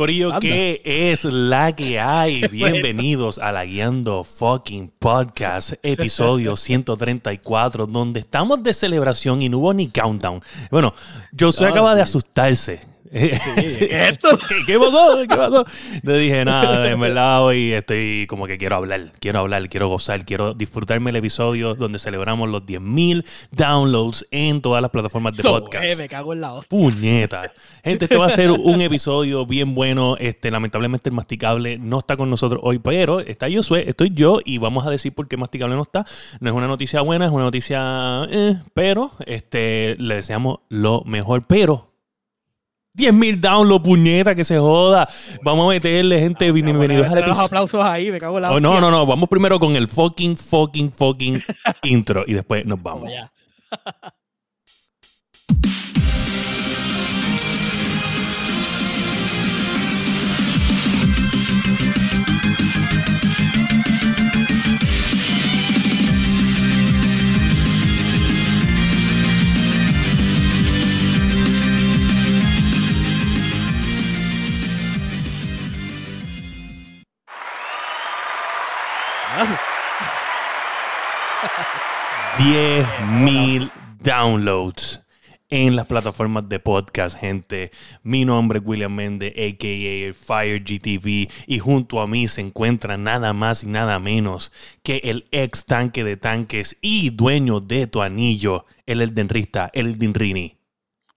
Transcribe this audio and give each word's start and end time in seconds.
Corillo, 0.00 0.40
¿qué 0.40 0.80
es 0.82 1.24
la 1.26 1.76
que 1.76 2.00
hay? 2.00 2.40
Bienvenidos 2.50 3.38
a 3.38 3.52
la 3.52 3.66
Guiando 3.66 4.24
Fucking 4.24 4.90
Podcast, 4.98 5.74
episodio 5.82 6.56
134, 6.56 7.84
donde 7.86 8.20
estamos 8.20 8.62
de 8.62 8.72
celebración 8.72 9.42
y 9.42 9.50
no 9.50 9.58
hubo 9.58 9.74
ni 9.74 9.88
countdown. 9.88 10.40
Bueno, 10.70 10.94
yo 11.32 11.52
soy 11.52 11.66
acaba 11.66 11.94
de 11.94 12.00
asustarse. 12.00 12.80
¿Esto? 13.12 14.38
¿Qué, 14.66 14.78
pasó? 14.78 15.18
¿Qué 15.28 15.36
pasó? 15.36 15.66
Le 16.02 16.18
dije, 16.18 16.44
nada, 16.44 16.88
en 16.88 17.00
verdad 17.00 17.44
hoy 17.44 17.72
estoy 17.72 18.26
como 18.28 18.46
que 18.46 18.56
quiero 18.56 18.76
hablar, 18.76 19.10
quiero 19.18 19.40
hablar, 19.40 19.68
quiero 19.68 19.88
gozar, 19.88 20.24
quiero 20.24 20.54
disfrutarme 20.54 21.10
el 21.10 21.16
episodio 21.16 21.74
donde 21.74 21.98
celebramos 21.98 22.48
los 22.48 22.62
10.000 22.62 23.26
downloads 23.50 24.26
en 24.30 24.62
todas 24.62 24.80
las 24.80 24.92
plataformas 24.92 25.36
de 25.36 25.42
podcast. 25.42 25.84
Eh, 25.84 25.96
me 25.96 26.08
cago 26.08 26.32
en 26.34 26.40
la 26.40 26.60
Puñeta. 26.68 27.52
Gente, 27.82 28.04
este 28.04 28.16
va 28.16 28.26
a 28.26 28.30
ser 28.30 28.52
un 28.52 28.80
episodio 28.80 29.44
bien 29.44 29.74
bueno. 29.74 30.16
Este, 30.20 30.52
lamentablemente 30.52 31.08
el 31.08 31.16
masticable 31.16 31.78
no 31.78 31.98
está 31.98 32.16
con 32.16 32.30
nosotros 32.30 32.60
hoy, 32.62 32.78
pero 32.78 33.18
está 33.18 33.48
yo, 33.48 33.62
estoy 33.74 34.10
yo 34.14 34.38
y 34.44 34.58
vamos 34.58 34.86
a 34.86 34.90
decir 34.90 35.12
por 35.12 35.26
qué 35.26 35.36
masticable 35.36 35.74
no 35.74 35.82
está. 35.82 36.06
No 36.38 36.48
es 36.48 36.54
una 36.54 36.68
noticia 36.68 37.00
buena, 37.00 37.26
es 37.26 37.32
una 37.32 37.42
noticia, 37.42 38.28
eh, 38.30 38.56
pero 38.72 39.10
este, 39.26 39.96
le 39.98 40.14
deseamos 40.14 40.60
lo 40.68 41.02
mejor. 41.06 41.44
Pero 41.48 41.89
10.000 42.96 43.38
downloads, 43.38 43.84
puñeta, 43.84 44.34
que 44.34 44.44
se 44.44 44.58
joda. 44.58 45.08
Vamos 45.42 45.66
a 45.66 45.68
meterle, 45.68 46.18
gente. 46.18 46.50
bienvenidos 46.50 47.06
al 47.06 47.18
episodio. 47.18 47.42
aplausos 47.42 47.84
ahí, 47.84 48.10
me 48.10 48.18
cago 48.18 48.38
en 48.38 48.42
la. 48.42 48.52
Oh, 48.52 48.60
no, 48.60 48.80
no, 48.80 48.90
no. 48.90 49.06
Vamos 49.06 49.28
primero 49.28 49.58
con 49.60 49.76
el 49.76 49.86
fucking, 49.86 50.36
fucking, 50.36 50.90
fucking 50.90 51.42
intro 51.84 52.24
y 52.26 52.34
después 52.34 52.66
nos 52.66 52.82
vamos. 52.82 53.10
mil 83.06 83.70
downloads 84.02 85.00
en 85.50 85.74
las 85.74 85.86
plataformas 85.86 86.48
de 86.48 86.60
podcast, 86.60 87.18
gente. 87.18 87.72
Mi 88.02 88.24
nombre 88.24 88.60
es 88.60 88.64
William 88.64 88.94
Mende, 88.94 89.28
a.k.a. 89.28 90.14
Fire 90.14 90.62
GTV, 90.62 91.28
y 91.46 91.58
junto 91.58 92.00
a 92.00 92.06
mí 92.06 92.28
se 92.28 92.40
encuentra 92.40 92.96
nada 92.96 93.32
más 93.32 93.64
y 93.64 93.66
nada 93.66 93.98
menos 93.98 94.52
que 94.82 95.00
el 95.04 95.26
ex 95.32 95.66
tanque 95.66 96.04
de 96.04 96.16
tanques 96.16 96.78
y 96.80 97.10
dueño 97.10 97.60
de 97.60 97.88
tu 97.88 98.00
anillo, 98.00 98.64
el 98.86 99.02
Eldenrista, 99.02 99.70
el 99.74 99.98
Rini. 100.14 100.59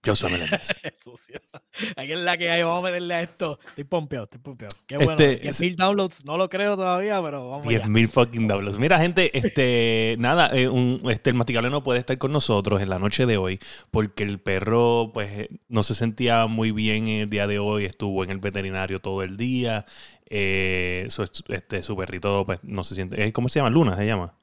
Yo 0.03 0.15
soy 0.15 0.33
Meléndez. 0.33 0.69
Aquí 1.95 2.11
es 2.11 2.19
la 2.19 2.37
que 2.37 2.51
hay, 2.51 2.61
vamos 2.61 2.79
a 2.79 2.87
meterle 2.87 3.13
a 3.13 3.21
esto. 3.21 3.57
Estoy 3.69 3.85
pompeado, 3.85 4.25
estoy 4.25 4.41
pompeado. 4.41 4.75
Qué 4.85 4.97
bueno. 4.97 5.11
Este, 5.13 5.41
10.000 5.41 5.75
downloads, 5.75 6.25
no 6.25 6.37
lo 6.37 6.49
creo 6.49 6.75
todavía, 6.75 7.21
pero 7.21 7.49
vamos 7.49 7.65
10.000 7.65 8.09
fucking 8.09 8.47
downloads. 8.47 8.77
Mira, 8.77 8.99
gente, 8.99 9.37
este, 9.37 10.15
nada, 10.19 10.49
eh, 10.53 10.67
un, 10.67 11.01
este, 11.09 11.29
el 11.29 11.37
masticable 11.37 11.69
no 11.69 11.83
puede 11.83 12.01
estar 12.01 12.17
con 12.17 12.33
nosotros 12.33 12.81
en 12.81 12.89
la 12.89 12.99
noche 12.99 13.25
de 13.25 13.37
hoy 13.37 13.59
porque 13.91 14.23
el 14.23 14.39
perro, 14.39 15.11
pues, 15.13 15.31
eh, 15.31 15.49
no 15.69 15.83
se 15.83 15.95
sentía 15.95 16.47
muy 16.47 16.71
bien 16.71 17.07
el 17.07 17.29
día 17.29 17.47
de 17.47 17.59
hoy. 17.59 17.85
Estuvo 17.85 18.25
en 18.25 18.29
el 18.29 18.39
veterinario 18.39 18.99
todo 18.99 19.23
el 19.23 19.37
día. 19.37 19.85
Eh, 20.29 21.05
su, 21.09 21.23
este, 21.47 21.81
su 21.81 21.95
perrito, 21.95 22.45
pues, 22.45 22.59
no 22.63 22.83
se 22.83 22.95
siente. 22.95 23.31
¿Cómo 23.31 23.47
se 23.47 23.59
llama? 23.59 23.69
Luna 23.69 23.95
se 23.95 24.05
llama. 24.05 24.33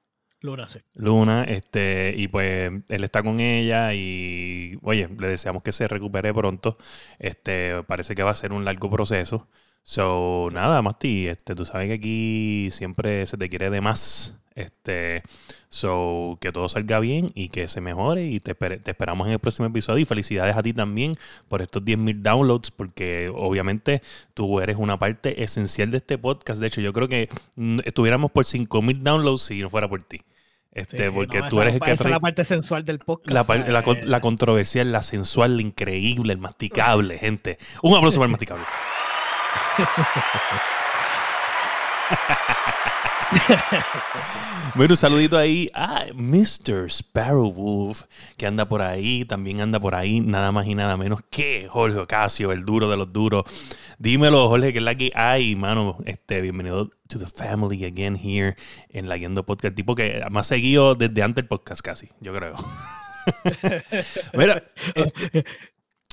Luna, 0.43 0.69
sí. 0.69 0.81
Luna, 0.95 1.45
este, 1.45 2.15
y 2.17 2.29
pues 2.29 2.71
él 2.89 3.05
está 3.05 3.23
con 3.23 3.41
ella 3.41 3.93
y, 3.95 4.79
oye, 4.83 5.09
le 5.19 5.29
deseamos 5.29 5.63
que 5.63 5.73
se 5.73 5.87
recupere 5.87 6.33
pronto. 6.33 6.79
Este, 7.19 7.83
parece 7.85 8.15
que 8.15 8.23
va 8.23 8.31
a 8.31 8.35
ser 8.35 8.53
un 8.53 8.65
largo 8.65 8.91
proceso. 8.91 9.49
So, 9.83 10.49
nada, 10.53 10.81
Mati, 10.83 11.27
este, 11.29 11.55
tú 11.55 11.65
sabes 11.65 11.89
que 11.89 11.95
aquí 11.95 12.69
siempre 12.71 13.27
se 13.27 13.37
te 13.37 13.49
quiere 13.51 13.71
de 13.71 13.81
más. 13.83 14.39
Este, 14.55 15.23
so, 15.69 16.37
que 16.41 16.51
todo 16.51 16.69
salga 16.69 16.99
bien 16.99 17.31
y 17.35 17.51
que 17.51 17.69
se 17.69 17.81
mejore 17.81 18.27
y 18.27 18.41
te, 18.41 18.55
te 18.55 18.91
esperamos 18.91 19.27
en 19.29 19.35
el 19.35 19.39
próximo 19.39 19.69
episodio 19.69 20.01
y 20.01 20.05
felicidades 20.05 20.57
a 20.57 20.63
ti 20.63 20.73
también 20.73 21.13
por 21.49 21.63
estos 21.63 21.85
10.000 21.85 22.17
downloads 22.17 22.73
porque 22.73 23.31
obviamente 23.33 24.03
tú 24.35 24.61
eres 24.61 24.77
una 24.77 24.99
parte 24.99 25.43
esencial 25.43 25.91
de 25.91 25.99
este 25.99 26.19
podcast. 26.19 26.61
De 26.61 26.67
hecho, 26.67 26.81
yo 26.81 26.93
creo 26.93 27.09
que 27.09 27.29
estuviéramos 27.85 28.33
por 28.33 28.45
5.000 28.45 28.99
downloads 28.99 29.43
si 29.43 29.63
no 29.63 29.71
fuera 29.71 29.89
por 29.89 30.03
ti. 30.03 30.21
Este, 30.73 31.11
porque 31.11 31.43
tú 31.49 31.61
eres 31.61 31.75
el 31.75 31.81
que 31.81 31.97
trae. 31.97 32.09
es 32.09 32.11
la 32.11 32.21
parte 32.21 32.45
sensual 32.45 32.85
del 32.85 33.01
podcast. 33.01 33.49
La, 33.49 33.71
la, 33.71 33.85
la, 34.03 34.21
controversial, 34.21 34.93
la 34.93 35.03
sensual, 35.03 35.57
la 35.57 35.63
increíble, 35.63 36.33
el 36.33 36.39
masticable, 36.39 37.19
gente. 37.19 37.59
Un 37.83 37.97
aplauso 37.97 38.19
para 38.19 38.27
el 38.27 38.31
masticable. 38.31 38.65
bueno, 44.75 44.93
un 44.93 44.97
saludito 44.97 45.39
ahí 45.39 45.71
a 45.75 46.07
Mr. 46.15 46.91
Sparrow 46.91 47.53
Wolf, 47.53 48.05
que 48.37 48.47
anda 48.47 48.69
por 48.69 48.83
ahí, 48.83 49.25
también 49.25 49.61
anda 49.61 49.79
por 49.79 49.95
ahí, 49.95 50.21
nada 50.21 50.53
más 50.53 50.67
y 50.67 50.75
nada 50.75 50.97
menos 50.97 51.21
que 51.31 51.69
Jorge 51.69 51.99
Ocasio, 51.99 52.53
el 52.53 52.65
duro 52.65 52.91
de 52.91 52.97
los 52.97 53.13
duros. 53.13 53.45
Dímelo, 53.99 54.49
Jorge, 54.49 54.73
que 54.73 54.79
es 54.79 54.85
la 54.85 54.95
que 54.95 55.13
hay, 55.15 55.57
mano. 55.57 55.99
Este, 56.07 56.41
bienvenido 56.41 56.91
to 57.09 57.19
the 57.19 57.27
family 57.27 57.85
again 57.85 58.17
here 58.17 58.57
en 58.89 59.09
la 59.09 59.17
Guiando 59.17 59.45
Podcast. 59.45 59.75
Tipo 59.75 59.95
que 59.95 60.23
más 60.31 60.47
seguido 60.47 60.95
desde 60.95 61.23
antes 61.23 61.37
del 61.37 61.49
podcast 61.49 61.83
casi, 61.83 62.09
yo 62.21 62.35
creo. 62.35 62.57
Mira, 64.35 64.65
este, 64.95 65.45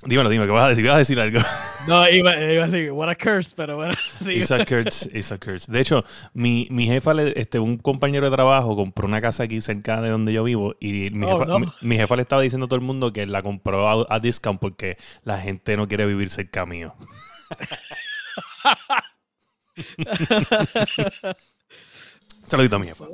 Dímelo, 0.06 0.30
dime, 0.30 0.46
¿qué 0.46 0.52
vas 0.52 0.66
a 0.66 0.70
decir? 0.70 0.86
¿Vas 0.86 0.96
a 0.96 1.00
decir 1.00 1.20
algo? 1.20 1.40
No, 1.88 2.08
iba, 2.10 2.32
a 2.32 2.36
decir, 2.36 2.92
what 2.92 3.10
a 3.10 3.16
curse, 3.16 3.54
pero 3.56 3.78
bueno. 3.78 3.96
Sí. 4.24 4.34
It's 4.34 4.52
a 4.52 4.64
curse, 4.64 5.10
it's 5.12 5.32
a 5.32 5.40
curse. 5.40 5.72
De 5.72 5.80
hecho, 5.80 6.04
mi, 6.34 6.68
mi 6.70 6.86
jefa, 6.86 7.14
este, 7.36 7.58
un 7.60 7.78
compañero 7.78 8.30
de 8.30 8.36
trabajo 8.36 8.76
compró 8.76 9.08
una 9.08 9.22
casa 9.22 9.44
aquí 9.44 9.60
cerca 9.62 10.02
de 10.02 10.10
donde 10.10 10.34
yo 10.34 10.44
vivo 10.44 10.76
y 10.80 11.10
mi, 11.12 11.26
oh, 11.26 11.40
jefa, 11.40 11.58
mi, 11.82 11.96
jefa 11.96 12.16
le 12.16 12.22
estaba 12.22 12.44
diciendo 12.44 12.66
a 12.66 12.68
todo 12.68 12.80
el 12.80 12.86
mundo 12.86 13.12
que 13.12 13.26
la 13.26 13.42
compró 13.42 14.12
a, 14.12 14.20
discount 14.20 14.60
porque 14.60 14.98
la 15.24 15.40
gente 15.40 15.76
no 15.78 15.88
quiere 15.88 16.06
vivir 16.06 16.30
cerca 16.30 16.66
mío. 16.66 16.94
Saludito 22.44 22.76
a 22.76 22.80
mi 22.80 22.88
jefa. 22.88 23.06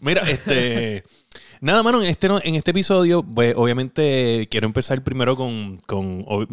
Mira, 0.00 0.22
este... 0.22 1.04
Nada, 1.64 1.82
mano, 1.82 2.02
en 2.02 2.10
este, 2.10 2.26
en 2.26 2.56
este 2.56 2.72
episodio, 2.72 3.22
pues 3.22 3.54
obviamente 3.56 4.46
quiero 4.50 4.66
empezar 4.66 5.02
primero 5.02 5.34
con, 5.34 5.80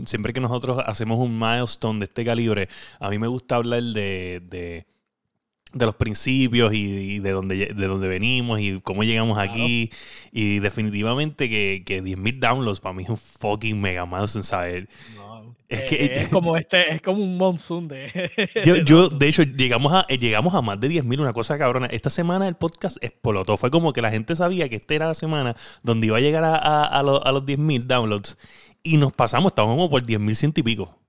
siempre 0.05 0.31
que 0.31 0.39
nosotros 0.39 0.81
hacemos 0.85 1.19
un 1.19 1.38
milestone 1.38 1.99
de 1.99 2.05
este 2.05 2.23
calibre, 2.23 2.69
a 2.97 3.09
mí 3.09 3.19
me 3.19 3.27
gusta 3.27 3.57
hablar 3.57 3.83
de, 3.83 4.41
de, 4.41 4.85
los 5.73 5.95
principios 5.95 6.73
y, 6.73 7.19
de, 7.19 7.31
dónde, 7.31 7.73
de 7.75 7.88
dónde 7.88 8.07
venimos 8.07 8.61
y 8.61 8.79
cómo 8.79 9.03
llegamos 9.03 9.38
aquí. 9.38 9.89
Y 10.31 10.59
definitivamente 10.59 11.50
que, 11.50 11.83
que 11.85 12.01
10.000 12.01 12.39
downloads 12.39 12.79
para 12.79 12.94
mí 12.94 13.03
es 13.03 13.09
un 13.09 13.17
fucking 13.17 13.81
mega 13.81 14.05
milestone, 14.05 14.44
¿sabes? 14.44 14.88
Es, 15.71 15.85
que, 15.85 16.05
es 16.05 16.27
como 16.27 16.57
este, 16.57 16.93
es 16.93 17.01
como 17.01 17.23
un 17.23 17.37
monsoon 17.37 17.87
de. 17.87 18.29
Yo, 18.65 18.75
yo 18.75 19.07
de 19.07 19.29
hecho, 19.29 19.43
llegamos 19.43 19.93
a, 19.93 20.05
llegamos 20.07 20.53
a 20.53 20.61
más 20.61 20.77
de 20.79 20.89
10.000, 20.89 21.21
una 21.21 21.31
cosa 21.31 21.57
cabrona. 21.57 21.85
Esta 21.87 22.09
semana 22.09 22.45
el 22.47 22.55
podcast 22.55 22.97
explotó. 23.01 23.55
Fue 23.55 23.71
como 23.71 23.93
que 23.93 24.01
la 24.01 24.11
gente 24.11 24.35
sabía 24.35 24.67
que 24.67 24.75
esta 24.75 24.95
era 24.95 25.07
la 25.07 25.13
semana 25.13 25.55
donde 25.81 26.07
iba 26.07 26.17
a 26.17 26.19
llegar 26.19 26.43
a, 26.43 26.57
a, 26.57 26.83
a 26.83 27.03
los, 27.03 27.21
a 27.23 27.31
los 27.31 27.45
10.000 27.45 27.85
downloads. 27.85 28.37
Y 28.83 28.97
nos 28.97 29.13
pasamos, 29.13 29.51
estábamos 29.51 29.77
como 29.77 29.89
por 29.89 30.03
10.000 30.03 30.35
ciento 30.35 30.59
y 30.59 30.63
pico. 30.63 30.97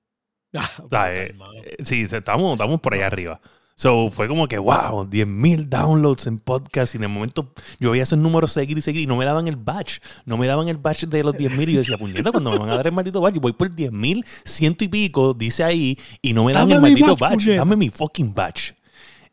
Ah, 0.54 0.70
o 0.84 0.88
sea, 0.90 1.14
eh, 1.14 1.34
sí, 1.78 2.03
estamos, 2.03 2.53
estamos 2.53 2.78
por 2.82 2.92
allá 2.92 3.06
arriba. 3.06 3.41
So 3.82 4.10
fue 4.10 4.28
como 4.28 4.46
que, 4.46 4.60
wow, 4.60 5.10
10.000 5.10 5.68
downloads 5.68 6.28
en 6.28 6.38
podcast. 6.38 6.94
Y 6.94 6.98
en 6.98 7.02
el 7.02 7.08
momento 7.08 7.52
yo 7.80 7.90
veía 7.90 8.04
esos 8.04 8.16
números 8.16 8.52
seguir 8.52 8.78
y 8.78 8.80
seguir 8.80 9.02
y 9.02 9.06
no 9.08 9.16
me 9.16 9.24
daban 9.24 9.48
el 9.48 9.56
batch. 9.56 9.98
No 10.24 10.36
me 10.36 10.46
daban 10.46 10.68
el 10.68 10.76
batch 10.76 11.06
de 11.06 11.24
los 11.24 11.34
10.000. 11.34 11.68
Y 11.68 11.72
yo 11.72 11.78
decía, 11.80 11.98
puñeta, 11.98 12.30
cuando 12.30 12.52
me 12.52 12.58
van 12.58 12.70
a 12.70 12.76
dar 12.76 12.86
el 12.86 12.92
maldito 12.92 13.20
batch, 13.20 13.38
voy 13.40 13.54
por 13.54 13.72
10.000, 13.72 14.24
ciento 14.44 14.84
y 14.84 14.88
pico, 14.88 15.34
dice 15.34 15.64
ahí, 15.64 15.98
y 16.20 16.32
no 16.32 16.44
me 16.44 16.52
dan 16.52 16.70
el 16.70 16.80
maldito 16.80 17.16
batch. 17.16 17.48
Dame 17.48 17.74
mi 17.74 17.90
fucking 17.90 18.32
batch. 18.32 18.70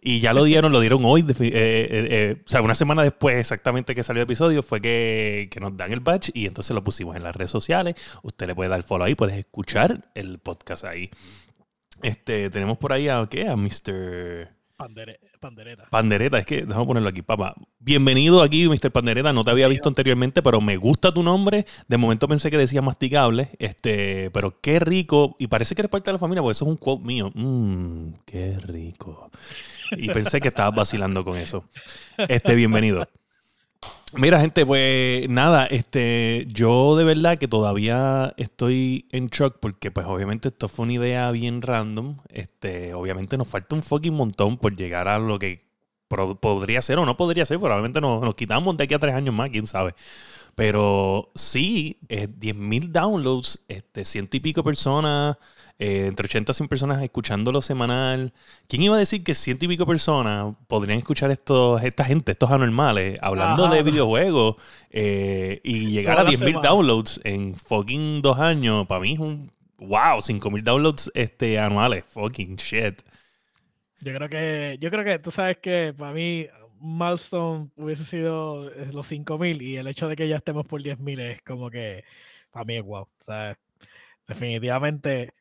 Y 0.01 0.19
ya 0.19 0.33
lo 0.33 0.43
dieron, 0.45 0.71
lo 0.71 0.79
dieron 0.79 1.05
hoy. 1.05 1.21
Eh, 1.21 1.25
eh, 1.29 1.87
eh, 2.09 2.41
o 2.43 2.49
sea, 2.49 2.63
una 2.63 2.73
semana 2.73 3.03
después 3.03 3.35
exactamente 3.35 3.93
que 3.93 4.01
salió 4.01 4.23
el 4.23 4.25
episodio 4.25 4.63
fue 4.63 4.81
que, 4.81 5.47
que, 5.51 5.59
nos 5.59 5.77
dan 5.77 5.91
el 5.91 5.99
batch 5.99 6.31
y 6.33 6.47
entonces 6.47 6.73
lo 6.73 6.83
pusimos 6.83 7.15
en 7.15 7.21
las 7.21 7.35
redes 7.35 7.51
sociales. 7.51 7.93
Usted 8.23 8.47
le 8.47 8.55
puede 8.55 8.71
dar 8.71 8.81
follow 8.81 9.05
ahí, 9.05 9.13
puedes 9.13 9.37
escuchar 9.37 10.09
el 10.15 10.39
podcast 10.39 10.85
ahí. 10.85 11.11
Este, 12.01 12.49
tenemos 12.49 12.77
por 12.77 12.93
ahí 12.93 13.07
a, 13.07 13.25
¿qué? 13.29 13.47
A 13.47 13.55
Mr. 13.55 14.49
pandereta. 14.77 15.87
Pandereta, 15.89 16.37
es 16.39 16.45
que 16.45 16.65
déjame 16.65 16.85
ponerlo 16.85 17.09
aquí, 17.09 17.21
papá. 17.21 17.55
Bienvenido 17.79 18.41
aquí, 18.41 18.67
Mr. 18.67 18.91
Pandereta. 18.91 19.33
No 19.33 19.43
te 19.43 19.51
había 19.51 19.67
visto 19.67 19.89
anteriormente, 19.89 20.41
pero 20.41 20.61
me 20.61 20.77
gusta 20.77 21.11
tu 21.11 21.23
nombre. 21.23 21.65
De 21.87 21.97
momento 21.97 22.27
pensé 22.27 22.49
que 22.51 22.57
decía 22.57 22.81
masticable, 22.81 23.49
este, 23.59 24.31
pero 24.31 24.59
qué 24.61 24.79
rico. 24.79 25.35
Y 25.39 25.47
parece 25.47 25.75
que 25.75 25.81
eres 25.81 25.91
parte 25.91 26.09
de 26.09 26.13
la 26.13 26.19
familia, 26.19 26.41
porque 26.41 26.53
eso 26.53 26.65
es 26.65 26.71
un 26.71 26.77
quote 26.77 27.03
mío. 27.03 27.31
Mmm, 27.33 28.13
qué 28.25 28.57
rico. 28.59 29.29
Y 29.91 30.09
pensé 30.09 30.39
que 30.39 30.49
estabas 30.49 30.75
vacilando 30.75 31.23
con 31.23 31.37
eso. 31.37 31.65
Este, 32.17 32.55
bienvenido. 32.55 33.07
Mira, 34.13 34.39
gente, 34.41 34.65
pues 34.65 35.29
nada, 35.29 35.67
este, 35.67 36.47
yo 36.47 36.95
de 36.95 37.03
verdad 37.03 37.37
que 37.37 37.47
todavía 37.47 38.33
estoy 38.37 39.07
en 39.11 39.27
shock 39.27 39.57
porque, 39.59 39.91
pues, 39.91 40.07
obviamente 40.07 40.47
esto 40.47 40.67
fue 40.67 40.85
una 40.85 40.93
idea 40.93 41.29
bien 41.29 41.61
random. 41.61 42.17
Este, 42.29 42.95
obviamente 42.95 43.37
nos 43.37 43.47
falta 43.47 43.75
un 43.75 43.83
fucking 43.83 44.13
montón 44.13 44.57
por 44.57 44.75
llegar 44.75 45.07
a 45.07 45.19
lo 45.19 45.37
que 45.37 45.69
podría 46.41 46.81
ser 46.81 46.97
o 46.97 47.05
no 47.05 47.17
podría 47.17 47.45
ser. 47.45 47.59
Probablemente 47.59 48.01
nos, 48.01 48.21
nos 48.21 48.33
quitamos 48.33 48.75
de 48.77 48.85
aquí 48.85 48.95
a 48.95 48.99
tres 48.99 49.13
años 49.13 49.35
más, 49.35 49.51
quién 49.51 49.67
sabe. 49.67 49.93
Pero 50.55 51.29
sí, 51.35 51.99
eh, 52.09 52.27
10.000 52.27 52.91
downloads, 52.91 53.63
este, 53.67 54.05
ciento 54.05 54.37
y 54.37 54.39
pico 54.39 54.63
personas 54.63 55.37
eh, 55.79 56.07
entre 56.07 56.25
80 56.25 56.51
y 56.51 56.55
100 56.55 56.67
personas 56.67 57.01
escuchándolo 57.01 57.61
semanal. 57.61 58.33
¿Quién 58.67 58.83
iba 58.83 58.97
a 58.97 58.99
decir 58.99 59.23
que 59.23 59.33
ciento 59.33 59.63
y 59.63 59.69
pico 59.69 59.85
personas 59.85 60.53
podrían 60.67 60.99
escuchar 60.99 61.31
estos, 61.31 61.81
esta 61.83 62.03
gente, 62.03 62.33
estos 62.33 62.51
anormales, 62.51 63.17
hablando 63.21 63.69
de 63.69 63.81
videojuegos 63.81 64.57
eh, 64.89 65.61
y 65.63 65.91
llegar 65.91 66.19
a 66.19 66.25
10.000 66.25 66.61
downloads 66.61 67.21
en 67.23 67.55
fucking 67.55 68.21
dos 68.21 68.37
años? 68.39 68.87
Para 68.87 68.99
mí 68.99 69.13
es 69.13 69.19
un 69.19 69.53
wow, 69.77 70.19
5.000 70.19 70.63
downloads 70.63 71.11
este, 71.13 71.57
anuales, 71.57 72.03
fucking 72.07 72.57
shit. 72.57 73.01
Yo 74.01 74.13
creo 74.13 74.27
que, 74.27 74.77
yo 74.81 74.89
creo 74.89 75.05
que 75.05 75.17
tú 75.19 75.31
sabes 75.31 75.59
que 75.59 75.93
para 75.97 76.11
mí 76.11 76.47
milestone 76.81 77.69
hubiese 77.77 78.03
sido 78.03 78.69
los 78.91 79.09
5.000 79.09 79.61
y 79.61 79.77
el 79.77 79.87
hecho 79.87 80.09
de 80.09 80.17
que 80.17 80.27
ya 80.27 80.35
estemos 80.35 80.67
por 80.67 80.81
10.000 80.81 81.19
es 81.21 81.41
como 81.41 81.69
que 81.69 82.03
para 82.51 82.65
mí 82.65 82.75
es 82.75 82.83
wow. 82.83 83.03
O 83.03 83.09
sea, 83.17 83.57
definitivamente 84.27 85.33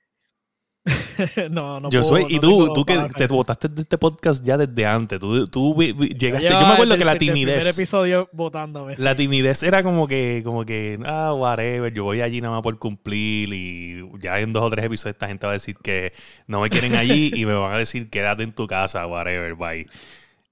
no, 1.51 1.81
no 1.81 1.91
Yo 1.91 2.03
soy, 2.03 2.27
y 2.29 2.39
tú, 2.39 2.73
tú 2.73 2.85
que 2.85 2.97
te 3.17 3.27
votaste 3.27 3.69
de 3.69 3.83
este 3.83 3.99
podcast 3.99 4.45
ya 4.45 4.57
desde 4.57 4.87
antes. 4.87 5.19
Tú, 5.19 5.47
tú 5.47 5.75
llegaste. 5.77 6.49
Yo, 6.49 6.61
me 6.61 6.67
acuerdo 6.67 6.97
que 6.97 7.05
la 7.05 7.19
timidez. 7.19 7.63
El 7.63 7.71
episodio 7.73 8.29
votándome. 8.33 8.95
La 8.99 9.15
timidez 9.15 9.63
era 9.63 9.83
como 9.83 10.07
que, 10.07 10.43
como 10.45 10.65
que, 10.65 10.99
ah, 11.05 11.35
whatever, 11.35 11.93
yo 11.93 12.05
voy 12.05 12.21
allí 12.21 12.41
nada 12.41 12.55
más 12.55 12.63
por 12.63 12.79
cumplir. 12.79 13.53
Y 13.53 14.05
ya 14.21 14.39
en 14.41 14.53
dos 14.53 14.65
o 14.65 14.71
tres 14.71 14.85
episodios 14.85 15.15
esta 15.15 15.29
gente 15.29 15.47
va 15.47 15.53
a 15.53 15.55
decir 15.55 15.77
que 15.83 16.13
no 16.47 16.61
me 16.61 16.71
quieren 16.71 16.95
allí 16.95 17.33
y 17.35 17.45
me 17.45 17.55
van 17.55 17.75
a 17.75 17.79
decir 17.79 18.09
quédate 18.09 18.43
en 18.43 18.53
tu 18.53 18.67
casa, 18.67 19.07
whatever, 19.07 19.55
bye. 19.55 19.87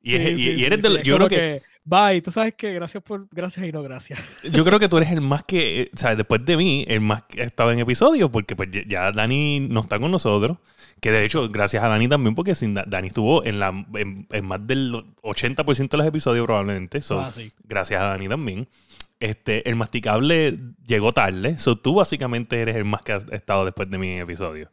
Y, 0.03 0.65
eres 0.65 0.83
de 0.83 1.03
Yo 1.03 1.17
creo 1.17 1.29
que 1.29 1.63
Bye, 1.89 2.21
tú 2.21 2.33
sabes 2.33 2.55
que 2.55 2.73
gracias 2.75 3.01
por 3.01 3.29
gracias 3.31 3.65
y 3.65 3.71
no 3.71 3.81
gracias. 3.81 4.19
Yo 4.53 4.65
creo 4.65 4.81
que 4.81 4.89
tú 4.89 4.97
eres 4.97 5.13
el 5.13 5.21
más 5.21 5.45
que, 5.45 5.83
eh, 5.83 5.91
o 5.95 5.97
sea, 5.97 6.17
después 6.17 6.45
de 6.45 6.57
mí, 6.57 6.85
el 6.89 7.01
más 7.01 7.23
que 7.23 7.43
ha 7.43 7.45
estado 7.45 7.71
en 7.71 7.79
episodio, 7.79 8.29
porque 8.29 8.57
pues 8.57 8.71
ya 8.89 9.13
Dani 9.13 9.61
no 9.61 9.81
está 9.81 10.01
con 10.01 10.11
nosotros. 10.11 10.59
Que 11.01 11.13
de 11.13 11.25
hecho, 11.25 11.49
gracias 11.49 11.85
a 11.85 11.89
Dani 11.89 12.09
también, 12.09 12.35
porque 12.35 12.57
sin 12.57 12.75
Dani 12.75 13.07
estuvo 13.07 13.45
en, 13.45 13.61
la, 13.61 13.69
en, 13.95 14.27
más 14.45 14.67
del 14.67 14.95
80% 15.23 15.89
de 15.89 15.97
los 15.97 16.07
episodios 16.07 16.45
probablemente. 16.45 16.99
Ah, 17.11 17.31
gracias 17.63 18.01
a 18.01 18.07
Dani 18.07 18.29
también. 18.29 18.69
Este, 19.21 19.69
el 19.69 19.77
masticable 19.77 20.59
llegó 20.85 21.13
tarde. 21.13 21.57
So, 21.57 21.79
tú 21.79 21.95
básicamente 21.95 22.61
eres 22.61 22.75
el 22.75 22.85
más 22.85 23.03
que 23.03 23.13
ha 23.13 23.17
estado 23.17 23.65
después 23.65 23.89
de 23.89 23.99
mi 23.99 24.19
episodio. 24.19 24.73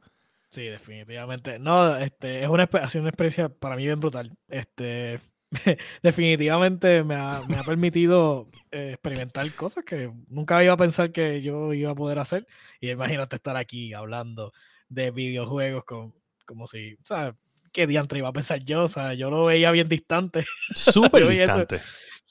Sí, 0.50 0.64
definitivamente. 0.64 1.60
No, 1.60 1.96
este, 1.98 2.44
es 2.44 2.50
una, 2.50 2.64
ha 2.64 2.90
sido 2.90 3.04
una 3.04 3.10
experiencia 3.10 3.50
para 3.50 3.76
mí 3.76 3.86
bien 3.86 4.00
brutal. 4.00 4.36
Este, 4.48 5.20
definitivamente 6.04 7.04
me 7.04 7.16
ha, 7.16 7.42
permitido 7.66 8.50
eh, 8.72 8.92
experimentar 8.94 9.50
cosas 9.54 9.84
que 9.84 10.12
nunca 10.28 10.64
iba 10.64 10.74
a 10.74 10.78
pensar 10.78 11.12
que 11.12 11.42
yo 11.42 11.74
iba 11.74 11.92
a 11.92 11.96
poder 11.96 12.20
hacer. 12.20 12.48
Y 12.80 12.90
imagínate 12.92 13.36
estar 13.36 13.58
aquí 13.58 13.94
hablando 13.94 14.52
de 14.90 15.12
videojuegos 15.12 15.86
con, 15.86 16.14
como 16.46 16.68
si, 16.68 16.98
¿sabes? 17.04 17.36
¿Qué 17.74 17.88
diantre 17.88 18.20
iba 18.20 18.30
a 18.30 18.34
pensar 18.34 18.64
yo? 18.64 18.84
O 18.84 18.88
sea, 18.88 19.16
yo 19.16 19.32
lo 19.32 19.46
veía 19.46 19.72
bien 19.72 19.90
distante. 19.90 20.46
Súper 20.76 21.28
distante. 21.28 21.82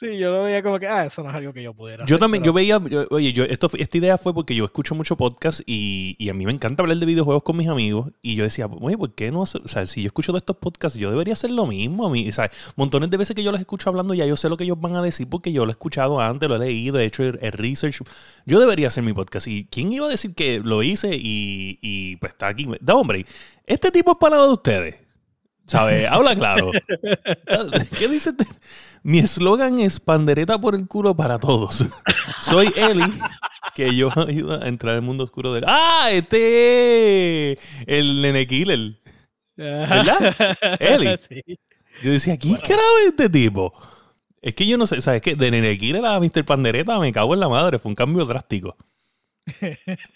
Sí, 0.02 0.16
yo 0.16 0.32
lo 0.32 0.44
veía 0.44 0.62
como 0.62 0.80
que, 0.80 0.88
ah, 0.88 1.04
eso 1.04 1.22
no 1.22 1.28
es 1.28 1.36
algo 1.36 1.52
que 1.52 1.62
yo 1.62 1.74
pudiera 1.74 2.04
Yo 2.06 2.18
también, 2.18 2.42
yo 2.42 2.52
veía, 2.52 2.80
oye, 3.10 3.32
yo, 3.32 3.44
esto, 3.44 3.70
esta 3.78 3.98
idea 3.98 4.18
fue 4.18 4.34
porque 4.34 4.54
yo 4.54 4.64
escucho 4.64 4.96
mucho 4.96 5.16
podcast 5.16 5.60
y, 5.64 6.16
y, 6.18 6.28
a 6.28 6.34
mí 6.34 6.44
me 6.44 6.50
encanta 6.50 6.82
hablar 6.82 6.96
de 6.96 7.06
videojuegos 7.06 7.44
con 7.44 7.56
mis 7.56 7.68
amigos 7.68 8.10
y 8.20 8.34
yo 8.34 8.42
decía, 8.42 8.66
oye, 8.66 8.96
¿por 8.98 9.14
qué 9.14 9.30
no? 9.30 9.42
O 9.42 9.46
sea, 9.46 9.86
si 9.86 10.02
yo 10.02 10.06
escucho 10.08 10.32
de 10.32 10.38
estos 10.38 10.56
podcasts, 10.56 10.98
yo 10.98 11.10
debería 11.10 11.34
hacer 11.34 11.50
lo 11.50 11.66
mismo 11.66 12.06
a 12.06 12.10
mí. 12.10 12.28
O 12.28 12.32
sea, 12.32 12.50
montones 12.74 13.10
de 13.10 13.16
veces 13.16 13.36
que 13.36 13.44
yo 13.44 13.52
los 13.52 13.60
escucho 13.60 13.90
hablando, 13.90 14.14
ya 14.14 14.26
yo 14.26 14.34
sé 14.34 14.48
lo 14.48 14.56
que 14.56 14.64
ellos 14.64 14.80
van 14.80 14.96
a 14.96 15.02
decir 15.02 15.28
porque 15.28 15.52
yo 15.52 15.66
lo 15.66 15.70
he 15.70 15.74
escuchado 15.74 16.20
antes, 16.20 16.48
lo 16.48 16.56
he 16.56 16.58
leído, 16.58 16.98
he 16.98 17.04
hecho 17.04 17.22
el, 17.22 17.52
research. 17.52 18.00
Yo 18.44 18.58
debería 18.58 18.88
hacer 18.88 19.04
mi 19.04 19.12
podcast. 19.12 19.46
¿Y 19.46 19.66
quién 19.66 19.92
iba 19.92 20.06
a 20.06 20.10
decir 20.10 20.34
que 20.34 20.58
lo 20.58 20.82
hice 20.82 21.14
y, 21.14 21.78
y 21.80 22.16
pues 22.16 22.32
está 22.32 22.48
aquí? 22.48 22.66
Da, 22.80 22.94
hombre, 22.94 23.24
este 23.66 23.92
tipo 23.92 24.12
es 24.12 24.16
para 24.18 24.42
de 24.42 24.52
ustedes. 24.52 25.11
¿Sabes? 25.66 26.08
Habla 26.10 26.34
claro. 26.36 26.70
¿Qué 27.98 28.08
dice? 28.08 28.32
Mi 29.02 29.18
eslogan 29.18 29.78
es 29.80 30.00
pandereta 30.00 30.60
por 30.60 30.74
el 30.74 30.86
culo 30.86 31.16
para 31.16 31.38
todos. 31.38 31.84
Soy 32.40 32.72
Eli, 32.76 33.12
que 33.74 33.94
yo 33.96 34.10
ayuda 34.16 34.64
a 34.64 34.68
entrar 34.68 34.96
al 34.96 35.02
mundo 35.02 35.24
oscuro 35.24 35.52
del. 35.52 35.64
¡Ah! 35.66 36.08
Este. 36.10 37.58
El 37.86 38.22
nene 38.22 38.46
killer. 38.46 39.00
¿Verdad? 39.56 40.36
Eli. 40.80 41.18
Yo 42.02 42.10
decía, 42.10 42.36
¿quién 42.36 42.54
bueno. 42.54 42.66
carajo 42.66 42.98
es 43.02 43.08
este 43.10 43.28
tipo? 43.28 43.72
Es 44.40 44.54
que 44.54 44.66
yo 44.66 44.76
no 44.76 44.88
sé, 44.88 45.00
¿sabes 45.00 45.22
qué? 45.22 45.36
De 45.36 45.52
nene 45.52 45.78
killer 45.78 46.04
a 46.04 46.18
Mr. 46.18 46.44
Pandereta 46.44 46.98
me 46.98 47.12
cago 47.12 47.34
en 47.34 47.38
la 47.38 47.48
madre. 47.48 47.78
Fue 47.78 47.90
un 47.90 47.94
cambio 47.94 48.24
drástico. 48.24 48.76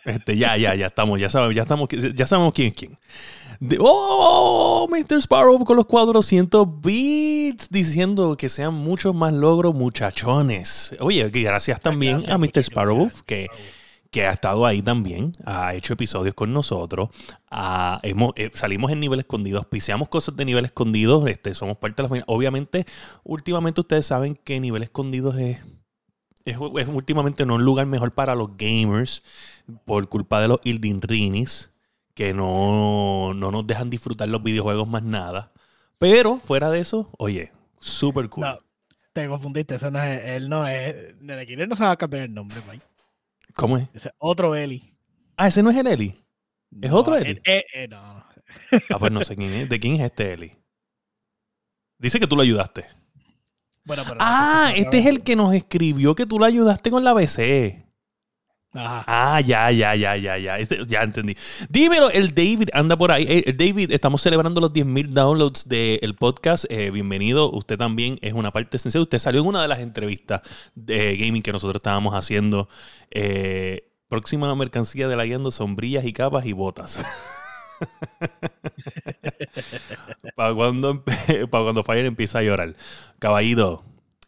Este, 0.05 0.37
ya, 0.37 0.57
ya, 0.57 0.75
ya 0.75 0.87
estamos, 0.87 1.21
ya 1.21 1.29
sabemos, 1.29 1.55
ya 1.55 1.63
estamos, 1.63 1.89
ya 1.91 2.27
sabemos 2.27 2.55
quién 2.55 2.69
es 2.69 2.75
quién 2.75 2.97
oh, 3.81 4.89
Mr. 4.91 5.21
Sparrow 5.21 5.65
con 5.65 5.77
los 5.77 5.87
400 5.87 6.81
bits 6.81 7.69
diciendo 7.71 8.37
que 8.37 8.49
sean 8.49 8.75
muchos 8.75 9.15
más 9.15 9.33
logros, 9.33 9.75
muchachones. 9.75 10.95
Oye, 11.01 11.29
gracias 11.29 11.81
también 11.81 12.31
a 12.31 12.39
Mr. 12.39 12.59
Sparrow 12.59 13.11
que, 13.25 13.49
que 14.11 14.27
ha 14.27 14.33
estado 14.33 14.67
ahí 14.67 14.83
también, 14.83 15.33
ha 15.45 15.75
hecho 15.75 15.95
episodios 15.95 16.35
con 16.35 16.53
nosotros. 16.53 17.09
hemos, 18.03 18.33
eh, 18.37 18.51
salimos 18.53 18.91
en 18.91 19.01
nivel 19.01 19.21
escondido, 19.21 19.59
auspiciamos 19.59 20.09
cosas 20.09 20.37
de 20.37 20.45
nivel 20.45 20.65
escondido, 20.65 21.27
este, 21.27 21.55
somos 21.55 21.79
parte 21.79 21.97
de 21.97 22.03
la 22.05 22.09
familia. 22.09 22.25
Obviamente, 22.29 22.87
últimamente 23.25 23.81
ustedes 23.81 24.07
saben 24.07 24.37
que 24.37 24.61
nivel 24.61 24.83
escondido 24.83 25.37
es, 25.39 25.59
es, 26.47 26.89
últimamente 26.89 27.45
no 27.45 27.57
un 27.57 27.65
lugar 27.65 27.87
mejor 27.87 28.13
para 28.13 28.35
los 28.35 28.57
gamers 28.57 29.23
por 29.85 30.09
culpa 30.09 30.41
de 30.41 30.49
los 30.49 30.61
Ildin 30.65 31.03
Rinis 31.03 31.75
que 32.15 32.33
no, 32.33 33.35
nos 33.35 33.67
dejan 33.67 33.91
disfrutar 33.91 34.29
los 34.29 34.43
videojuegos 34.43 34.89
más 34.89 35.03
nada. 35.03 35.53
Pero 35.99 36.39
fuera 36.39 36.71
de 36.71 36.81
eso, 36.81 37.11
oye, 37.19 37.53
súper 37.79 38.29
cool. 38.31 38.45
No, 38.45 38.59
te 39.13 39.29
confundiste, 39.29 39.75
eso 39.75 39.91
no 39.91 40.03
es, 40.03 40.25
él 40.25 40.49
no 40.49 40.67
es, 40.67 41.15
él 41.21 41.69
no 41.69 41.77
se 41.77 41.83
va 41.83 41.91
a 41.91 41.97
cambiar 41.97 42.23
el 42.23 42.33
nombre, 42.33 42.57
Mike. 42.71 42.85
¿Cómo 43.55 43.77
es? 43.77 43.89
Ese 43.93 44.13
otro 44.19 44.55
Eli. 44.55 44.95
Ah, 45.37 45.49
ese 45.49 45.63
no 45.63 45.71
es 45.71 45.77
el 45.77 45.87
Eli. 45.87 46.15
¿Es 46.81 46.93
otro 46.93 47.17
Eli? 47.17 47.41
Eh, 47.45 47.65
eh, 47.75 47.89
no. 47.89 47.97
ah, 47.99 48.99
pues 48.99 49.13
no 49.13 49.21
sé 49.23 49.37
quién 49.37 49.53
es. 49.53 49.69
¿De 49.69 49.81
quién 49.81 49.95
es 49.95 50.01
este 50.01 50.33
Eli? 50.33 50.53
Dice 51.99 52.21
que 52.21 52.27
tú 52.27 52.37
lo 52.37 52.43
ayudaste. 52.43 52.87
Bueno, 53.87 54.03
pero 54.05 54.19
ah, 54.21 54.73
este 54.75 54.99
es 54.99 55.07
el 55.07 55.23
que 55.23 55.37
nos 55.37 55.55
escribió 55.55 56.17
que 56.17 56.27
tú 56.27 56.41
lo 56.41 56.45
ayudaste 56.45 56.91
con 56.91 57.05
la 57.05 57.13
BC. 57.13 57.87
Ah, 58.75 59.41
ya, 59.41 59.71
ya, 59.71 59.95
ya, 59.95 60.17
ya, 60.17 60.37
ya. 60.37 60.59
Este, 60.59 60.85
ya 60.87 61.03
entendí. 61.03 61.37
Dímelo, 61.71 62.11
el 62.11 62.35
David 62.35 62.69
anda 62.73 62.97
por 62.97 63.13
ahí. 63.13 63.23
El 63.23 63.45
eh, 63.47 63.53
David, 63.57 63.93
estamos 63.93 64.21
celebrando 64.21 64.61
los 64.61 64.73
10.000 64.73 65.11
downloads 65.11 65.69
del 65.69 66.15
podcast. 66.17 66.65
Eh, 66.69 66.91
bienvenido. 66.91 67.51
Usted 67.53 67.79
también 67.79 68.19
es 68.23 68.33
una 68.35 68.51
parte 68.51 68.77
esencial. 68.77 69.03
Usted 69.03 69.21
salió 69.21 69.41
en 69.41 69.47
una 69.47 69.63
de 69.63 69.69
las 69.69 69.79
entrevistas 69.79 70.43
de 70.75 71.17
gaming 71.17 71.43
que 71.43 71.53
nosotros 71.53 71.79
estábamos 71.79 72.13
haciendo. 72.15 72.69
Eh, 73.13 73.89
próxima 74.09 74.53
mercancía 74.57 75.07
de 75.07 75.15
la 75.15 75.25
guiando 75.25 75.53
sombrillas 75.53 76.05
y 76.05 76.13
capas 76.13 76.45
y 76.45 76.53
botas. 76.53 77.05
para 80.35 80.55
cuando, 80.55 81.05
para 81.51 81.65
cuando 81.65 81.83
Fire 81.83 82.07
empieza 82.07 82.39
a 82.39 82.43
llorar. 82.43 82.75
Caballito, 83.19 83.85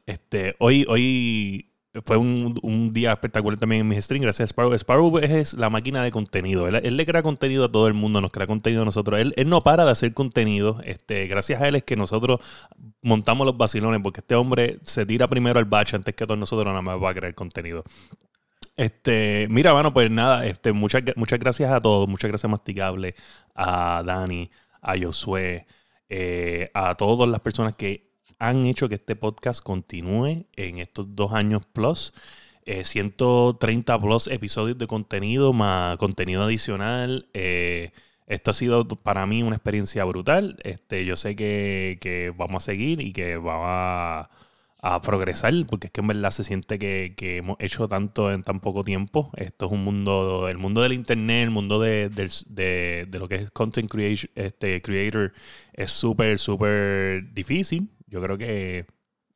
este, 0.07 0.57
hoy, 0.59 0.87
hoy 0.89 1.69
fue 2.05 2.17
un, 2.17 2.93
día 2.93 3.13
espectacular 3.13 3.59
también 3.59 3.81
en 3.81 3.89
mis 3.89 4.05
streams, 4.05 4.23
gracias 4.23 4.49
a 4.49 4.51
Sparrow. 4.51 4.75
Sparrow 4.75 5.19
es 5.19 5.55
la 5.55 5.71
máquina 5.71 6.03
de 6.03 6.11
contenido. 6.11 6.69
Él, 6.69 6.97
le 6.97 7.07
crea 7.07 7.23
contenido 7.23 7.65
a 7.65 7.73
todo 7.73 7.89
el 7.89 7.95
mundo, 7.95 8.21
nos 8.21 8.31
crea 8.31 8.47
contenido 8.47 8.83
a 8.83 8.85
nosotros. 8.85 9.21
Él, 9.21 9.35
no 9.49 9.63
para 9.63 9.85
de 9.85 9.91
hacer 9.91 10.13
contenido. 10.15 10.81
Este, 10.85 11.27
gracias 11.27 11.61
a 11.61 11.69
él 11.69 11.77
es 11.77 11.85
que 11.85 11.97
nosotros 11.97 12.41
montamos 13.03 13.47
los 13.47 13.57
vacilones, 13.57 14.01
porque 14.03 14.21
este 14.21 14.35
hombre 14.35 14.79
se 14.83 15.07
tira 15.07 15.29
primero 15.29 15.59
al 15.59 15.65
batch 15.65 15.95
antes 15.95 16.15
que 16.15 16.27
todos 16.27 16.39
nosotros 16.39 16.67
nada 16.67 16.83
más 16.83 17.03
va 17.03 17.11
a 17.11 17.15
crear 17.15 17.35
contenido. 17.35 17.85
Este, 18.79 19.49
mira, 19.51 19.73
bueno, 19.73 19.93
pues 19.93 20.09
nada, 20.09 20.47
este, 20.47 20.73
muchas, 20.73 21.03
muchas 21.17 21.41
gracias 21.41 21.73
a 21.73 21.81
todos, 21.81 22.09
muchas 22.09 22.29
gracias 22.31 22.49
Masticable, 22.49 23.17
a 23.57 24.05
Dani, 24.07 24.53
a 24.81 24.95
Josué, 24.97 25.67
eh, 26.09 26.71
a 26.75 26.95
todas 26.95 27.29
las 27.29 27.41
personas 27.41 27.75
que 27.77 28.13
han 28.39 28.65
hecho 28.67 28.89
que 28.89 28.95
este 28.95 29.17
podcast 29.17 29.65
continúe 29.65 30.47
en 30.55 30.79
estos 30.79 31.17
dos 31.17 31.33
años 31.33 31.67
plus. 31.67 32.13
130 32.85 33.95
eh, 33.95 33.99
plus 34.01 34.29
episodios 34.29 34.79
de 34.79 34.87
contenido 34.87 35.53
más 35.53 35.97
contenido 35.97 36.45
adicional. 36.45 37.29
Eh, 37.35 37.91
esto 38.29 38.53
ha 38.53 38.55
sido 38.55 38.87
para 38.87 39.27
mí 39.27 39.43
una 39.43 39.57
experiencia 39.57 40.05
brutal. 40.05 40.57
Este, 40.63 41.05
yo 41.05 41.17
sé 41.17 41.35
que, 41.35 42.33
vamos 42.37 42.63
a 42.63 42.67
seguir 42.67 43.01
y 43.01 43.13
que 43.13 43.39
vamos 43.39 43.67
a, 43.67 44.31
progresar, 45.03 45.53
porque 45.69 45.89
es 45.89 45.93
que 45.93 46.01
en 46.01 46.07
verdad 46.07 46.31
se 46.31 46.45
siente 46.45 46.79
que, 46.79 47.15
hemos 47.37 47.57
hecho 47.61 47.89
tanto 47.89 48.33
en 48.33 48.43
tan 48.43 48.61
poco 48.61 48.85
tiempo. 48.85 49.31
Esto 49.37 49.67
es 49.67 49.73
un 49.73 49.85
mundo, 49.85 50.49
el 50.49 50.59
mundo 50.59 50.83
del 50.83 50.93
internet, 50.93 51.45
el 51.45 51.51
mundo 51.51 51.81
de, 51.81 52.11
lo 53.13 53.29
que 53.29 53.35
es 53.35 53.51
content 53.51 53.91
creation, 53.91 54.31
este, 54.35 54.81
creator, 54.81 55.33
es 55.73 55.91
súper, 55.91 56.39
súper 56.39 57.33
difícil. 57.33 57.89
Yo 58.07 58.23
creo 58.23 58.39
que 58.39 58.87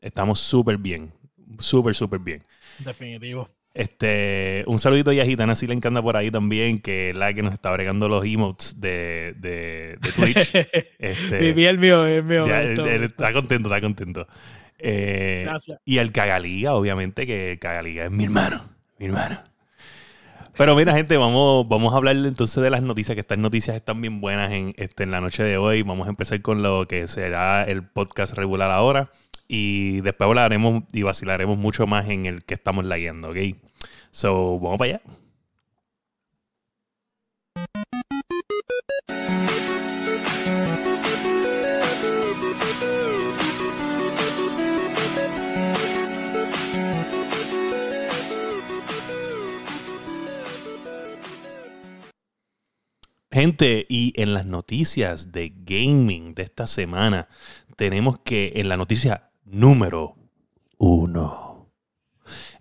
estamos 0.00 0.38
súper 0.38 0.78
bien, 0.78 1.12
súper, 1.58 1.94
súper 1.94 2.20
bien. 2.20 2.42
Definitivo. 2.78 3.48
Este, 3.74 4.64
un 4.66 4.78
saludito 4.78 5.10
a 5.10 5.24
Gitana, 5.24 5.54
si 5.54 5.66
le 5.66 5.72
encanta 5.72 6.02
por 6.02 6.16
ahí 6.16 6.30
también, 6.30 6.78
que 6.78 7.10
es 7.10 7.16
la 7.16 7.32
que 7.32 7.42
nos 7.42 7.54
está 7.54 7.72
bregando 7.72 8.06
los 8.06 8.22
emotes 8.24 8.78
de, 8.78 9.34
de, 9.38 9.98
Twitch. 10.14 10.54
este, 10.98 11.48
el 11.48 11.78
mío, 11.78 12.06
el 12.06 12.22
mío. 12.22 12.44
está 12.44 13.32
contento, 13.32 13.70
está 13.70 13.80
contento. 13.80 14.26
Eh, 14.78 15.42
Gracias. 15.44 15.80
Y 15.84 15.98
el 15.98 16.12
Cagaliga, 16.12 16.74
obviamente, 16.74 17.26
que 17.26 17.58
Cagaliga 17.60 18.04
es 18.04 18.10
mi 18.10 18.24
hermano, 18.24 18.62
mi 18.98 19.06
hermano. 19.06 19.38
Pero 20.56 20.76
mira, 20.76 20.92
gente, 20.92 21.16
vamos, 21.16 21.66
vamos 21.66 21.94
a 21.94 21.96
hablar 21.96 22.14
entonces 22.16 22.62
de 22.62 22.68
las 22.68 22.82
noticias, 22.82 23.14
que 23.14 23.20
estas 23.20 23.38
noticias 23.38 23.74
están 23.74 24.00
bien 24.02 24.20
buenas 24.20 24.52
en, 24.52 24.74
este, 24.76 25.04
en 25.04 25.10
la 25.10 25.20
noche 25.20 25.42
de 25.42 25.56
hoy. 25.56 25.82
Vamos 25.82 26.06
a 26.06 26.10
empezar 26.10 26.42
con 26.42 26.62
lo 26.62 26.86
que 26.86 27.08
será 27.08 27.64
el 27.64 27.82
podcast 27.82 28.36
regular 28.36 28.70
ahora. 28.70 29.10
Y 29.48 30.02
después 30.02 30.28
hablaremos 30.28 30.84
y 30.92 31.02
vacilaremos 31.02 31.56
mucho 31.56 31.86
más 31.86 32.08
en 32.08 32.26
el 32.26 32.44
que 32.44 32.54
estamos 32.54 32.84
leyendo, 32.84 33.30
¿ok? 33.30 33.36
So, 34.10 34.58
vamos 34.58 34.78
para 34.78 34.96
allá. 34.96 35.02
Gente, 53.32 53.86
y 53.88 54.12
en 54.20 54.34
las 54.34 54.44
noticias 54.44 55.32
de 55.32 55.54
gaming 55.64 56.34
de 56.34 56.42
esta 56.42 56.66
semana, 56.66 57.28
tenemos 57.76 58.18
que 58.18 58.52
en 58.56 58.68
la 58.68 58.76
noticia 58.76 59.30
número 59.46 60.16
uno. 60.76 61.70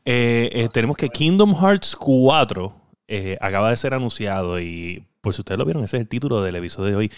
Eh, 0.05 0.49
eh, 0.53 0.69
tenemos 0.73 0.95
que 0.95 1.09
Kingdom 1.09 1.55
Hearts 1.55 1.95
4 1.97 2.73
eh, 3.09 3.37
acaba 3.41 3.69
de 3.69 3.77
ser 3.77 3.93
anunciado 3.93 4.61
y 4.61 5.05
por 5.19 5.33
si 5.33 5.41
ustedes 5.41 5.59
lo 5.59 5.65
vieron, 5.65 5.83
ese 5.83 5.97
es 5.97 6.01
el 6.01 6.07
título 6.07 6.41
del 6.41 6.55
episodio 6.55 6.91
de 6.91 6.95
hoy. 6.95 7.11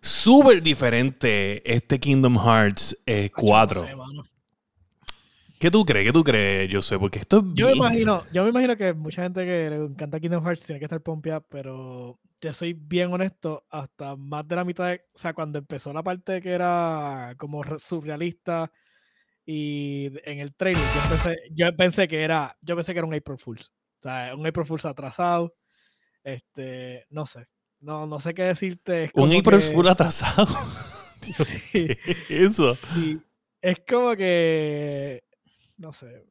Súper 0.00 0.60
diferente 0.60 1.62
este 1.72 2.00
Kingdom 2.00 2.36
Hearts 2.36 2.98
4. 3.34 3.86
¿Qué 5.66 5.70
tú 5.72 5.84
crees? 5.84 6.06
¿Qué 6.06 6.12
tú 6.12 6.22
crees, 6.22 6.72
José? 6.72 6.96
Porque 6.96 7.18
esto 7.18 7.42
yo 7.52 7.66
me 7.66 7.72
imagino, 7.72 8.24
yo 8.32 8.44
me 8.44 8.50
imagino 8.50 8.76
que 8.76 8.92
mucha 8.92 9.24
gente 9.24 9.44
que 9.44 9.68
le 9.68 9.74
encanta 9.74 10.20
Kingdom 10.20 10.44
Hearts 10.44 10.62
tiene 10.62 10.78
que 10.78 10.84
estar 10.84 11.02
pompeada, 11.02 11.40
pero 11.40 12.20
te 12.38 12.54
soy 12.54 12.72
bien 12.72 13.12
honesto, 13.12 13.64
hasta 13.68 14.14
más 14.14 14.46
de 14.46 14.54
la 14.54 14.62
mitad, 14.62 14.90
de, 14.90 15.02
o 15.12 15.18
sea, 15.18 15.34
cuando 15.34 15.58
empezó 15.58 15.92
la 15.92 16.04
parte 16.04 16.40
que 16.40 16.52
era 16.52 17.34
como 17.36 17.64
surrealista 17.80 18.70
y 19.44 20.12
en 20.22 20.38
el 20.38 20.54
trailer, 20.54 20.84
yo 21.52 21.74
pensé, 21.76 22.06
que 22.06 22.22
era, 22.22 22.56
yo 22.60 22.76
pensé 22.76 22.92
que 22.92 22.98
era 23.00 23.08
un 23.08 23.14
April 23.14 23.36
Fools, 23.36 23.72
o 23.98 24.02
sea, 24.02 24.36
un 24.36 24.46
April 24.46 24.66
Fools 24.66 24.84
atrasado, 24.84 25.52
este, 26.22 27.06
no 27.10 27.26
sé, 27.26 27.48
no, 27.80 28.06
no 28.06 28.20
sé 28.20 28.34
qué 28.34 28.44
decirte. 28.44 29.10
un 29.14 29.34
April 29.34 29.60
Fools 29.60 29.90
atrasado. 29.90 30.46
sí, 31.22 31.88
eso. 32.28 32.76
Sí, 32.76 33.20
es 33.60 33.80
como 33.88 34.14
que, 34.14 35.24
no 35.78 35.92
sé, 35.92 36.26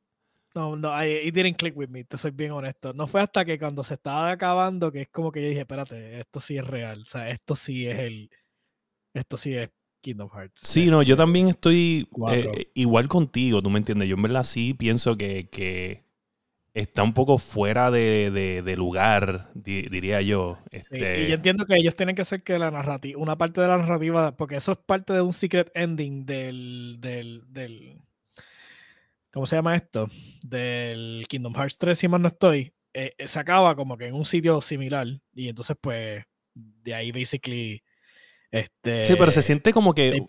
no, 0.56 0.78
no, 0.78 0.90
it 1.06 1.34
didn't 1.34 1.58
click 1.58 1.76
with 1.76 1.90
me, 1.90 2.06
te 2.06 2.18
soy 2.18 2.32
bien 2.32 2.52
honesto. 2.52 2.94
No 2.94 3.08
fue 3.08 3.22
hasta 3.22 3.44
que 3.44 3.60
cuando 3.60 3.84
se 3.84 3.96
estaba 3.96 4.32
acabando 4.32 4.90
que 4.90 5.02
es 5.02 5.10
como 5.10 5.30
que 5.32 5.42
yo 5.42 5.50
dije, 5.50 5.62
espérate, 5.62 6.20
esto 6.22 6.40
sí 6.40 6.58
es 6.58 6.66
real. 6.66 7.02
O 7.02 7.06
sea, 7.06 7.30
esto 7.30 7.56
sí 7.56 7.86
es 7.88 8.00
el. 8.00 8.30
Esto 9.14 9.36
sí 9.36 9.54
es 9.54 9.70
Kingdom 10.00 10.30
Hearts. 10.30 10.62
Sí, 10.62 10.86
no, 10.86 11.02
yo 11.02 11.18
también 11.18 11.50
estoy 11.50 12.08
eh, 12.32 12.72
igual 12.74 13.10
contigo, 13.10 13.62
tú 13.62 13.70
me 13.70 13.80
entiendes. 13.80 14.08
Yo 14.08 14.16
en 14.16 14.22
verdad 14.22 14.44
sí 14.44 14.74
pienso 14.74 15.18
que, 15.18 16.06
está 16.74 17.04
un 17.04 17.14
poco 17.14 17.38
fuera 17.38 17.92
de, 17.92 18.76
lugar, 18.78 19.52
diría 19.54 20.22
yo. 20.22 20.58
Este... 20.72 21.24
y 21.24 21.28
yo 21.28 21.36
entiendo 21.36 21.66
que 21.66 21.76
ellos 21.76 21.96
tienen 21.96 22.16
que 22.16 22.22
hacer 22.22 22.44
que 22.44 22.60
la 22.60 22.72
narrativa, 22.72 23.20
una 23.20 23.38
parte 23.38 23.60
de 23.60 23.68
la 23.68 23.78
narrativa, 23.78 24.38
porque 24.38 24.56
eso 24.56 24.74
es 24.74 24.78
parte 24.78 25.12
de 25.12 25.22
un 25.22 25.34
secret 25.34 25.70
ending 25.74 26.26
del, 26.26 26.98
del, 27.00 27.44
del 27.48 28.02
¿cómo 29.36 29.46
se 29.46 29.58
llama 29.58 29.76
esto? 29.76 30.10
Del 30.44 31.26
Kingdom 31.28 31.54
Hearts 31.54 31.78
3, 31.78 32.00
si 32.00 32.08
mal 32.08 32.22
no 32.22 32.30
estoy, 32.30 32.74
eh, 32.94 33.14
eh, 33.18 33.28
se 33.28 33.38
acaba 33.38 33.76
como 33.76 33.98
que 33.98 34.08
en 34.08 34.16
un 34.16 34.24
sitio 34.24 34.62
similar. 34.62 35.06
Y 35.34 35.50
entonces 35.50 35.76
pues 35.80 36.24
de 36.54 36.96
ahí 36.96 37.12
basically 37.12 37.84
este 38.50 39.04
sí 39.04 39.16
pero 39.20 39.30
se 39.32 39.42
siente 39.42 39.74
como 39.74 39.94
que 39.94 40.24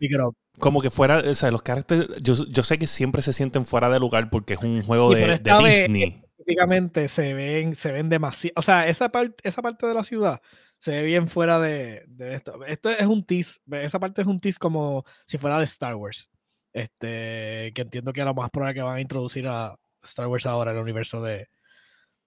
como 0.59 0.83
que 0.83 0.91
fuera 0.91 1.19
o 1.19 1.35
sea 1.37 1.53
los 1.53 1.63
caracteres 1.63 2.09
yo, 2.21 2.35
yo, 2.49 2.65
sé 2.65 2.81
que 2.81 2.89
siempre 2.89 3.23
se 3.23 3.33
sienten 3.33 3.65
fuera 3.65 3.89
de 3.89 4.01
lugar 4.01 4.29
porque 4.29 4.55
es 4.55 4.61
un 4.61 4.83
juego 4.83 5.15
de, 5.15 5.39
Disney. 5.39 6.21
típicamente 6.37 7.07
se 7.07 7.35
ven 7.35 7.77
se 7.77 7.93
ven 7.93 8.09
demasiado 8.09 8.55
o 8.57 8.63
sea 8.63 8.89
esa 8.89 9.11
parte 9.11 9.49
esa 9.49 9.63
parte 9.63 9.87
de 9.87 9.95
la 9.95 10.03
ciudad 10.03 10.41
se 10.79 10.91
ve 10.91 11.03
bien 11.05 11.29
fuera 11.29 11.61
de, 11.61 12.05
de 12.09 12.35
esto. 12.35 12.65
Esto 12.65 12.91
es 12.91 13.07
un 13.07 13.25
tease 13.25 13.61
esa 13.71 14.01
parte 14.01 14.23
es 14.23 14.27
un 14.27 14.41
tease 14.41 14.59
como 14.59 15.05
si 15.27 15.39
fuera 15.39 15.59
de 15.59 15.65
Star 15.65 15.95
Wars 15.95 16.29
este, 16.77 17.73
que 17.75 17.83
entiendo 17.83 18.13
que 18.13 18.21
a 18.21 18.27
lo 18.27 18.35
más 18.35 18.51
probable 18.51 18.75
que 18.75 18.83
van 18.83 18.99
a 18.99 19.01
introducir 19.01 19.49
a 19.49 19.75
Star 20.03 20.27
Wars 20.27 20.45
ahora 20.45 20.73
en 20.73 20.77
el 20.77 20.83
universo 20.83 21.23
de, 21.23 21.49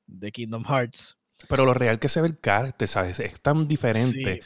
de 0.08 0.32
Kingdom 0.32 0.64
Hearts. 0.66 1.18
Pero 1.48 1.66
lo 1.66 1.74
real 1.76 2.00
que 2.00 2.10
se 2.10 2.20
ve 2.20 2.30
el 2.30 2.40
carácter, 2.40 2.88
¿sabes? 2.88 3.20
Es 3.20 3.40
tan 3.42 3.68
diferente. 3.68 4.42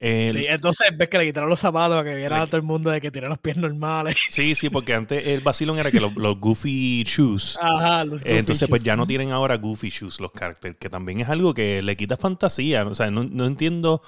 Sí. 0.00 0.46
entonces 0.48 0.96
ves 0.96 1.08
que 1.08 1.18
le 1.18 1.26
quitaron 1.26 1.48
los 1.48 1.58
zapatos 1.58 2.00
a 2.00 2.04
que 2.04 2.14
viera 2.14 2.42
a 2.42 2.46
todo 2.46 2.58
el 2.58 2.62
mundo 2.62 2.88
de 2.88 3.00
que 3.00 3.10
tiene 3.10 3.28
los 3.28 3.38
pies 3.38 3.56
normales. 3.56 4.16
Sí, 4.30 4.54
sí, 4.54 4.70
porque 4.70 4.94
antes 4.94 5.26
el 5.26 5.40
vacilón 5.40 5.80
era 5.80 5.90
que 5.90 5.98
los, 5.98 6.14
goofy 6.14 7.02
shoes. 7.02 7.58
Ajá, 7.60 8.04
los 8.04 8.20
goofy 8.20 8.36
Entonces, 8.36 8.68
pues 8.68 8.84
ya 8.84 8.94
no 8.94 9.06
tienen 9.06 9.32
ahora 9.32 9.56
goofy 9.56 9.90
shoes 9.90 10.20
los 10.20 10.30
caracteres, 10.30 10.76
que 10.78 10.88
también 10.88 11.20
es 11.20 11.28
algo 11.28 11.52
que 11.52 11.82
le 11.82 11.96
quita 11.96 12.16
fantasía. 12.16 12.84
O 12.86 12.94
sea, 12.94 13.10
no, 13.10 13.24
no 13.24 13.44
entiendo 13.44 14.02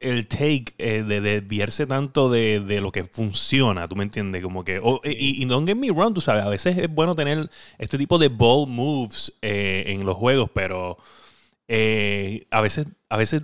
el 0.00 0.26
take 0.26 0.74
eh, 0.78 1.02
de 1.02 1.20
desviarse 1.20 1.86
tanto 1.86 2.30
de, 2.30 2.80
lo 2.80 2.92
que 2.92 3.04
funciona, 3.04 3.86
¿tú 3.88 3.96
me 3.96 4.04
entiendes? 4.04 4.42
Como 4.42 4.64
que, 4.64 4.80
y, 5.04 5.42
y, 5.42 5.44
don't 5.44 5.66
get 5.66 5.76
me 5.76 5.90
wrong, 5.90 6.14
tú 6.14 6.20
sabes, 6.20 6.44
a 6.44 6.48
veces 6.48 6.78
es 6.78 6.92
bueno 6.92 7.14
tener 7.14 7.50
este 7.78 7.98
tipo 7.98 8.18
de 8.18 8.28
bold 8.28 8.68
moves 8.68 9.32
eh, 9.42 9.84
en 9.88 10.06
los 10.06 10.16
juegos, 10.16 10.50
pero 10.54 10.96
eh, 11.66 12.46
a 12.50 12.60
veces, 12.60 12.86
a 13.08 13.16
veces 13.16 13.42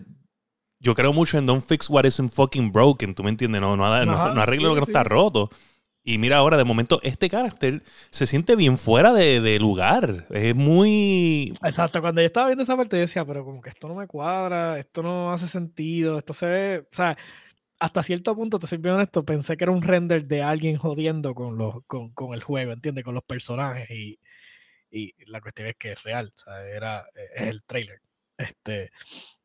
yo 0.81 0.95
creo 0.95 1.13
mucho 1.13 1.39
en 1.39 1.47
don't 1.47 1.65
fix 1.65 1.91
what 1.91 2.05
isn't 2.05 2.33
fucking 2.33 2.73
broken, 2.73 3.15
¿tú 3.15 3.23
me 3.23 3.31
entiendes? 3.31 3.61
No, 3.61 3.77
no, 3.77 3.85
arreglo 3.85 4.69
lo 4.69 4.75
que 4.75 4.81
no 4.81 4.87
está 4.87 5.05
roto. 5.05 5.51
Y 6.07 6.19
mira 6.19 6.37
ahora, 6.37 6.59
de 6.59 6.65
momento, 6.65 7.01
este 7.03 7.31
carácter 7.31 7.83
se 8.11 8.27
siente 8.27 8.57
bien 8.57 8.77
fuera 8.77 9.15
de, 9.15 9.59
lugar. 9.59 10.27
Es 10.29 10.55
muy... 10.55 11.55
Exacto, 11.63 12.03
cuando 12.03 12.21
yo 12.21 12.27
estaba 12.27 12.49
viendo 12.49 12.63
esa 12.63 12.77
parte 12.77 12.97
yo 12.97 13.01
decía, 13.01 13.25
pero 13.25 13.43
como 13.43 13.63
que 13.63 13.71
esto 13.71 13.89
no 13.89 13.95
me 13.95 14.07
cuadra, 14.07 14.79
esto 14.79 15.03
no 15.03 15.33
hace 15.33 15.49
sentido, 15.49 16.19
esto 16.19 16.35
se 16.35 16.47
ve... 16.47 16.79
O 16.93 16.95
sea, 16.95 17.17
hasta 17.79 18.03
cierto 18.03 18.35
punto, 18.37 18.59
te 18.59 18.67
soy 18.67 18.79
bien 18.79 18.97
honesto, 18.97 19.25
pensé 19.25 19.57
que 19.57 19.65
era 19.65 19.73
un 19.73 19.81
render 19.81 20.27
de 20.27 20.43
alguien 20.43 20.77
jodiendo 20.77 21.35
con, 21.35 21.57
los, 21.57 21.83
con, 21.87 22.11
con 22.11 22.35
el 22.35 22.43
juego, 22.43 22.73
¿entiendes? 22.73 23.03
Con 23.03 23.15
los 23.15 23.25
personajes 23.25 23.91
y, 23.91 24.19
y 24.91 25.15
la 25.27 25.41
cuestión 25.41 25.69
es 25.69 25.77
que 25.77 25.93
es 25.93 26.03
real, 26.03 26.33
o 26.37 26.39
sea, 26.39 26.69
era, 26.69 27.07
es 27.35 27.49
el 27.49 27.63
trailer. 27.65 28.01
Este, 28.37 28.91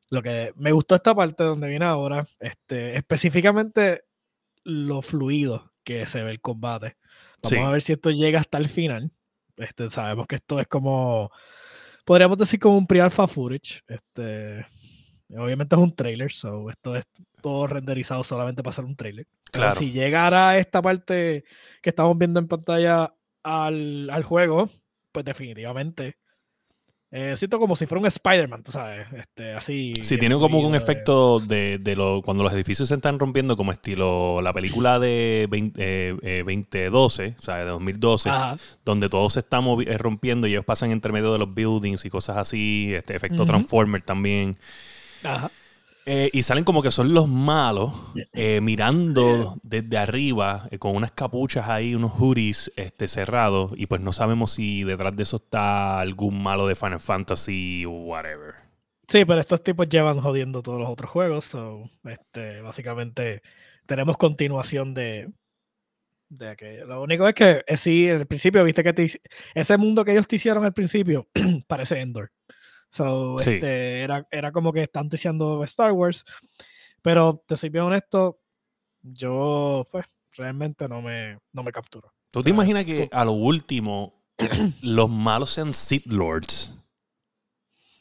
lo 0.10 0.22
que 0.22 0.52
me 0.58 0.74
gustó 0.74 0.96
esta 0.96 1.16
parte 1.16 1.44
donde 1.44 1.70
viene 1.70 1.86
ahora, 1.86 2.28
este, 2.40 2.96
específicamente 2.98 4.04
lo 4.64 5.02
fluido 5.02 5.69
que 5.98 6.06
se 6.06 6.24
ve 6.24 6.30
el 6.30 6.40
combate. 6.40 6.98
Vamos 7.42 7.68
a 7.68 7.72
ver 7.72 7.82
si 7.82 7.94
esto 7.94 8.12
llega 8.12 8.40
hasta 8.40 8.60
el 8.60 8.70
final. 8.70 9.12
Este, 9.58 9.90
sabemos 9.90 10.28
que 10.28 10.36
esto 10.36 10.60
es 10.60 10.68
como, 10.68 11.32
podríamos 12.06 12.38
decir 12.38 12.60
como 12.60 12.78
un 12.78 12.86
pre-alpha 12.86 13.28
footage. 13.28 13.82
Este, 13.88 14.68
obviamente 15.36 15.76
es 15.76 15.82
un 15.82 15.96
trailer, 15.96 16.32
so 16.32 16.70
esto 16.70 16.96
es 16.96 17.06
todo 17.42 17.66
renderizado 17.66 18.24
solamente 18.24 18.62
para 18.62 18.76
ser 18.76 18.86
un 18.86 18.96
trailer. 18.96 19.26
Claro. 19.52 19.76
si 19.76 19.92
llegara 19.92 20.60
esta 20.60 20.80
parte 20.80 21.44
que 21.82 21.90
estamos 21.90 22.16
viendo 22.16 22.40
en 22.40 22.48
pantalla 22.48 23.16
al, 23.42 24.12
al 24.12 24.24
juego, 24.24 24.70
pues 25.12 25.26
definitivamente 25.26 26.18
Eh, 27.12 27.34
siento 27.38 27.58
como 27.58 27.76
si 27.76 27.88
fuera 27.88 28.02
un 28.02 28.06
Spider-Man, 28.06 28.62
tú 28.62 28.72
sabes. 28.72 29.08
Este, 29.14 29.54
así. 29.54 29.94
Sí, 30.02 30.18
tiene 30.20 30.36
como 30.36 30.60
un 30.60 30.76
efecto 30.76 31.40
de, 31.40 31.80
de 31.80 31.96
lo, 31.96 32.22
cuando 32.22 32.44
los 32.44 32.54
edificios 32.54 32.90
se 32.90 32.96
están 32.96 33.18
rompiendo, 33.18 33.58
como 33.58 33.72
estilo 33.72 34.42
la 34.42 34.54
película 34.54 35.00
de 35.00 35.48
20, 35.50 36.44
2012, 36.44 37.26
eh, 37.26 37.36
o 37.38 37.42
sea, 37.42 37.56
de 37.58 37.66
2012, 37.66 38.30
donde 38.86 39.10
todo 39.10 39.28
se 39.32 39.40
está 39.40 39.60
eh, 39.60 39.98
rompiendo 39.98 40.46
y 40.46 40.52
ellos 40.52 40.66
pasan 40.66 40.92
entre 40.92 41.12
medio 41.12 41.34
de 41.34 41.40
los 41.40 41.52
buildings 41.52 42.06
y 42.06 42.10
cosas 42.10 42.38
así. 42.38 42.94
Este 42.94 43.16
efecto 43.16 43.44
Transformer 43.46 44.04
también. 44.04 44.56
Ajá. 45.24 45.50
Eh, 46.12 46.32
y 46.34 46.42
salen 46.42 46.64
como 46.64 46.82
que 46.82 46.90
son 46.90 47.14
los 47.14 47.28
malos, 47.28 47.92
eh, 48.34 48.62
mirando 48.62 49.60
desde 49.62 49.96
arriba, 49.96 50.68
eh, 50.72 50.80
con 50.80 50.96
unas 50.96 51.12
capuchas 51.12 51.70
ahí, 51.70 51.94
unos 51.94 52.14
hoodies 52.14 52.72
este, 52.78 53.08
cerrados, 53.08 53.74
y 53.76 53.86
pues 53.86 54.02
no 54.02 54.12
sabemos 54.12 54.54
si 54.54 54.84
detrás 54.84 55.16
de 55.16 55.22
eso 55.22 55.36
está 55.36 56.00
algún 56.00 56.42
malo 56.42 56.66
de 56.66 56.74
Final 56.74 57.00
Fantasy 57.00 57.86
o 57.86 57.92
whatever. 57.92 58.56
Sí, 59.08 59.24
pero 59.24 59.40
estos 59.40 59.62
tipos 59.62 59.88
llevan 59.88 60.20
jodiendo 60.20 60.64
todos 60.64 60.80
los 60.80 60.90
otros 60.90 61.12
juegos, 61.12 61.56
este, 62.04 62.62
básicamente 62.62 63.44
tenemos 63.86 64.18
continuación 64.18 64.96
de, 64.96 65.30
de 66.28 66.50
aquello. 66.50 66.88
Lo 66.88 67.04
único 67.04 67.28
es 67.28 67.36
que 67.36 67.64
sí, 67.78 68.10
en 68.10 68.22
el 68.22 68.26
principio, 68.26 68.64
viste 68.64 68.84
que 68.84 69.12
ese 69.54 69.78
mundo 69.78 70.04
que 70.04 70.14
ellos 70.14 70.28
te 70.28 70.38
hicieron 70.38 70.66
al 70.66 70.74
principio 70.74 71.28
parece 71.68 72.00
Endor. 72.00 72.32
So, 72.90 73.40
este, 73.40 74.02
era, 74.02 74.28
era 74.32 74.52
como 74.52 74.74
que 74.74 74.84
están 74.84 75.10
diciendo 75.10 75.64
Star 75.64 75.92
Wars. 75.92 76.26
Pero 77.02 77.44
te 77.48 77.56
soy 77.56 77.70
bien 77.70 77.86
honesto, 77.86 78.40
yo 79.02 79.86
pues 79.92 80.06
realmente 80.34 80.88
no 80.88 81.02
me, 81.02 81.38
no 81.54 81.64
me 81.64 81.72
capturo. 81.72 82.12
¿Tú 82.32 82.44
te 82.44 82.50
imaginas 82.50 82.86
que 82.86 83.10
a 83.12 83.26
lo 83.26 83.32
último 83.32 84.22
los 84.82 85.10
malos 85.10 85.52
sean 85.52 85.74
Sith 85.74 86.06
Lords? 86.08 86.78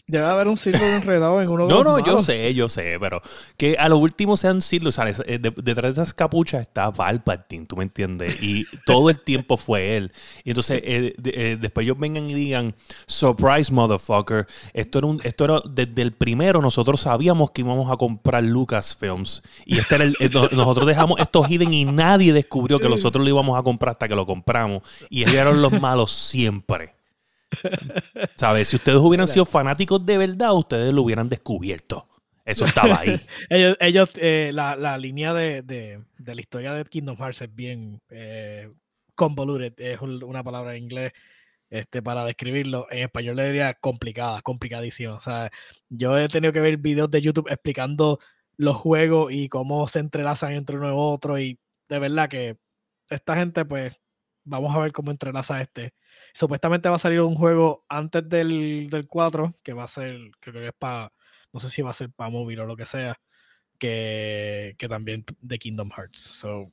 Debe 0.09 0.25
haber 0.25 0.49
un 0.49 0.57
círculo 0.57 0.87
enredado 0.87 1.43
en 1.43 1.51
uno 1.51 1.67
de 1.67 1.69
no, 1.69 1.83
los 1.83 1.85
No, 1.85 1.99
no, 1.99 2.05
yo 2.05 2.21
sé, 2.21 2.55
yo 2.55 2.69
sé, 2.71 2.97
pero 2.99 3.21
que 3.59 3.77
a 3.79 3.91
lo 3.91 3.99
último 3.99 4.39
sean 4.39 4.63
círculos, 4.63 4.95
¿sabes? 4.95 5.23
Eh, 5.27 5.39
detrás 5.39 5.95
de 5.95 6.03
esas 6.03 6.15
capuchas 6.15 6.63
está 6.63 6.91
Palpatine, 6.91 7.67
¿tú 7.67 7.77
me 7.77 7.85
entiendes? 7.85 8.43
Y 8.43 8.65
todo 8.87 9.11
el 9.11 9.21
tiempo 9.21 9.59
fue 9.59 9.97
él. 9.97 10.13
Y 10.45 10.51
entonces 10.51 10.81
eh, 10.83 11.15
eh, 11.25 11.59
después 11.61 11.85
ellos 11.85 11.99
vengan 11.99 12.31
y 12.31 12.35
digan, 12.35 12.75
surprise 13.07 13.71
motherfucker, 13.71 14.47
esto 14.73 14.99
era, 14.99 15.07
un, 15.07 15.21
esto 15.25 15.45
era 15.45 15.61
desde 15.71 16.01
el 16.01 16.13
primero 16.13 16.63
nosotros 16.63 17.03
sabíamos 17.03 17.51
que 17.51 17.61
íbamos 17.61 17.93
a 17.93 17.99
comprar 17.99 18.43
Lucasfilms. 18.43 19.43
Y 19.67 19.79
este 19.79 19.97
era 19.97 20.05
el, 20.05 20.17
nosotros 20.53 20.87
dejamos 20.87 21.21
esto 21.21 21.45
hidden 21.47 21.75
y 21.75 21.85
nadie 21.85 22.33
descubrió 22.33 22.79
que 22.79 22.89
nosotros 22.89 23.23
lo 23.23 23.29
íbamos 23.29 23.59
a 23.59 23.63
comprar 23.63 23.93
hasta 23.93 24.09
que 24.09 24.15
lo 24.15 24.25
compramos. 24.25 24.83
Y 25.11 25.23
ellos 25.23 25.35
eran 25.35 25.61
los 25.61 25.79
malos 25.79 26.13
siempre. 26.13 26.98
¿Sabes? 28.35 28.69
Si 28.69 28.77
ustedes 28.77 28.99
hubieran 28.99 29.29
sido 29.29 29.45
fanáticos 29.45 30.05
de 30.05 30.19
verdad, 30.19 30.55
ustedes 30.55 30.93
lo 30.93 31.03
hubieran 31.03 31.29
descubierto. 31.29 32.09
Eso 32.45 32.65
estaba 32.65 33.01
ahí. 33.01 33.21
ellos, 33.51 33.77
ellos 33.81 34.11
eh, 34.17 34.51
la, 34.55 34.97
línea 34.97 35.35
de, 35.35 36.03
la 36.19 36.41
historia 36.41 36.73
de 36.73 36.85
Kingdom 36.85 37.17
Hearts 37.17 37.43
es 37.43 37.55
bien 37.55 38.01
eh, 38.09 38.71
convoluted, 39.15 39.75
es 39.77 40.01
una 40.01 40.43
palabra 40.43 40.75
en 40.75 40.85
inglés 40.85 41.13
este, 41.71 42.03
para 42.03 42.25
describirlo. 42.25 42.87
En 42.91 43.01
español 43.05 43.37
le 43.37 43.47
diría 43.47 43.75
complicada, 43.75 44.41
complicadísima. 44.41 45.15
O 45.15 45.21
sea, 45.21 45.51
yo 45.91 46.17
he 46.17 46.29
tenido 46.29 46.53
que 46.53 46.61
ver 46.61 46.79
videos 46.79 47.11
de 47.11 47.21
YouTube 47.21 47.49
explicando 47.51 48.19
los 48.57 48.77
juegos 48.77 49.33
y 49.33 49.49
cómo 49.49 49.87
se 49.89 49.99
entrelazan 50.01 50.53
entre 50.53 50.77
uno 50.77 50.89
y 50.89 50.95
otro. 50.95 51.39
Y 51.39 51.59
de 51.89 51.99
verdad 51.99 52.31
que 52.31 52.57
esta 53.11 53.37
gente, 53.37 53.65
pues, 53.65 54.01
vamos 54.49 54.75
a 54.75 54.81
ver 54.81 54.93
cómo 54.93 55.11
entrelaza 55.11 55.61
este. 55.61 55.95
Supuestamente 56.35 56.89
va 56.89 56.97
a 56.97 56.99
salir 56.99 57.21
un 57.21 57.35
juego 57.35 57.85
antes 57.89 58.29
del, 58.29 58.89
del 58.91 59.07
4, 59.07 59.55
que 59.63 59.73
va 59.73 59.85
a 59.85 59.89
ser, 59.89 60.19
creo 60.41 60.55
que 60.55 60.69
es 60.69 60.75
para, 60.79 61.13
no 61.53 61.61
sé 61.61 61.71
si 61.71 61.83
va 61.83 61.91
a 61.91 61.95
ser 61.95 62.11
para 62.11 62.31
móvil 62.31 62.61
o 62.61 62.67
lo 62.67 62.77
que 62.77 62.85
sea, 62.85 63.21
que, 63.79 64.75
que 64.79 64.89
también 64.89 65.25
de 65.41 65.59
Kingdom 65.59 65.91
Hearts. 65.91 66.21
So, 66.21 66.73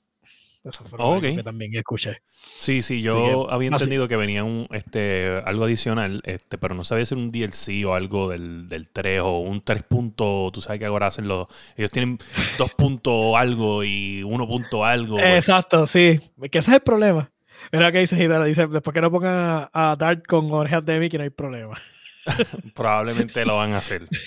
eso 0.66 0.84
fue 0.84 0.98
lo 0.98 1.22
que 1.22 1.44
también 1.44 1.76
escuché. 1.76 2.24
Sí, 2.34 2.82
sí, 2.82 3.04
yo 3.04 3.52
había 3.52 3.70
entendido 3.70 4.08
que 4.08 4.18
venía 4.18 4.44
un, 4.44 4.68
este, 4.72 5.44
algo 5.46 5.66
adicional, 5.66 6.22
este, 6.26 6.58
pero 6.58 6.74
no 6.74 6.84
sabía 6.84 7.06
si 7.06 7.14
era 7.14 7.22
un 7.22 7.32
DLC 7.32 7.86
o 7.86 7.94
algo 7.94 8.30
del, 8.30 8.68
del 8.68 8.90
3 8.90 9.22
o 9.22 9.40
un 9.40 9.62
3 9.62 9.84
punto, 9.84 10.50
tú 10.52 10.62
sabes 10.62 10.80
que 10.80 10.88
ahora 10.88 11.08
hacen 11.08 11.28
los, 11.28 11.48
ellos 11.78 11.92
tienen 11.92 12.18
2 12.58 12.72
punto 12.76 13.38
algo 13.38 13.84
y 13.84 14.24
1 14.24 14.48
punto 14.48 14.84
algo. 14.84 15.20
Exacto, 15.20 15.86
sí, 15.86 16.20
que 16.52 16.58
ese 16.58 16.72
es 16.72 16.76
el 16.78 16.82
problema. 16.82 17.32
Mira 17.72 17.92
que 17.92 18.00
dice 18.00 18.22
Hidara, 18.22 18.46
dice, 18.46 18.68
después 18.68 18.94
que 18.94 19.02
no 19.02 19.12
pongan 19.12 19.70
a, 19.72 19.96
Dart 19.98 20.26
con 20.26 20.52
orejas 20.52 20.86
de 20.86 21.10
que 21.10 21.18
no 21.18 21.24
hay 21.24 21.30
problema. 21.30 21.78
Probablemente 22.76 23.46
lo 23.46 23.58
van 23.58 23.74
a 23.74 23.78
hacer. 23.78 24.08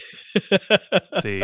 Sí. 1.22 1.40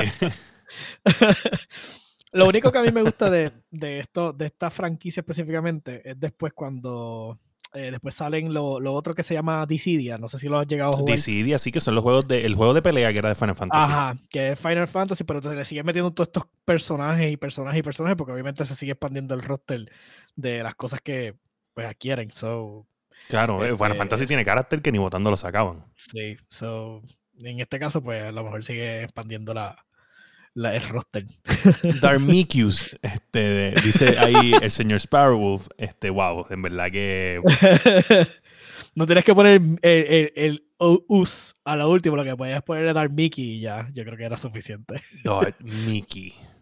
Lo 2.33 2.47
único 2.47 2.71
que 2.71 2.79
a 2.79 2.83
mí 2.83 2.91
me 2.93 3.03
gusta 3.03 3.31
de, 3.31 3.53
esto, 3.99 4.33
de 4.33 4.47
esta 4.47 4.71
franquicia 4.71 5.21
específicamente, 5.21 6.03
es 6.09 6.19
después 6.19 6.53
cuando 6.53 7.39
eh, 7.73 7.91
después 7.91 8.15
salen 8.15 8.53
lo, 8.53 8.81
lo, 8.81 8.93
otro 8.93 9.15
que 9.15 9.23
se 9.23 9.35
llama 9.35 9.65
Dissidia. 9.67 10.19
No 10.19 10.29
sé 10.29 10.39
si 10.39 10.49
lo 10.49 10.59
has 10.59 10.67
llegado 10.67 10.93
a 10.93 10.97
jugar. 10.97 11.17
Dissidia, 11.17 11.59
sí, 11.59 11.71
que 11.71 11.81
son 11.81 11.95
los 11.95 12.03
juegos 12.03 12.27
de, 12.27 12.45
el 12.45 12.55
juego 12.55 12.75
de 12.75 12.83
pelea 12.83 13.13
que 13.13 13.19
era 13.19 13.29
de 13.29 13.35
Final 13.37 13.55
Fantasy. 13.55 13.91
Ajá, 13.91 14.17
que 14.29 14.53
es 14.53 14.59
Final 14.59 14.89
Fantasy, 14.89 15.25
pero 15.25 15.39
entonces 15.39 15.59
le 15.59 15.65
siguen 15.65 15.87
metiendo 15.87 16.13
todos 16.13 16.29
estos 16.29 16.45
personajes 16.65 17.33
y 17.33 17.37
personajes 17.37 17.79
y 17.79 17.83
personajes, 17.83 18.17
porque 18.17 18.33
obviamente 18.33 18.65
se 18.65 18.75
sigue 18.75 18.93
expandiendo 18.93 19.35
el 19.35 19.43
roster 19.43 19.91
de 20.35 20.63
las 20.63 20.75
cosas 20.75 21.01
que 21.01 21.37
pues 21.75 21.87
adquieren. 21.87 22.31
So, 22.31 22.87
claro, 23.29 23.65
eh, 23.65 23.69
Final 23.75 23.93
este, 23.93 23.99
Fantasy 23.99 24.27
tiene 24.27 24.45
carácter 24.45 24.81
que 24.81 24.93
ni 24.93 24.99
votando 24.99 25.31
lo 25.31 25.37
sacaban. 25.37 25.85
Sí, 25.93 26.37
so, 26.49 27.03
en 27.39 27.61
este 27.61 27.79
caso, 27.79 28.03
pues 28.03 28.23
a 28.23 28.33
lo 28.33 28.45
mejor 28.45 28.65
sigue 28.65 29.03
expandiendo 29.03 29.53
la, 29.53 29.85
la, 30.55 30.75
el 30.75 30.89
roster. 30.89 31.27
Darmikius, 32.01 32.97
este, 33.03 33.75
dice 33.83 34.19
ahí 34.19 34.53
el 34.63 34.71
señor 34.71 35.01
Sparrowwolf, 35.01 35.69
este, 35.77 36.11
wow, 36.11 36.47
en 36.51 36.63
verdad 36.63 36.91
que... 36.91 37.43
no 38.95 39.07
tienes 39.07 39.25
que 39.25 39.35
poner 39.35 39.61
el, 39.83 40.33
el, 40.37 40.65
us 40.79 41.55
a 41.65 41.77
lo 41.77 41.91
último, 41.91 42.17
lo 42.17 42.25
que 42.25 42.37
podías 42.37 42.63
poner 42.63 42.87
es 42.87 42.95
Dark 42.95 43.13
Mickey 43.13 43.57
y 43.57 43.61
ya, 43.61 43.91
yo 43.93 44.05
creo 44.05 44.17
que 44.17 44.25
era 44.25 44.37
suficiente. 44.37 45.03
Dark 45.25 45.57
Mickey. 45.61 46.35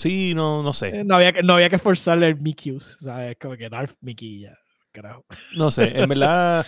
Sí, 0.00 0.32
no, 0.34 0.62
no 0.62 0.72
sé. 0.72 1.00
Eh, 1.00 1.04
no 1.04 1.16
había 1.16 1.32
que, 1.32 1.42
no 1.42 1.52
había 1.52 1.68
que 1.68 1.78
forzarle 1.78 2.26
el 2.26 2.40
Mickey's, 2.40 2.96
¿sabes? 3.00 3.36
Como 3.38 3.54
que 3.54 3.68
Darth 3.68 3.96
Mickey 4.00 4.40
ya, 4.40 4.56
carajo. 4.92 5.26
No 5.56 5.70
sé, 5.70 6.00
en 6.00 6.08
verdad 6.08 6.66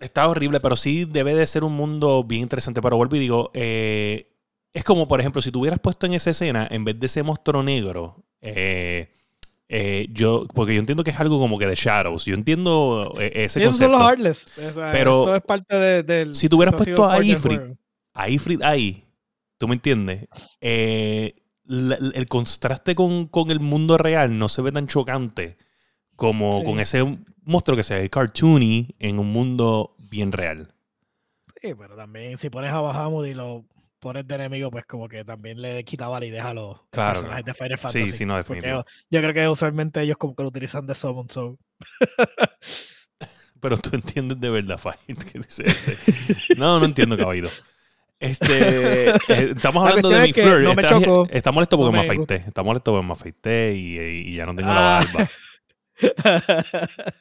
está 0.00 0.26
horrible, 0.26 0.58
pero 0.58 0.74
sí 0.74 1.04
debe 1.04 1.34
de 1.36 1.46
ser 1.46 1.62
un 1.62 1.74
mundo 1.74 2.24
bien 2.24 2.42
interesante. 2.42 2.82
Pero 2.82 2.96
vuelvo 2.96 3.14
y 3.14 3.20
digo, 3.20 3.52
eh, 3.54 4.32
es 4.72 4.82
como, 4.82 5.06
por 5.06 5.20
ejemplo, 5.20 5.40
si 5.40 5.52
tú 5.52 5.60
hubieras 5.60 5.78
puesto 5.78 6.06
en 6.06 6.14
esa 6.14 6.30
escena, 6.30 6.66
en 6.68 6.84
vez 6.84 6.98
de 6.98 7.06
ese 7.06 7.22
monstruo 7.22 7.62
negro, 7.62 8.24
eh, 8.40 9.08
yo, 10.10 10.48
porque 10.52 10.74
yo 10.74 10.80
entiendo 10.80 11.04
que 11.04 11.12
es 11.12 11.20
algo 11.20 11.38
como 11.38 11.56
que 11.56 11.68
de 11.68 11.76
Shadows. 11.76 12.24
Yo 12.24 12.34
entiendo 12.34 13.14
ese 13.20 13.62
concepto. 13.62 13.92
son 13.92 13.92
los 13.92 14.00
Heartless. 14.00 14.46
pero 14.74 15.24
todo 15.24 15.36
es 15.36 15.42
parte 15.42 15.76
de, 15.76 16.02
del. 16.02 16.34
Si 16.34 16.48
tú 16.48 16.56
hubieras 16.56 16.74
puesto 16.74 17.08
a 17.08 17.22
Ifrit, 17.22 17.60
a 18.12 18.28
Ifrit 18.28 18.60
ahí, 18.64 19.04
¿tú 19.56 19.68
me 19.68 19.74
entiendes? 19.74 20.26
Eh, 20.60 21.39
el 21.70 22.26
contraste 22.28 22.94
con, 22.94 23.30
el 23.48 23.60
mundo 23.60 23.96
real 23.96 24.36
no 24.36 24.48
se 24.48 24.62
ve 24.62 24.72
tan 24.72 24.86
chocante 24.86 25.56
como 26.16 26.62
con 26.64 26.80
ese 26.80 27.18
monstruo 27.44 27.76
que 27.76 27.82
se 27.82 27.98
ve 27.98 28.10
cartoony 28.10 28.94
en 28.98 29.18
un 29.18 29.32
mundo 29.32 29.94
bien 30.10 30.32
real. 30.32 30.74
Sí, 31.62 31.74
pero 31.74 31.96
también 31.96 32.36
si 32.38 32.50
pones 32.50 32.72
a 32.72 32.80
Bahamut 32.80 33.26
y 33.26 33.34
lo 33.34 33.64
pones 34.00 34.26
de 34.26 34.34
enemigo, 34.34 34.70
pues 34.70 34.84
como 34.86 35.08
que 35.08 35.24
también 35.24 35.60
le 35.60 35.84
quita 35.84 36.08
validez 36.08 36.44
a 36.44 36.54
los 36.54 36.80
personajes 36.90 37.44
de 37.44 37.54
Final 37.54 37.78
Fantasy. 37.78 38.06
Sí, 38.06 38.12
sí, 38.12 38.26
no, 38.26 38.36
definitivamente. 38.36 38.90
Yo, 39.10 39.20
creo 39.20 39.34
que 39.34 39.48
usualmente 39.48 40.00
ellos 40.00 40.16
como 40.16 40.34
que 40.34 40.42
lo 40.42 40.48
utilizan 40.48 40.86
de 40.86 40.94
summon, 40.94 41.28
so. 41.30 41.58
pero 43.60 43.76
tú 43.76 43.90
entiendes 43.92 44.40
de 44.40 44.50
verdad, 44.50 44.78
Fight. 44.78 44.98
Este. 45.34 45.64
no, 46.56 46.80
no 46.80 46.84
entiendo, 46.84 47.16
caballero. 47.16 47.50
Este, 48.20 49.10
eh, 49.28 49.52
estamos 49.56 49.88
hablando 49.88 50.10
de 50.10 50.20
mi 50.20 50.32
flor. 50.32 50.60
No 50.60 50.72
está, 50.72 50.98
está, 51.30 51.52
molesto 51.52 51.78
porque 51.78 51.96
me 51.96 52.00
afeité. 52.00 52.36
Está 52.46 52.62
molesto 52.62 52.92
porque 52.92 53.06
me 53.06 53.12
afeité 53.12 53.72
y, 53.74 54.36
ya 54.36 54.44
no 54.46 54.54
tengo 54.54 54.68
la 54.68 54.98
ah. 54.98 55.04
barba. 55.12 55.30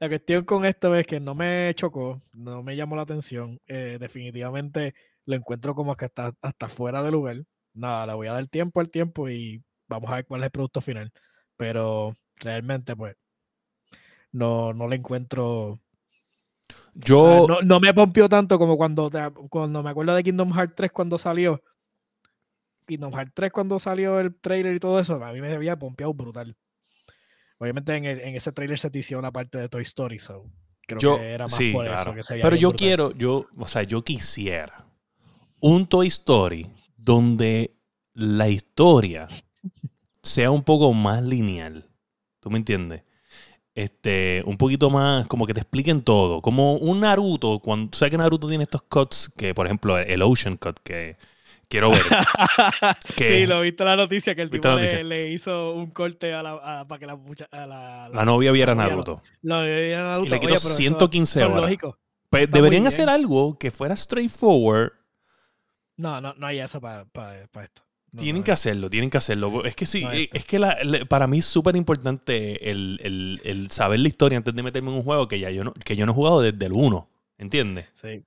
la 0.00 0.08
cuestión 0.08 0.44
con 0.44 0.64
esto 0.64 0.94
es 0.94 1.06
que 1.06 1.20
no 1.20 1.34
me 1.34 1.72
chocó, 1.74 2.22
no 2.32 2.62
me 2.62 2.76
llamó 2.76 2.94
la 2.96 3.02
atención. 3.02 3.60
Eh, 3.66 3.98
definitivamente 4.00 4.94
lo 5.26 5.34
encuentro 5.34 5.74
como 5.74 5.96
que 5.96 6.06
está 6.06 6.32
hasta 6.40 6.68
fuera 6.68 7.02
de 7.02 7.10
lugar. 7.10 7.36
Nada, 7.72 8.06
le 8.06 8.14
voy 8.14 8.28
a 8.28 8.32
dar 8.32 8.46
tiempo 8.46 8.80
al 8.80 8.90
tiempo 8.90 9.28
y 9.28 9.62
vamos 9.88 10.10
a 10.10 10.16
ver 10.16 10.26
cuál 10.26 10.42
es 10.42 10.46
el 10.46 10.50
producto 10.52 10.80
final. 10.80 11.12
Pero 11.56 12.14
realmente, 12.36 12.94
pues, 12.94 13.16
no, 14.30 14.72
no 14.72 14.88
le 14.88 14.96
encuentro 14.96 15.80
yo. 16.94 17.46
no, 17.64 17.80
me 17.80 17.92
pompió 17.92 18.28
tanto 18.28 18.58
como 18.58 18.76
cuando, 18.76 19.10
cuando 19.50 19.82
me 19.82 19.90
acuerdo 19.90 20.14
de 20.14 20.22
Kingdom 20.24 20.52
Hearts 20.52 20.74
3 20.76 20.92
cuando 20.92 21.18
salió. 21.18 21.62
Kingdom 22.86 23.12
Hearts 23.12 23.32
3 23.34 23.50
cuando 23.52 23.78
salió 23.78 24.20
el 24.20 24.34
trailer 24.34 24.74
y 24.76 24.80
todo 24.80 25.00
eso, 25.00 25.22
a 25.24 25.32
mí 25.32 25.40
me 25.40 25.52
había 25.52 25.78
pompeado 25.78 26.12
brutal. 26.14 26.56
Obviamente 27.58 27.94
en, 27.96 28.34
ese 28.34 28.52
trailer 28.52 28.78
se 28.78 28.90
te 28.90 29.02
la 29.22 29.32
parte 29.32 29.58
de 29.58 29.68
Toy 29.68 29.82
Story, 29.82 30.18
so 30.18 30.50
Creo 30.86 31.00
Yo- 31.00 31.16
que 31.16 31.30
era 31.30 31.44
más 31.46 31.54
sí, 31.54 31.72
por 31.72 31.84
claro. 31.86 32.00
eso 32.02 32.14
que 32.14 32.22
se 32.22 32.34
Pero 32.36 32.56
yo 32.56 32.68
brutal. 32.68 32.86
quiero, 32.86 33.12
yo, 33.12 33.46
o 33.56 33.66
sea, 33.66 33.84
yo 33.84 34.04
quisiera 34.04 34.84
un 35.60 35.86
Toy 35.86 36.08
Story 36.08 36.70
donde 36.96 37.74
la 38.12 38.48
historia 38.48 39.28
sea 40.22 40.50
un 40.50 40.62
poco 40.62 40.92
más 40.92 41.22
lineal. 41.22 41.88
¿Tú 42.40 42.50
me 42.50 42.58
entiendes? 42.58 43.02
Este, 43.74 44.42
un 44.46 44.56
poquito 44.56 44.88
más, 44.88 45.26
como 45.26 45.46
que 45.46 45.54
te 45.54 45.60
expliquen 45.60 46.02
todo. 46.02 46.40
Como 46.40 46.74
un 46.76 47.00
Naruto, 47.00 47.58
cuando, 47.58 47.96
¿sabes 47.96 48.10
que 48.12 48.18
Naruto 48.18 48.48
tiene 48.48 48.62
estos 48.64 48.82
cuts? 48.82 49.32
Que, 49.36 49.52
por 49.52 49.66
ejemplo, 49.66 49.98
el 49.98 50.22
Ocean 50.22 50.56
Cut, 50.56 50.78
que 50.84 51.16
quiero 51.68 51.90
ver. 51.90 52.02
que 53.16 53.40
Sí, 53.40 53.46
lo 53.46 53.60
viste 53.62 53.82
en 53.82 53.88
la 53.88 53.96
noticia 53.96 54.34
que 54.36 54.42
el 54.42 54.48
¿Viste 54.48 54.68
tipo 54.68 54.76
la 54.80 55.02
le, 55.02 55.32
hizo 55.32 55.72
un 55.72 55.90
corte 55.90 56.32
a 56.32 56.42
la, 56.42 56.52
a- 56.52 56.86
para 56.86 56.98
que 57.00 57.06
la, 57.06 57.18
a 57.50 57.66
la, 57.66 58.08
la 58.12 58.24
novia 58.24 58.52
viera 58.52 58.76
Naruto. 58.76 59.20
lo- 59.42 59.62
le- 59.62 59.96
a 59.96 60.02
Naruto. 60.04 60.26
Y 60.26 60.30
le 60.30 60.38
quitó 60.38 60.52
Oye, 60.54 60.60
pero 60.62 60.74
eso 60.74 60.76
115 60.76 61.40
son 61.40 61.52
horas. 61.52 61.74
Pues 62.30 62.50
deberían 62.50 62.86
hacer 62.86 63.08
algo 63.08 63.58
que 63.58 63.70
fuera 63.70 63.96
straightforward 63.96 64.92
No, 65.96 66.20
no, 66.20 66.34
no 66.34 66.46
hay 66.46 66.60
eso 66.60 66.80
para 66.80 67.06
esto. 67.42 67.83
No, 68.14 68.22
Tienen 68.22 68.40
no 68.42 68.44
que 68.44 68.52
hacerlo, 68.52 68.88
tienen 68.88 69.10
que 69.10 69.16
hacerlo. 69.18 69.64
Es 69.64 69.74
que 69.74 69.86
sí, 69.86 70.04
No, 70.04 70.12
eh, 70.12 70.22
esto. 70.22 70.36
es 70.38 70.44
que 70.44 70.58
la- 70.60 70.78
la- 70.84 71.04
para 71.04 71.26
mí 71.26 71.38
es 71.40 71.46
súper 71.46 71.74
importante 71.74 72.70
el, 72.70 73.00
el- 73.02 73.40
el 73.44 73.70
saber 73.72 73.98
la 73.98 74.06
historia 74.08 74.38
antes 74.38 74.54
de 74.54 74.62
meterme 74.62 74.90
en 74.90 74.96
un 74.98 75.02
juego 75.02 75.26
que 75.26 75.40
ya 75.40 75.50
yo 75.50 75.64
no, 75.64 75.72
que 75.74 75.96
yo 75.96 76.06
no 76.06 76.12
he 76.12 76.14
jugado 76.14 76.40
desde 76.40 76.64
el 76.66 76.72
1. 76.72 77.08
¿Entiendes? 77.38 77.86
Sí. 77.94 78.22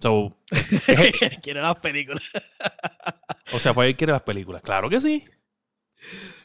So, 0.00 0.36
Quiere 1.42 1.60
las 1.60 1.80
películas. 1.80 2.22
o 3.52 3.58
sea, 3.58 3.74
fue 3.74 3.88
él 3.88 3.96
quiere 3.96 4.12
las 4.12 4.22
películas. 4.22 4.62
Claro 4.62 4.88
que 4.88 5.00
sí. 5.00 5.24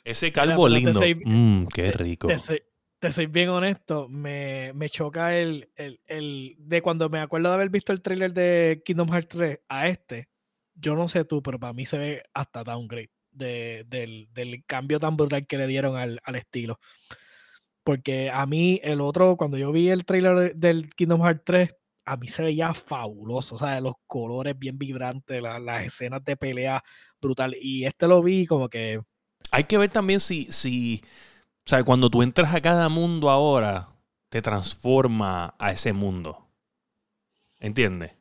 Ese 0.03 0.31
calvo 0.31 0.67
te 0.67 0.73
lindo. 0.75 0.93
soy- 0.93 1.15
Mmm, 1.23 1.65
qué 1.67 1.91
rico. 1.91 2.27
Te 2.27 2.39
soy, 2.39 2.61
te 2.99 3.11
soy 3.13 3.27
bien 3.27 3.49
honesto, 3.49 4.07
me, 4.09 4.71
me 4.73 4.89
choca 4.89 5.37
el, 5.37 5.69
el, 5.75 5.99
el- 6.07 6.55
de 6.57 6.81
cuando 6.81 7.09
me 7.09 7.19
acuerdo 7.19 7.49
de 7.49 7.55
haber 7.55 7.69
visto 7.69 7.91
el 7.93 8.01
trailer 8.01 8.33
de 8.33 8.81
Kingdom 8.85 9.09
Hearts 9.11 9.27
3 9.29 9.59
a 9.69 9.87
este. 9.87 10.27
Yo 10.79 10.95
no 10.95 11.07
sé 11.07 11.25
tú, 11.25 11.41
pero 11.43 11.59
para 11.59 11.73
mí 11.73 11.85
se 11.85 11.97
ve 11.97 12.23
hasta 12.33 12.63
downgrade 12.63 13.11
de, 13.31 13.85
del, 13.87 14.27
del 14.33 14.63
cambio 14.65 14.99
tan 14.99 15.17
brutal 15.17 15.45
que 15.47 15.57
le 15.57 15.67
dieron 15.67 15.97
al, 15.97 16.19
al 16.23 16.35
estilo. 16.35 16.79
Porque 17.83 18.29
a 18.29 18.45
mí, 18.45 18.79
el 18.83 19.01
otro, 19.01 19.35
cuando 19.37 19.57
yo 19.57 19.71
vi 19.71 19.89
el 19.89 20.05
trailer 20.05 20.55
del 20.55 20.93
Kingdom 20.95 21.21
Hearts 21.21 21.41
3, 21.45 21.71
a 22.05 22.17
mí 22.17 22.27
se 22.27 22.43
veía 22.43 22.73
fabuloso. 22.73 23.55
O 23.55 23.57
sea, 23.57 23.79
los 23.81 23.95
colores 24.07 24.57
bien 24.57 24.77
vibrantes, 24.77 25.41
la- 25.41 25.59
las 25.59 25.85
escenas 25.85 26.23
de 26.23 26.37
pelea 26.37 26.83
brutal. 27.21 27.55
Y 27.59 27.85
este 27.85 28.07
lo 28.07 28.21
vi 28.21 28.45
como 28.45 28.69
que 28.69 28.99
Hay 29.51 29.63
que 29.65 29.77
ver 29.77 29.89
también 29.91 30.19
si, 30.19 30.47
si, 30.51 31.03
o 31.65 31.69
sea, 31.69 31.83
cuando 31.83 32.09
tú 32.09 32.23
entras 32.23 32.53
a 32.55 32.61
cada 32.61 32.89
mundo 32.89 33.29
ahora, 33.29 33.89
te 34.29 34.41
transforma 34.41 35.55
a 35.59 35.71
ese 35.71 35.93
mundo. 35.93 36.47
¿Entiendes? 37.59 38.11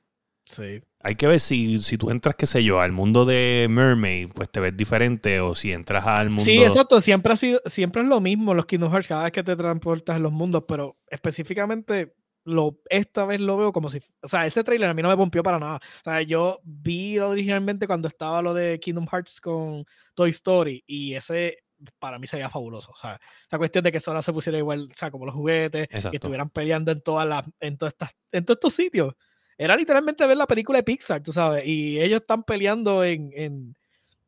sí. 0.44 0.82
Hay 1.00 1.14
que 1.14 1.26
ver 1.26 1.38
si, 1.38 1.78
si 1.80 1.96
tú 1.96 2.11
entras, 2.11 2.34
qué 2.34 2.46
sé 2.46 2.64
yo, 2.64 2.80
al 2.80 2.92
mundo 2.92 3.24
de 3.24 3.66
Mermaid, 3.70 4.30
pues 4.34 4.50
te 4.50 4.58
ves 4.58 4.76
diferente, 4.76 5.40
o 5.40 5.54
si 5.54 5.72
entras 5.72 6.06
al 6.06 6.28
mundo... 6.28 6.44
Sí, 6.44 6.61
exacto. 6.61 7.00
Siempre 7.00 7.32
ha 7.32 7.37
sido, 7.37 7.61
siempre 7.66 8.02
es 8.02 8.08
lo 8.08 8.20
mismo 8.20 8.52
los 8.52 8.66
Kingdom 8.66 8.90
Hearts 8.90 9.08
cada 9.08 9.24
vez 9.24 9.32
que 9.32 9.44
te 9.44 9.54
transportas 9.54 10.16
en 10.16 10.24
los 10.24 10.32
mundos, 10.32 10.64
pero 10.66 10.98
específicamente 11.08 12.14
lo, 12.44 12.80
esta 12.88 13.24
vez 13.26 13.40
lo 13.40 13.56
veo 13.56 13.72
como 13.72 13.90
si, 13.90 14.00
o 14.22 14.28
sea, 14.28 14.46
este 14.46 14.64
trailer 14.64 14.88
a 14.88 14.94
mí 14.94 15.02
no 15.02 15.08
me 15.08 15.16
pompió 15.16 15.42
para 15.42 15.58
nada. 15.58 15.76
O 15.76 16.02
sea, 16.02 16.22
yo 16.22 16.61
vi 16.64 17.18
originalmente 17.18 17.87
cuando 17.87 18.08
estaba 18.08 18.42
lo 18.42 18.54
de 18.54 18.80
Kingdom 18.80 19.06
Hearts 19.06 19.40
con 19.40 19.84
Toy 20.14 20.30
Story 20.30 20.82
y 20.87 21.14
ese 21.14 21.58
para 21.98 22.18
mí 22.18 22.26
se 22.26 22.37
veía 22.37 22.50
fabuloso. 22.50 22.90
O 22.90 22.96
sea, 22.96 23.20
esa 23.46 23.58
cuestión 23.58 23.84
de 23.84 23.92
que 23.92 24.00
solo 24.00 24.20
se 24.22 24.32
pusiera 24.32 24.58
igual, 24.58 24.88
o 24.90 24.94
sea, 24.94 25.11
como 25.11 25.26
los 25.26 25.34
juguetes, 25.34 25.84
Exacto. 25.84 26.11
que 26.11 26.16
estuvieran 26.16 26.50
peleando 26.50 26.90
en 26.90 27.00
todas 27.02 27.28
las, 27.28 27.44
en 27.61 27.76
todas 27.76 27.92
estas, 27.92 28.11
en 28.32 28.44
todos 28.44 28.56
estos 28.56 28.74
sitios. 28.74 29.14
Era 29.58 29.76
literalmente 29.76 30.24
ver 30.24 30.36
la 30.36 30.46
película 30.46 30.78
de 30.78 30.84
Pixar, 30.84 31.20
tú 31.20 31.32
sabes, 31.32 31.66
y 31.66 32.00
ellos 32.00 32.20
están 32.20 32.44
peleando 32.44 33.02
en, 33.02 33.32
en, 33.34 33.74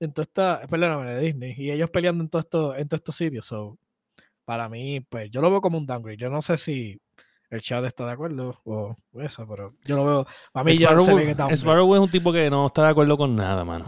en 0.01 0.13
toda 0.13 0.25
esta, 0.25 0.67
perdóname, 0.69 1.09
de 1.15 1.21
Disney, 1.21 1.55
y 1.57 1.71
ellos 1.71 1.89
peleando 1.89 2.25
en 2.25 2.29
todos 2.29 2.45
estos, 2.47 2.77
en 2.77 2.89
todos 2.89 2.99
estos 2.99 3.17
sitios. 3.17 3.47
So, 3.47 3.79
para 4.45 4.69
mí, 4.69 5.01
pues 5.09 5.31
yo 5.31 5.41
lo 5.41 5.49
veo 5.49 5.61
como 5.61 5.79
un 5.79 5.87
downgrade. 5.87 6.17
Yo 6.17 6.31
no 6.31 6.43
sé 6.43 6.57
si 6.57 7.01
el 7.51 7.61
chat 7.61 7.85
está 7.85 8.05
de 8.07 8.13
acuerdo 8.13 8.61
o 8.65 8.97
eso, 9.21 9.47
pero 9.47 9.75
yo 9.85 9.95
lo 9.95 10.05
veo. 10.05 10.27
A 10.53 10.65
mí 10.65 10.73
ya 10.73 10.89
se 10.89 10.95
Sparrow, 10.97 11.17
ve 11.17 11.27
que 11.27 11.35
downgrade. 11.37 11.57
Sparrow 11.57 11.95
es 11.95 12.01
un 12.01 12.11
tipo 12.11 12.33
que 12.33 12.51
no 12.51 12.67
está 12.67 12.83
de 12.83 12.91
acuerdo 12.91 13.17
con 13.17 13.37
nada, 13.37 13.65
mano. 13.65 13.87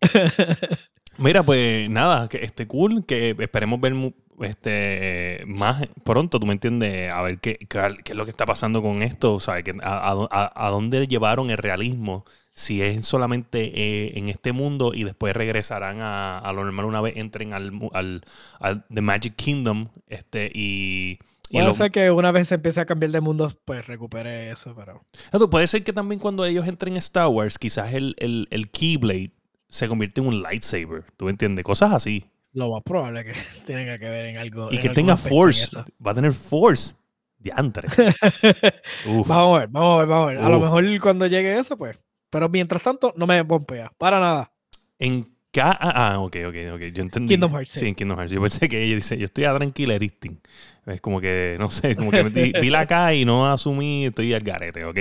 Mira, 1.18 1.42
pues 1.42 1.90
nada, 1.90 2.26
que 2.28 2.38
esté 2.42 2.66
cool, 2.66 3.04
que 3.06 3.36
esperemos 3.38 3.78
ver 3.80 3.94
este 4.40 5.42
más 5.46 5.82
pronto, 6.04 6.40
tú 6.40 6.46
me 6.46 6.52
entiendes, 6.54 7.10
a 7.12 7.22
ver 7.22 7.38
qué, 7.40 7.56
qué, 7.68 7.96
qué 8.04 8.12
es 8.12 8.16
lo 8.16 8.24
que 8.24 8.30
está 8.30 8.46
pasando 8.46 8.82
con 8.82 9.02
esto, 9.02 9.34
o 9.34 9.40
sea, 9.40 9.62
que, 9.62 9.74
a, 9.82 10.10
a- 10.12 10.28
a- 10.30 10.66
a 10.66 10.70
dónde 10.70 11.06
llevaron 11.06 11.50
el 11.50 11.58
realismo, 11.58 12.24
si 12.52 12.82
es 12.82 13.04
solamente 13.06 13.72
eh, 13.74 14.12
en 14.18 14.28
este 14.28 14.52
mundo 14.52 14.92
y 14.94 15.04
después 15.04 15.34
regresarán 15.34 16.00
a, 16.00 16.38
a 16.38 16.52
lo 16.52 16.62
normal 16.64 16.84
una 16.86 17.00
vez 17.00 17.16
entren 17.16 17.52
al, 17.52 17.72
al, 17.92 18.22
al 18.60 18.84
The 18.92 19.00
Magic 19.00 19.34
Kingdom 19.36 19.88
este 20.08 20.50
y... 20.54 21.18
y 21.48 21.54
Puede 21.54 21.64
lo- 21.66 21.74
ser 21.74 21.90
que 21.90 22.10
una 22.12 22.30
vez 22.32 22.48
se 22.48 22.54
empiece 22.56 22.80
a 22.80 22.86
cambiar 22.86 23.10
de 23.10 23.20
mundo, 23.20 23.52
pues 23.64 23.86
recupere 23.86 24.50
eso, 24.52 24.72
pero. 24.76 25.02
Exacto, 25.26 25.50
Puede 25.50 25.66
ser 25.66 25.82
que 25.82 25.92
también 25.92 26.20
cuando 26.20 26.44
ellos 26.44 26.66
entren 26.68 26.92
en 26.94 26.98
Star 26.98 27.26
Wars, 27.28 27.58
quizás 27.58 27.92
el, 27.92 28.14
el, 28.18 28.46
el 28.50 28.70
Keyblade 28.70 29.32
se 29.68 29.88
convierte 29.88 30.20
en 30.20 30.28
un 30.28 30.42
lightsaber. 30.42 31.04
¿Tú 31.16 31.24
me 31.24 31.32
entiendes? 31.32 31.64
Cosas 31.64 31.92
así. 31.92 32.24
Lo 32.54 32.70
más 32.72 32.82
probable 32.82 33.20
es 33.20 33.26
que 33.26 33.34
tenga 33.66 33.98
que 33.98 34.08
ver 34.08 34.26
en 34.26 34.38
algo. 34.38 34.70
Y 34.72 34.76
en 34.76 34.82
que 34.82 34.88
tenga 34.90 35.16
Force. 35.16 35.76
Va 36.04 36.10
a 36.12 36.14
tener 36.14 36.32
Force. 36.32 36.94
Diantre. 37.38 37.88
Uf. 39.06 39.28
Vamos 39.28 39.56
a 39.56 39.60
ver, 39.60 39.68
vamos 39.68 39.94
a 39.94 39.98
ver, 39.98 40.06
vamos 40.08 40.24
a 40.24 40.32
ver. 40.32 40.38
A 40.38 40.48
lo 40.48 40.60
mejor 40.60 41.00
cuando 41.00 41.26
llegue 41.26 41.58
eso, 41.58 41.76
pues. 41.76 42.00
Pero 42.30 42.48
mientras 42.48 42.82
tanto, 42.82 43.12
no 43.16 43.26
me 43.26 43.44
pompea. 43.44 43.92
Para 43.98 44.18
nada. 44.18 44.50
En 44.98 45.24
K. 45.52 45.76
Ah, 45.78 46.18
ok, 46.20 46.36
ok, 46.48 46.54
ok. 46.74 46.80
Yo 46.92 47.02
entendí. 47.02 47.34
Kingdom 47.34 47.52
Hearts, 47.52 47.70
Sí, 47.72 47.86
en 47.86 47.94
Kingdom 47.94 48.16
Hearts. 48.18 48.32
Yo 48.32 48.40
pensé 48.40 48.68
que 48.68 48.82
ella 48.82 48.96
dice, 48.96 49.18
yo 49.18 49.26
estoy 49.26 49.44
a 49.44 49.54
tranquileristing. 49.54 50.40
Es 50.86 51.00
como 51.00 51.20
que, 51.20 51.56
no 51.58 51.68
sé, 51.68 51.94
como 51.96 52.10
que 52.10 52.24
me 52.24 52.30
di- 52.30 52.52
vi 52.60 52.70
la 52.70 52.86
K 52.88 53.14
y 53.14 53.24
no 53.24 53.46
asumí, 53.50 54.06
estoy 54.06 54.32
al 54.32 54.42
garete, 54.42 54.84
ok. 54.84 54.98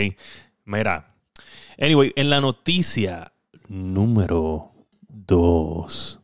Mira. 0.65 1.13
Anyway, 1.79 2.11
en 2.15 2.29
la 2.29 2.41
noticia 2.41 3.31
número 3.67 4.71
2. 5.09 6.19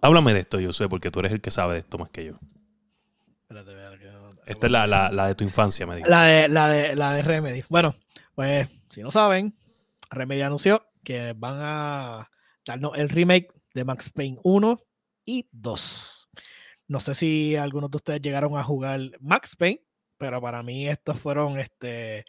Háblame 0.00 0.34
de 0.34 0.40
esto, 0.40 0.60
yo 0.60 0.72
sé, 0.72 0.88
porque 0.88 1.10
tú 1.10 1.20
eres 1.20 1.32
el 1.32 1.40
que 1.40 1.50
sabe 1.50 1.74
de 1.74 1.78
esto 1.80 1.98
más 1.98 2.10
que 2.10 2.24
yo. 2.26 2.38
Espérate, 3.42 3.70
espérate, 3.70 3.98
que 3.98 4.06
no- 4.06 4.30
Esta 4.46 4.66
es 4.66 4.72
la, 4.72 4.86
la, 4.86 5.10
la 5.10 5.28
de 5.28 5.34
tu 5.34 5.44
infancia, 5.44 5.86
me 5.86 5.96
dijo. 5.96 6.08
La 6.08 6.22
de, 6.24 6.48
la 6.48 6.68
de, 6.68 6.94
la 6.96 7.12
de 7.14 7.22
Remedy. 7.22 7.64
Bueno, 7.68 7.94
pues 8.34 8.68
si 8.90 9.02
no 9.02 9.10
saben, 9.10 9.56
Remedy 10.10 10.42
anunció 10.42 10.86
que 11.02 11.32
van 11.36 11.56
a 11.60 12.30
darnos 12.64 12.92
el 12.96 13.08
remake 13.08 13.48
de 13.74 13.84
Max 13.84 14.10
Payne 14.10 14.38
1 14.42 14.80
y 15.24 15.48
2. 15.52 16.28
No 16.88 17.00
sé 17.00 17.14
si 17.14 17.56
algunos 17.56 17.90
de 17.90 17.96
ustedes 17.96 18.20
llegaron 18.20 18.56
a 18.58 18.64
jugar 18.64 19.00
Max 19.20 19.56
Payne, 19.56 19.82
pero 20.18 20.40
para 20.40 20.62
mí 20.62 20.88
estos 20.88 21.18
fueron 21.18 21.58
este 21.58 22.24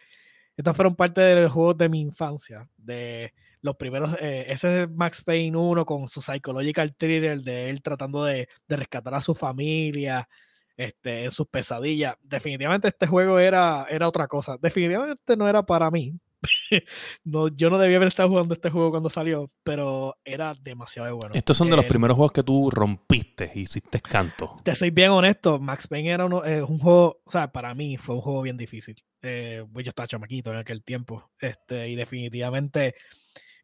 estos 0.56 0.76
fueron 0.76 0.96
parte 0.96 1.22
del 1.22 1.50
juego 1.50 1.74
de 1.76 1.90
mi 1.90 2.02
infancia, 2.02 2.68
de 2.78 3.34
los 3.62 3.76
primeros, 3.76 4.16
eh, 4.22 4.46
ese 4.48 4.84
es 4.84 4.90
Max 4.90 5.22
Payne 5.24 5.58
1 5.58 5.86
con 5.86 6.08
su 6.08 6.22
psychological 6.22 6.96
thriller 6.96 7.40
de 7.42 7.70
él 7.70 7.82
tratando 7.82 8.24
de, 8.26 8.48
de 8.68 8.76
rescatar 8.76 9.14
a 9.16 9.22
su 9.22 9.34
familia, 9.34 10.28
este, 10.76 11.26
en 11.26 11.32
sus 11.32 11.48
pesadillas. 11.48 12.16
Definitivamente 12.22 12.88
este 12.90 13.08
juego 13.08 13.40
era, 13.40 13.88
era 13.90 14.08
otra 14.08 14.28
cosa. 14.28 14.58
Definitivamente 14.62 15.36
no 15.36 15.48
era 15.50 15.64
para 15.66 15.90
mí. 15.90 16.14
no, 17.24 17.48
yo 17.48 17.70
no 17.72 17.78
debía 17.80 17.98
haber 17.98 18.10
estado 18.10 18.30
jugando 18.30 18.54
este 18.54 18.70
juego 18.70 18.92
cuando 18.92 19.10
salió, 19.10 19.52
pero 19.64 20.16
era 20.24 20.54
demasiado 20.62 21.16
bueno. 21.16 21.34
Estos 21.34 21.58
son 21.58 21.70
de 21.70 21.76
los 21.76 21.86
El- 21.86 21.90
primeros 21.90 22.16
juegos 22.16 22.32
que 22.32 22.44
tú 22.44 22.70
rompiste 22.70 23.52
y 23.56 23.62
hiciste 23.62 24.00
canto. 24.02 24.58
Te 24.64 24.76
soy 24.76 24.92
bien 24.92 25.10
honesto, 25.12 25.60
Max 25.60 25.88
Payne 25.88 26.12
era 26.12 26.26
uno- 26.26 26.46
eh, 26.46 26.62
un 26.62 26.78
juego, 26.78 27.22
o 27.26 27.30
sea, 27.30 27.52
para 27.52 27.74
mí 27.74 27.98
fue 27.98 28.16
un 28.16 28.22
juego 28.22 28.44
bien 28.44 28.56
difícil. 28.58 29.04
Eh, 29.24 29.66
pues 29.74 29.84
yo 29.84 29.90
estaba 29.90 30.08
chamaquito 30.08 30.52
en 30.54 30.60
aquel 30.60 30.84
tiempo, 30.84 31.32
este, 31.40 31.90
y 31.90 31.96
definitivamente 31.96 32.94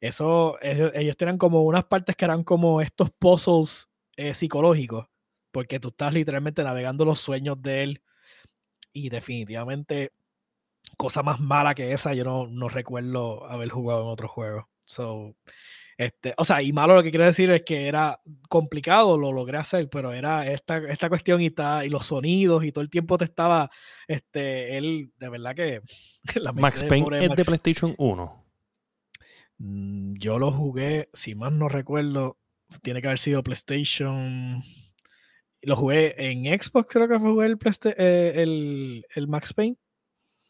eso, 0.07 0.57
ellos, 0.61 0.91
ellos 0.95 1.15
tenían 1.17 1.37
como 1.37 1.63
unas 1.63 1.85
partes 1.85 2.15
que 2.15 2.25
eran 2.25 2.43
como 2.43 2.81
estos 2.81 3.09
puzzles 3.11 3.89
eh, 4.17 4.33
psicológicos, 4.33 5.07
porque 5.51 5.79
tú 5.79 5.89
estás 5.89 6.13
literalmente 6.13 6.63
navegando 6.63 7.05
los 7.05 7.19
sueños 7.19 7.61
de 7.61 7.83
él, 7.83 8.01
y 8.91 9.09
definitivamente 9.09 10.11
cosa 10.97 11.23
más 11.23 11.39
mala 11.39 11.73
que 11.73 11.93
esa 11.93 12.13
yo 12.13 12.23
no, 12.23 12.47
no 12.47 12.67
recuerdo 12.69 13.45
haber 13.45 13.69
jugado 13.69 14.01
en 14.03 14.09
otro 14.09 14.27
juego. 14.27 14.69
So, 14.85 15.35
este, 15.97 16.33
o 16.37 16.43
sea, 16.45 16.61
y 16.61 16.73
malo 16.73 16.95
lo 16.95 17.03
que 17.03 17.09
quiero 17.09 17.25
decir 17.25 17.49
es 17.51 17.63
que 17.63 17.87
era 17.87 18.19
complicado, 18.49 19.17
lo 19.17 19.31
logré 19.31 19.57
hacer, 19.57 19.89
pero 19.89 20.11
era 20.11 20.45
esta, 20.51 20.77
esta 20.77 21.07
cuestión 21.07 21.41
y, 21.41 21.49
ta- 21.51 21.85
y 21.85 21.89
los 21.89 22.05
sonidos 22.07 22.63
y 22.65 22.71
todo 22.71 22.83
el 22.83 22.89
tiempo 22.89 23.17
te 23.17 23.25
estaba, 23.25 23.71
este, 24.07 24.77
él, 24.77 25.11
de 25.17 25.29
verdad 25.29 25.55
que... 25.55 25.81
la 26.41 26.51
Max 26.51 26.81
de 26.81 26.87
Payne 26.89 27.15
es 27.17 27.21
de 27.21 27.29
Max- 27.29 27.45
PlayStation 27.47 27.95
1. 27.97 28.42
Mm, 29.57 30.15
Yo 30.17 30.39
lo 30.39 30.51
jugué, 30.51 31.09
si 31.13 31.35
más 31.35 31.51
no 31.53 31.69
recuerdo, 31.69 32.37
tiene 32.81 33.01
que 33.01 33.07
haber 33.07 33.19
sido 33.19 33.43
PlayStation. 33.43 34.63
Lo 35.61 35.75
jugué 35.75 36.15
en 36.17 36.45
Xbox, 36.59 36.87
creo 36.89 37.07
que 37.07 37.17
jugué 37.17 37.45
el, 37.47 37.57
eh, 37.97 38.33
el, 38.35 39.05
el 39.15 39.27
Max 39.27 39.53
Payne. 39.53 39.77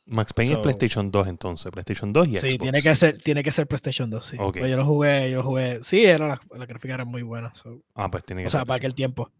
Max 0.05 0.33
Payne 0.33 0.53
es 0.53 0.59
PlayStation 0.59 1.11
2 1.11 1.27
entonces, 1.27 1.71
PlayStation 1.71 2.11
2 2.11 2.27
y 2.27 2.31
Sí, 2.33 2.37
Xbox. 2.37 2.57
tiene 2.61 2.81
que 2.81 2.95
ser, 2.95 3.17
tiene 3.19 3.43
que 3.43 3.51
ser 3.51 3.67
PlayStation 3.67 4.09
2, 4.09 4.25
sí. 4.25 4.37
Pues 4.37 4.69
yo 4.69 4.75
lo 4.75 4.85
jugué, 4.85 5.29
yo 5.31 5.37
lo 5.37 5.43
jugué. 5.43 5.79
Sí, 5.83 6.03
era 6.03 6.27
la, 6.27 6.41
la 6.57 6.65
gráfica 6.65 6.93
era 6.95 7.05
muy 7.05 7.21
buena. 7.21 7.53
so, 7.53 7.81
Ah, 7.93 8.09
pues 8.11 8.25
tiene 8.25 8.41
que 8.41 8.47
O 8.47 8.49
sea, 8.49 8.61
ser 8.61 8.67
para 8.67 8.77
aquel 8.77 8.95
tiempo. 8.95 9.31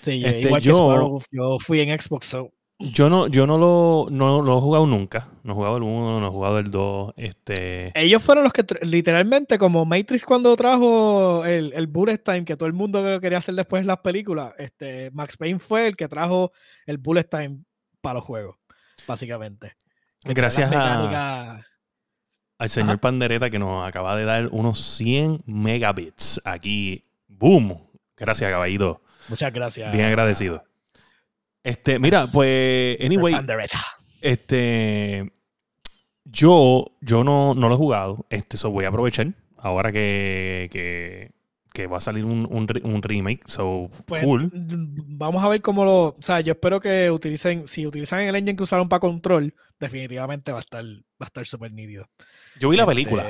Sí, 0.00 0.22
Este, 0.24 0.40
igual 0.42 0.62
yo- 0.62 0.72
que 0.74 0.78
Sparrow, 0.94 1.22
yo 1.30 1.58
fui 1.58 1.80
en 1.80 2.00
Xbox, 2.00 2.26
so, 2.26 2.52
Yo 2.92 3.08
no, 3.08 3.26
yo 3.28 3.46
no 3.46 3.56
lo, 3.58 4.06
no 4.10 4.42
lo 4.42 4.58
he 4.58 4.60
jugado 4.60 4.86
nunca. 4.86 5.28
No 5.42 5.52
he 5.52 5.54
jugado 5.56 5.76
el 5.78 5.82
1, 5.82 6.20
no 6.20 6.26
he 6.26 6.30
jugado 6.30 6.58
el 6.58 6.70
2. 6.70 7.14
Este. 7.16 7.92
Ellos 7.98 8.22
fueron 8.22 8.44
los 8.44 8.52
que 8.52 8.64
literalmente, 8.82 9.58
como 9.58 9.84
Matrix 9.84 10.24
cuando 10.24 10.54
trajo 10.56 11.44
el, 11.44 11.72
el 11.74 11.86
Bullet 11.86 12.18
Time, 12.18 12.44
que 12.44 12.56
todo 12.56 12.66
el 12.66 12.72
mundo 12.72 13.20
quería 13.20 13.38
hacer 13.38 13.54
después 13.54 13.80
en 13.80 13.86
las 13.86 13.98
películas, 13.98 14.52
este, 14.58 15.10
Max 15.12 15.36
Payne 15.36 15.58
fue 15.58 15.88
el 15.88 15.96
que 15.96 16.08
trajo 16.08 16.50
el 16.86 16.98
Bullet 16.98 17.24
Time 17.24 17.60
para 18.00 18.14
los 18.14 18.24
juegos, 18.24 18.56
básicamente. 19.06 19.76
Gracias 20.24 20.70
a- 20.72 21.60
al 22.58 22.68
señor 22.68 22.90
Ajá. 22.90 23.00
Pandereta 23.00 23.50
que 23.50 23.58
nos 23.58 23.86
acaba 23.86 24.16
de 24.16 24.24
dar 24.24 24.48
unos 24.52 24.78
100 24.80 25.38
megabits 25.44 26.40
aquí. 26.44 27.04
¡Boom! 27.28 27.76
Gracias, 28.16 28.50
caballito. 28.50 29.02
Muchas 29.28 29.52
gracias. 29.52 29.92
Bien 29.92 30.04
agradecido. 30.06 30.64
Este, 31.64 31.98
mira, 31.98 32.26
pues, 32.32 32.98
anyway, 33.04 33.34
este, 34.20 35.32
yo, 36.24 36.86
yo 37.00 37.24
no, 37.24 37.54
no 37.54 37.68
lo 37.68 37.74
he 37.74 37.78
jugado. 37.78 38.26
Este, 38.30 38.56
so 38.56 38.70
voy 38.70 38.84
a 38.84 38.88
aprovechar 38.88 39.32
ahora 39.56 39.90
que, 39.90 40.68
que, 40.70 41.32
que 41.72 41.86
va 41.86 41.96
a 41.96 42.00
salir 42.00 42.24
un, 42.24 42.46
un, 42.50 42.68
re- 42.68 42.82
un 42.84 43.02
remake. 43.02 43.42
So, 43.46 43.90
Pues, 44.06 44.22
full. 44.22 44.44
Vamos 44.52 45.42
a 45.42 45.48
ver 45.48 45.62
cómo 45.62 45.84
lo. 45.84 46.08
O 46.08 46.16
sea, 46.20 46.40
yo 46.40 46.52
espero 46.52 46.80
que 46.80 47.10
utilicen. 47.10 47.66
Si 47.66 47.86
utilizan 47.86 48.20
el 48.20 48.36
engine 48.36 48.56
que 48.56 48.62
usaron 48.62 48.88
para 48.88 49.00
control, 49.00 49.54
definitivamente 49.80 50.52
va 50.52 50.58
a 50.58 50.60
estar 50.60 50.84
va 50.84 51.20
a 51.20 51.24
estar 51.24 51.46
súper 51.46 51.72
nítido. 51.72 52.06
Yo 52.60 52.68
vi 52.68 52.76
la 52.76 52.82
Este, 52.82 52.94
película. 52.94 53.26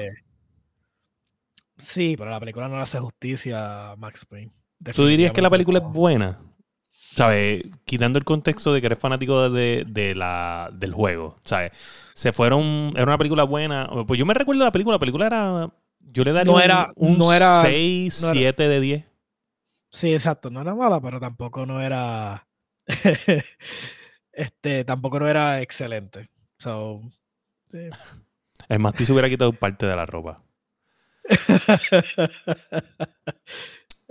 Sí, 1.76 2.14
pero 2.16 2.30
la 2.30 2.38
película 2.40 2.68
no 2.68 2.76
le 2.76 2.82
hace 2.82 2.98
justicia 3.00 3.92
a 3.92 3.96
Max 3.96 4.24
Payne. 4.26 4.52
¿Tú 4.94 5.06
dirías 5.06 5.32
que 5.32 5.42
la 5.42 5.50
película 5.50 5.78
es 5.78 5.84
buena? 5.84 6.40
¿Sabes? 7.16 7.62
Quitando 7.84 8.18
el 8.18 8.24
contexto 8.24 8.72
de 8.72 8.80
que 8.80 8.86
eres 8.86 8.98
fanático 8.98 9.48
de, 9.50 9.84
de 9.86 10.14
la, 10.14 10.70
del 10.72 10.92
juego. 10.92 11.38
¿Sabes? 11.44 11.72
Se 12.14 12.32
fueron. 12.32 12.92
Era 12.94 13.04
una 13.04 13.18
película 13.18 13.44
buena. 13.44 13.88
Pues 14.06 14.18
yo 14.18 14.26
me 14.26 14.34
recuerdo 14.34 14.64
la 14.64 14.72
película. 14.72 14.94
La 14.96 14.98
película 15.00 15.26
era. 15.26 15.70
Yo 16.00 16.24
le 16.24 16.32
daría 16.32 16.52
No 16.52 16.60
era- 16.60 16.90
un, 16.96 17.16
no 17.18 17.32
era- 17.32 17.62
6, 17.62 18.22
no 18.22 18.28
era- 18.28 18.38
7 18.40 18.68
de 18.68 18.80
10. 18.80 19.04
Sí, 19.90 20.12
exacto. 20.12 20.50
No 20.50 20.60
era 20.60 20.74
mala, 20.74 21.00
pero 21.00 21.20
tampoco 21.20 21.64
no 21.66 21.80
era. 21.80 22.46
este, 24.32 24.84
tampoco 24.84 25.20
no 25.20 25.28
era 25.28 25.60
excelente. 25.62 26.28
So, 26.58 27.00
sí. 27.70 27.78
El 28.68 28.78
Masti 28.80 29.04
se 29.04 29.12
hubiera 29.12 29.28
quitado 29.28 29.52
parte 29.52 29.86
de 29.86 29.94
la 29.96 30.06
ropa. 30.06 30.42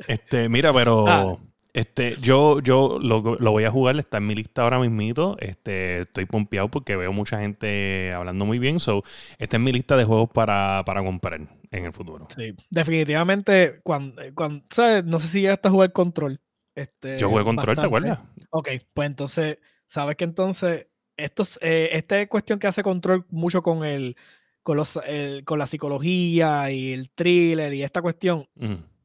Este, 0.07 0.49
mira, 0.49 0.73
pero 0.73 1.07
Ah. 1.07 1.37
Este, 1.73 2.15
yo, 2.21 2.59
yo 2.59 2.99
lo, 3.01 3.35
lo 3.39 3.51
voy 3.51 3.63
a 3.63 3.71
jugar, 3.71 3.97
está 3.97 4.17
en 4.17 4.27
mi 4.27 4.35
lista 4.35 4.61
ahora 4.63 4.79
mismito. 4.79 5.35
Este, 5.39 6.01
estoy 6.01 6.25
pompeado 6.25 6.69
porque 6.69 6.95
veo 6.95 7.11
mucha 7.11 7.39
gente 7.39 8.13
hablando 8.13 8.45
muy 8.45 8.59
bien. 8.59 8.79
So, 8.79 9.03
está 9.39 9.57
en 9.57 9.63
mi 9.63 9.71
lista 9.71 9.97
de 9.97 10.05
juegos 10.05 10.29
para, 10.33 10.83
para 10.85 11.03
comprar 11.03 11.41
en 11.71 11.85
el 11.85 11.91
futuro. 11.91 12.27
Sí, 12.35 12.53
definitivamente, 12.69 13.79
cuando, 13.83 14.21
cuando 14.35 14.63
¿sabes? 14.69 15.03
no 15.05 15.19
sé 15.19 15.27
si 15.27 15.41
llegaste 15.41 15.67
a 15.67 15.71
jugar 15.71 15.91
control. 15.91 16.39
Este, 16.75 17.17
Yo 17.17 17.29
jugué 17.29 17.43
control, 17.43 17.75
¿te 17.75 17.81
bastante. 17.81 17.87
acuerdas? 17.87 18.19
Ok, 18.51 18.69
pues 18.93 19.07
entonces, 19.07 19.57
sabes 19.85 20.15
que 20.15 20.23
entonces, 20.23 20.87
estos, 21.17 21.59
eh, 21.61 21.89
esta 21.93 22.19
es 22.21 22.27
cuestión 22.27 22.59
que 22.59 22.67
hace 22.67 22.83
control 22.83 23.25
mucho 23.29 23.61
con 23.61 23.83
el, 23.85 24.15
con 24.63 24.77
los, 24.77 24.99
el- 25.05 25.43
con 25.45 25.59
la 25.59 25.67
psicología 25.67 26.71
y 26.71 26.93
el 26.93 27.09
thriller 27.11 27.73
y 27.73 27.83
esta 27.83 28.01
cuestión. 28.01 28.47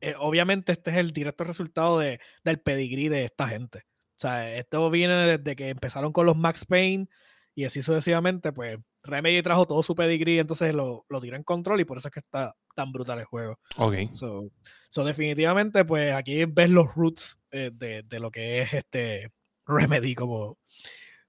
Eh, 0.01 0.15
obviamente 0.19 0.73
este 0.73 0.91
es 0.91 0.97
el 0.97 1.13
directo 1.13 1.45
resultado 1.45 1.99
de, 1.99 2.21
del 2.45 2.61
pedigrí 2.61 3.09
de 3.09 3.25
esta 3.25 3.49
gente. 3.49 3.85
O 4.17 4.21
sea, 4.21 4.57
esto 4.57 4.91
viene 4.91 5.15
desde 5.39 5.57
que 5.57 5.69
empezaron 5.69 6.13
con 6.13 6.27
los 6.27 6.37
Max 6.37 6.65
Payne 6.65 7.09
y 7.55 7.65
así 7.65 7.83
sucesivamente, 7.83 8.53
pues 8.53 8.79
Remedy 9.03 9.43
trajo 9.43 9.67
todo 9.67 9.83
su 9.83 9.95
pedigrí, 9.95 10.39
entonces 10.39 10.75
lo, 10.75 11.07
lo 11.09 11.21
tiró 11.21 11.37
en 11.37 11.45
control 11.45 11.81
y 11.81 11.85
por 11.85 11.99
eso 11.99 12.09
es 12.09 12.13
que 12.13 12.21
está 12.21 12.55
tan 12.75 12.93
brutal 12.93 13.19
el 13.21 13.25
juego. 13.25 13.59
Ok. 13.77 13.95
So, 14.13 14.51
so 14.91 15.05
definitivamente, 15.05 15.85
pues 15.85 16.15
aquí 16.15 16.45
ves 16.45 16.71
los 16.71 16.95
roots 16.95 17.41
eh, 17.51 17.71
de, 17.73 18.03
de 18.03 18.21
lo 18.21 18.31
que 18.31 18.63
es 18.63 18.75
este 18.75 19.33
Remedy 19.67 20.15
como, 20.15 20.59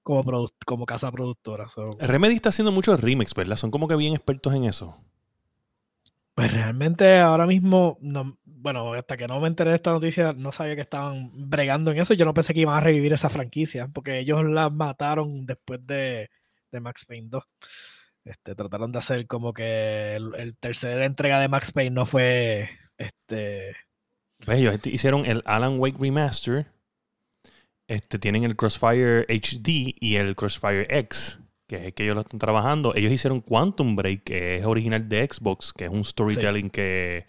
como, 0.02 0.48
como 0.66 0.86
casa 0.86 1.10
productora. 1.12 1.68
So, 1.68 1.90
Remedy 2.00 2.34
está 2.34 2.50
haciendo 2.50 2.72
muchos 2.72 3.00
remakes, 3.00 3.34
¿verdad? 3.34 3.56
Son 3.56 3.70
como 3.70 3.88
que 3.88 3.96
bien 3.96 4.14
expertos 4.14 4.54
en 4.54 4.64
eso. 4.64 4.98
pues 6.34 6.52
realmente 6.54 7.18
ahora 7.18 7.46
mismo, 7.46 7.98
no, 8.00 8.38
bueno, 8.60 8.92
hasta 8.92 9.16
que 9.16 9.26
no 9.26 9.40
me 9.40 9.48
enteré 9.48 9.70
de 9.70 9.76
esta 9.76 9.90
noticia, 9.90 10.34
no 10.34 10.52
sabía 10.52 10.74
que 10.74 10.82
estaban 10.82 11.30
bregando 11.34 11.90
en 11.90 11.98
eso. 11.98 12.14
Yo 12.14 12.24
no 12.24 12.34
pensé 12.34 12.52
que 12.52 12.60
iban 12.60 12.76
a 12.76 12.80
revivir 12.80 13.12
esa 13.12 13.30
franquicia, 13.30 13.88
porque 13.88 14.18
ellos 14.18 14.44
la 14.44 14.68
mataron 14.68 15.46
después 15.46 15.84
de, 15.86 16.30
de 16.70 16.80
Max 16.80 17.06
Payne 17.06 17.28
2. 17.30 17.42
Este, 18.24 18.54
trataron 18.54 18.92
de 18.92 18.98
hacer 18.98 19.26
como 19.26 19.54
que 19.54 20.14
el, 20.16 20.34
el 20.36 20.56
tercera 20.58 21.06
entrega 21.06 21.40
de 21.40 21.48
Max 21.48 21.72
Payne 21.72 21.90
no 21.90 22.04
fue 22.04 22.68
este 22.98 23.74
Pues 24.44 24.58
ellos 24.58 24.78
hicieron 24.84 25.24
el 25.24 25.42
Alan 25.46 25.80
Wake 25.80 25.96
Remaster. 25.98 26.66
Este, 27.88 28.18
tienen 28.18 28.44
el 28.44 28.56
Crossfire 28.56 29.24
HD 29.28 29.96
y 29.98 30.16
el 30.16 30.36
Crossfire 30.36 30.86
X, 30.90 31.40
que 31.66 31.76
es 31.76 31.82
el 31.82 31.94
que 31.94 32.04
ellos 32.04 32.14
lo 32.14 32.20
están 32.20 32.38
trabajando. 32.38 32.94
Ellos 32.94 33.10
hicieron 33.10 33.40
Quantum 33.40 33.96
Break, 33.96 34.22
que 34.24 34.58
es 34.58 34.64
original 34.66 35.08
de 35.08 35.26
Xbox, 35.26 35.72
que 35.72 35.86
es 35.86 35.90
un 35.90 36.04
storytelling 36.04 36.70
que, 36.70 37.26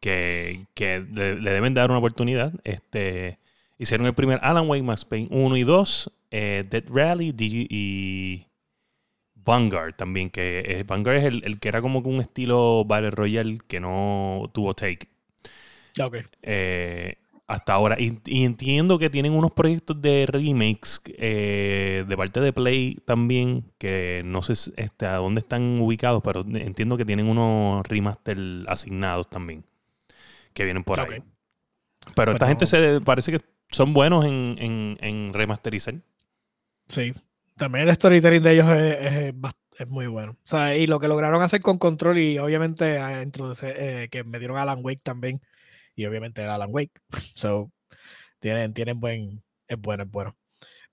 que, 0.00 0.66
que 0.74 1.00
le, 1.12 1.36
le 1.40 1.50
deben 1.52 1.74
dar 1.74 1.90
una 1.90 1.98
oportunidad. 1.98 2.52
Este, 2.64 3.38
hicieron 3.78 4.06
el 4.06 4.14
primer 4.14 4.40
Alan 4.42 4.68
Wake, 4.68 4.82
Max 4.82 5.04
Payne 5.04 5.28
1 5.30 5.56
y 5.56 5.64
2, 5.64 6.12
eh, 6.30 6.64
Dead 6.68 6.84
Rally 6.88 7.34
y 7.38 8.46
Vanguard 9.34 9.94
también, 9.96 10.30
que 10.30 10.60
eh, 10.66 10.84
Vanguard 10.86 11.16
es 11.18 11.24
el, 11.24 11.42
el 11.44 11.58
que 11.60 11.68
era 11.68 11.80
como 11.82 12.00
un 12.00 12.20
estilo 12.20 12.84
Battle 12.84 13.10
Royale 13.10 13.58
que 13.66 13.80
no 13.80 14.50
tuvo 14.54 14.74
take 14.74 15.08
ok. 16.00 16.16
eh, 16.42 17.16
hasta 17.46 17.72
ahora. 17.74 17.96
Y, 17.98 18.18
y 18.26 18.44
entiendo 18.44 18.98
que 18.98 19.10
tienen 19.10 19.32
unos 19.32 19.52
proyectos 19.52 20.00
de 20.02 20.26
remakes 20.26 21.00
eh, 21.06 22.04
de 22.06 22.16
parte 22.16 22.40
de 22.40 22.52
Play 22.52 22.96
también, 23.06 23.64
que 23.78 24.22
no 24.24 24.42
sé 24.42 24.72
este, 24.76 25.06
a 25.06 25.16
dónde 25.16 25.40
están 25.40 25.80
ubicados, 25.80 26.22
pero 26.22 26.42
entiendo 26.42 26.96
que 26.96 27.04
tienen 27.04 27.26
unos 27.28 27.86
remaster 27.86 28.38
asignados 28.68 29.28
también, 29.30 29.64
que 30.58 30.64
vienen 30.64 30.84
por 30.84 31.00
ahí. 31.00 31.22
Pero 32.14 32.32
esta 32.32 32.46
Pero- 32.46 32.46
gente 32.48 32.66
se 32.66 33.00
parece 33.00 33.32
que 33.32 33.40
son 33.70 33.94
buenos 33.94 34.24
en, 34.24 34.56
en, 34.58 34.98
en 35.00 35.32
remasterizar. 35.32 35.94
Sí. 36.88 37.14
También 37.56 37.88
el 37.88 37.94
storytelling 37.94 38.42
de 38.42 38.52
ellos 38.52 38.68
es, 38.70 39.34
es 39.78 39.88
muy 39.88 40.06
bueno. 40.06 40.32
O 40.32 40.46
sea, 40.46 40.76
y 40.76 40.86
lo 40.86 41.00
que 41.00 41.08
lograron 41.08 41.42
hacer 41.42 41.60
con 41.60 41.78
Control 41.78 42.18
y 42.18 42.38
obviamente 42.38 42.98
a 42.98 43.22
introducir, 43.22 43.74
eh, 43.76 44.08
que 44.10 44.24
me 44.24 44.38
dieron 44.38 44.56
Alan 44.58 44.80
Wake 44.82 45.00
también. 45.02 45.40
Y 45.94 46.06
obviamente 46.06 46.42
era 46.42 46.54
Alan 46.54 46.70
Wake. 46.72 46.92
So, 47.34 47.70
tienen, 48.40 48.72
tienen 48.74 49.00
buen, 49.00 49.42
es 49.66 49.78
bueno, 49.78 50.04
es 50.04 50.10
bueno. 50.10 50.36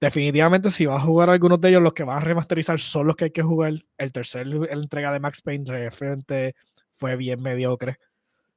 Definitivamente, 0.02 0.72
si 0.72 0.86
vas 0.86 1.02
a 1.02 1.06
jugar 1.06 1.30
algunos 1.30 1.62
de 1.62 1.70
ellos, 1.70 1.82
los 1.82 1.94
que 1.94 2.04
van 2.04 2.18
a 2.18 2.22
remasterizar 2.22 2.80
son 2.80 3.08
los 3.08 3.16
que 3.16 3.26
hay 3.26 3.32
que 3.32 3.44
jugar. 3.44 3.74
El 3.98 4.12
tercer 4.12 4.48
entrega 4.70 5.12
de 5.14 5.20
Max 5.20 5.42
Payne 5.42 5.66
referente 5.72 6.56
fue 6.92 7.16
bien 7.16 7.42
mediocre. 7.42 7.98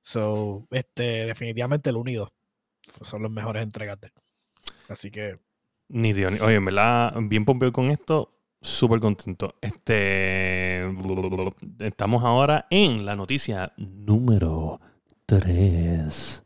So, 0.00 0.66
este, 0.70 1.26
definitivamente 1.26 1.90
el 1.90 1.96
unido 1.96 2.32
son 3.02 3.22
los 3.22 3.30
mejores 3.30 3.62
entregas 3.62 4.00
de 4.00 4.06
él. 4.08 4.12
Así 4.88 5.10
que 5.10 5.38
Ni 5.90 6.12
Dios, 6.12 6.32
ni- 6.32 6.40
Oye, 6.40 6.56
en 6.56 6.64
verdad, 6.64 7.14
bien 7.22 7.44
pompeo 7.44 7.72
con 7.72 7.90
esto. 7.90 8.34
Súper 8.60 8.98
contento. 9.00 9.54
Este. 9.60 10.84
Estamos 11.80 12.24
ahora 12.24 12.66
en 12.70 13.04
la 13.06 13.14
noticia 13.14 13.72
número 13.76 14.80
3. 15.26 16.44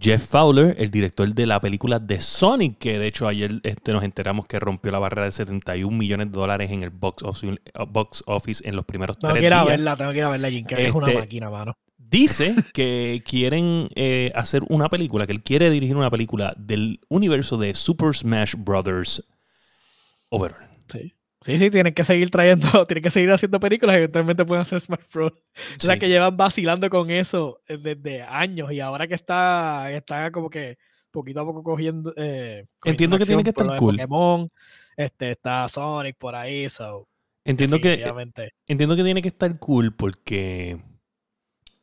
Jeff 0.00 0.26
Fowler, 0.26 0.74
el 0.78 0.90
director 0.90 1.32
de 1.32 1.46
la 1.46 1.60
película 1.60 1.98
de 1.98 2.20
Sonic, 2.20 2.78
que 2.78 2.98
de 2.98 3.06
hecho 3.06 3.28
ayer 3.28 3.60
este, 3.62 3.92
nos 3.92 4.02
enteramos 4.04 4.46
que 4.46 4.58
rompió 4.58 4.90
la 4.90 4.98
barrera 4.98 5.26
de 5.26 5.30
71 5.32 5.96
millones 5.96 6.26
de 6.26 6.32
dólares 6.32 6.70
en 6.70 6.82
el 6.82 6.90
box 6.90 7.22
office, 7.22 7.56
box 7.88 8.24
office 8.26 8.68
en 8.68 8.74
los 8.74 8.84
primeros 8.84 9.18
tengo 9.18 9.32
tres 9.34 9.42
que 9.42 9.48
días. 9.48 9.66
verla, 9.66 9.96
tengo 9.96 10.10
que 10.12 10.18
ir 10.18 10.24
a 10.24 10.28
verla, 10.30 10.50
Jim 10.50 10.64
Carrey 10.66 10.86
es 10.86 10.94
una 10.94 11.06
Este, 11.06 11.18
máquina, 11.20 11.50
mano. 11.50 11.74
Dice 12.12 12.54
que 12.74 13.22
quieren 13.26 13.88
eh, 13.96 14.30
hacer 14.34 14.62
una 14.68 14.88
película, 14.88 15.26
que 15.26 15.32
él 15.32 15.42
quiere 15.42 15.70
dirigir 15.70 15.96
una 15.96 16.10
película 16.10 16.54
del 16.56 17.00
universo 17.08 17.56
de 17.56 17.74
Super 17.74 18.14
Smash 18.14 18.54
Brothers 18.56 19.24
Overall. 20.30 20.68
Sí. 20.88 21.14
Sí, 21.40 21.58
sí, 21.58 21.70
tienen 21.70 21.92
que 21.92 22.04
seguir 22.04 22.30
trayendo, 22.30 22.86
tienen 22.86 23.02
que 23.02 23.10
seguir 23.10 23.30
haciendo 23.32 23.58
películas 23.58 23.94
y 23.94 23.98
eventualmente 23.98 24.44
pueden 24.44 24.62
hacer 24.62 24.80
Smash 24.80 25.00
Bros. 25.12 25.32
O 25.32 25.80
sea 25.80 25.94
Sí. 25.94 26.00
que 26.00 26.08
llevan 26.08 26.36
vacilando 26.36 26.88
con 26.88 27.10
eso 27.10 27.60
eh, 27.66 27.78
desde 27.78 28.22
años 28.22 28.70
y 28.70 28.78
ahora 28.78 29.08
que 29.08 29.14
está, 29.14 29.90
está 29.90 30.30
como 30.30 30.48
que 30.50 30.78
poquito 31.10 31.40
a 31.40 31.44
poco 31.44 31.64
cogiendo. 31.64 32.12
eh, 32.16 32.66
cogiendo 32.78 32.90
Entiendo 32.92 33.18
que 33.18 33.26
tiene 33.26 33.42
que 33.42 33.50
estar 33.50 33.76
cool. 33.76 33.96
Pokémon, 33.96 34.48
este, 34.96 35.32
está 35.32 35.68
Sonic 35.68 36.16
por 36.16 36.36
ahí, 36.36 36.68
so. 36.70 37.08
Entiendo 37.44 37.80
que, 37.80 38.04
entiendo 38.68 38.94
que 38.94 39.02
tiene 39.02 39.20
que 39.20 39.28
estar 39.28 39.58
cool 39.58 39.92
porque 39.96 40.78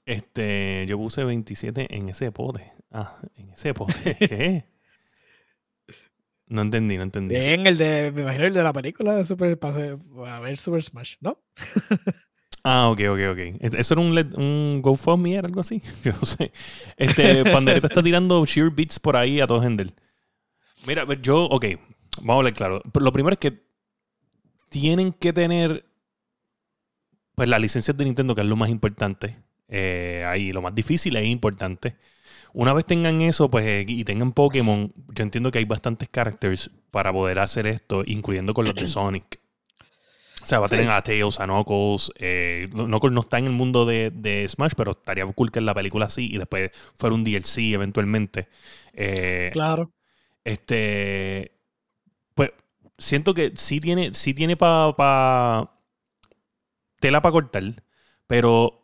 este, 0.09 0.85
yo 0.87 0.97
puse 0.97 1.23
27 1.23 1.95
en 1.95 2.09
ese 2.09 2.31
pote. 2.31 2.73
Ah, 2.91 3.19
en 3.35 3.51
ese 3.51 3.75
pote. 3.75 4.15
¿Qué? 4.19 4.65
No 6.47 6.63
entendí, 6.63 6.97
no 6.97 7.03
entendí. 7.03 7.35
En 7.35 7.67
el 7.67 7.77
de, 7.77 8.11
me 8.11 8.23
imagino 8.23 8.45
el 8.45 8.53
de 8.55 8.63
la 8.63 8.73
película 8.73 9.15
de 9.15 9.23
Super, 9.23 9.59
a 9.61 10.39
ver 10.39 10.57
Super 10.57 10.83
Smash, 10.83 11.17
¿no? 11.21 11.39
ah, 12.63 12.89
ok, 12.89 13.01
ok, 13.09 13.19
ok. 13.33 13.39
¿Eso 13.77 13.93
era 13.93 14.01
un, 14.01 14.17
un 14.35 14.81
GoFundMe, 14.81 15.35
era 15.35 15.47
algo 15.47 15.61
así? 15.61 15.79
Yo 16.03 16.11
no 16.13 16.21
sé. 16.21 16.51
Este, 16.97 17.43
Pandereta 17.43 17.85
está 17.85 18.01
tirando 18.01 18.43
sheer 18.47 18.71
beats 18.71 18.99
por 18.99 19.15
ahí 19.15 19.39
a 19.39 19.45
todo 19.45 19.63
Hendel. 19.63 19.93
Mira, 20.87 21.05
yo, 21.21 21.43
ok, 21.43 21.65
vamos 22.17 22.33
a 22.33 22.37
hablar 22.37 22.53
claro. 22.53 22.81
Lo 22.99 23.11
primero 23.11 23.33
es 23.33 23.39
que 23.39 23.61
tienen 24.69 25.11
que 25.11 25.33
tener 25.33 25.85
pues 27.35 27.47
las 27.47 27.61
licencias 27.61 27.95
de 27.95 28.05
Nintendo, 28.05 28.33
que 28.33 28.41
es 28.41 28.47
lo 28.47 28.55
más 28.55 28.69
importante. 28.69 29.37
Eh, 29.69 30.25
ahí 30.27 30.51
lo 30.51 30.61
más 30.61 30.75
difícil 30.75 31.15
es 31.15 31.25
importante. 31.25 31.95
Una 32.53 32.73
vez 32.73 32.85
tengan 32.85 33.21
eso, 33.21 33.49
pues, 33.49 33.65
eh, 33.65 33.85
y 33.87 34.03
tengan 34.03 34.31
Pokémon, 34.31 34.91
yo 35.13 35.23
entiendo 35.23 35.51
que 35.51 35.59
hay 35.59 35.65
bastantes 35.65 36.09
characters 36.09 36.71
para 36.91 37.13
poder 37.13 37.39
hacer 37.39 37.67
esto, 37.67 38.03
incluyendo 38.05 38.53
con 38.53 38.65
los 38.65 38.75
de 38.75 38.87
Sonic. 38.87 39.39
O 40.41 40.45
sea, 40.45 40.59
va 40.59 40.67
a 40.67 40.69
tener 40.69 40.89
a 40.89 41.03
Tails, 41.03 41.39
a 41.39 41.45
Knuckles. 41.45 42.11
Eh, 42.15 42.69
Knuckles 42.71 43.13
no 43.13 43.21
está 43.21 43.39
en 43.39 43.45
el 43.45 43.51
mundo 43.51 43.85
de, 43.85 44.45
Smash, 44.47 44.71
pero 44.75 44.91
estaría 44.91 45.25
cool 45.25 45.51
que 45.51 45.59
en 45.59 45.65
la 45.65 45.73
película 45.73 46.07
sí 46.07 46.29
y 46.31 46.37
después 46.37 46.71
fuera 46.95 47.13
un 47.13 47.23
DLC 47.23 47.73
eventualmente. 47.73 48.47
Eh, 48.93 49.49
claro. 49.51 49.91
Este. 50.43 51.59
Pues 52.35 52.51
siento 52.97 53.33
que 53.33 53.51
sí 53.55 53.79
tiene, 53.81 54.13
sí 54.13 54.33
tiene 54.33 54.55
para 54.55 54.93
pa, 54.95 55.77
tela 57.01 57.21
para 57.21 57.33
cortar, 57.33 57.83
pero 58.25 58.78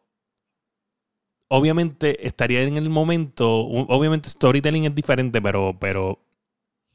obviamente 1.48 2.26
estaría 2.26 2.64
en 2.64 2.78
el 2.78 2.90
momento, 2.90 3.62
obviamente 3.62 4.30
storytelling 4.30 4.86
es 4.86 4.96
diferente, 4.96 5.42
pero, 5.42 5.78
pero 5.80 6.20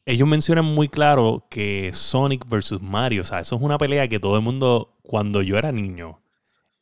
ellos 0.07 0.29
mencionan 0.29 0.65
muy 0.65 0.89
claro 0.89 1.47
que 1.51 1.91
Sonic 1.93 2.49
versus 2.49 2.83
Mario, 2.83 3.23
o 3.23 3.25
sea, 3.25 3.41
eso 3.41 3.57
es 3.57 3.63
una 3.63 3.79
pelea 3.79 4.09
que 4.09 4.21
todo 4.21 4.37
el 4.37 4.43
mundo, 4.43 4.97
cuando 5.03 5.43
yo 5.43 5.57
era 5.59 5.73
niño, 5.73 6.21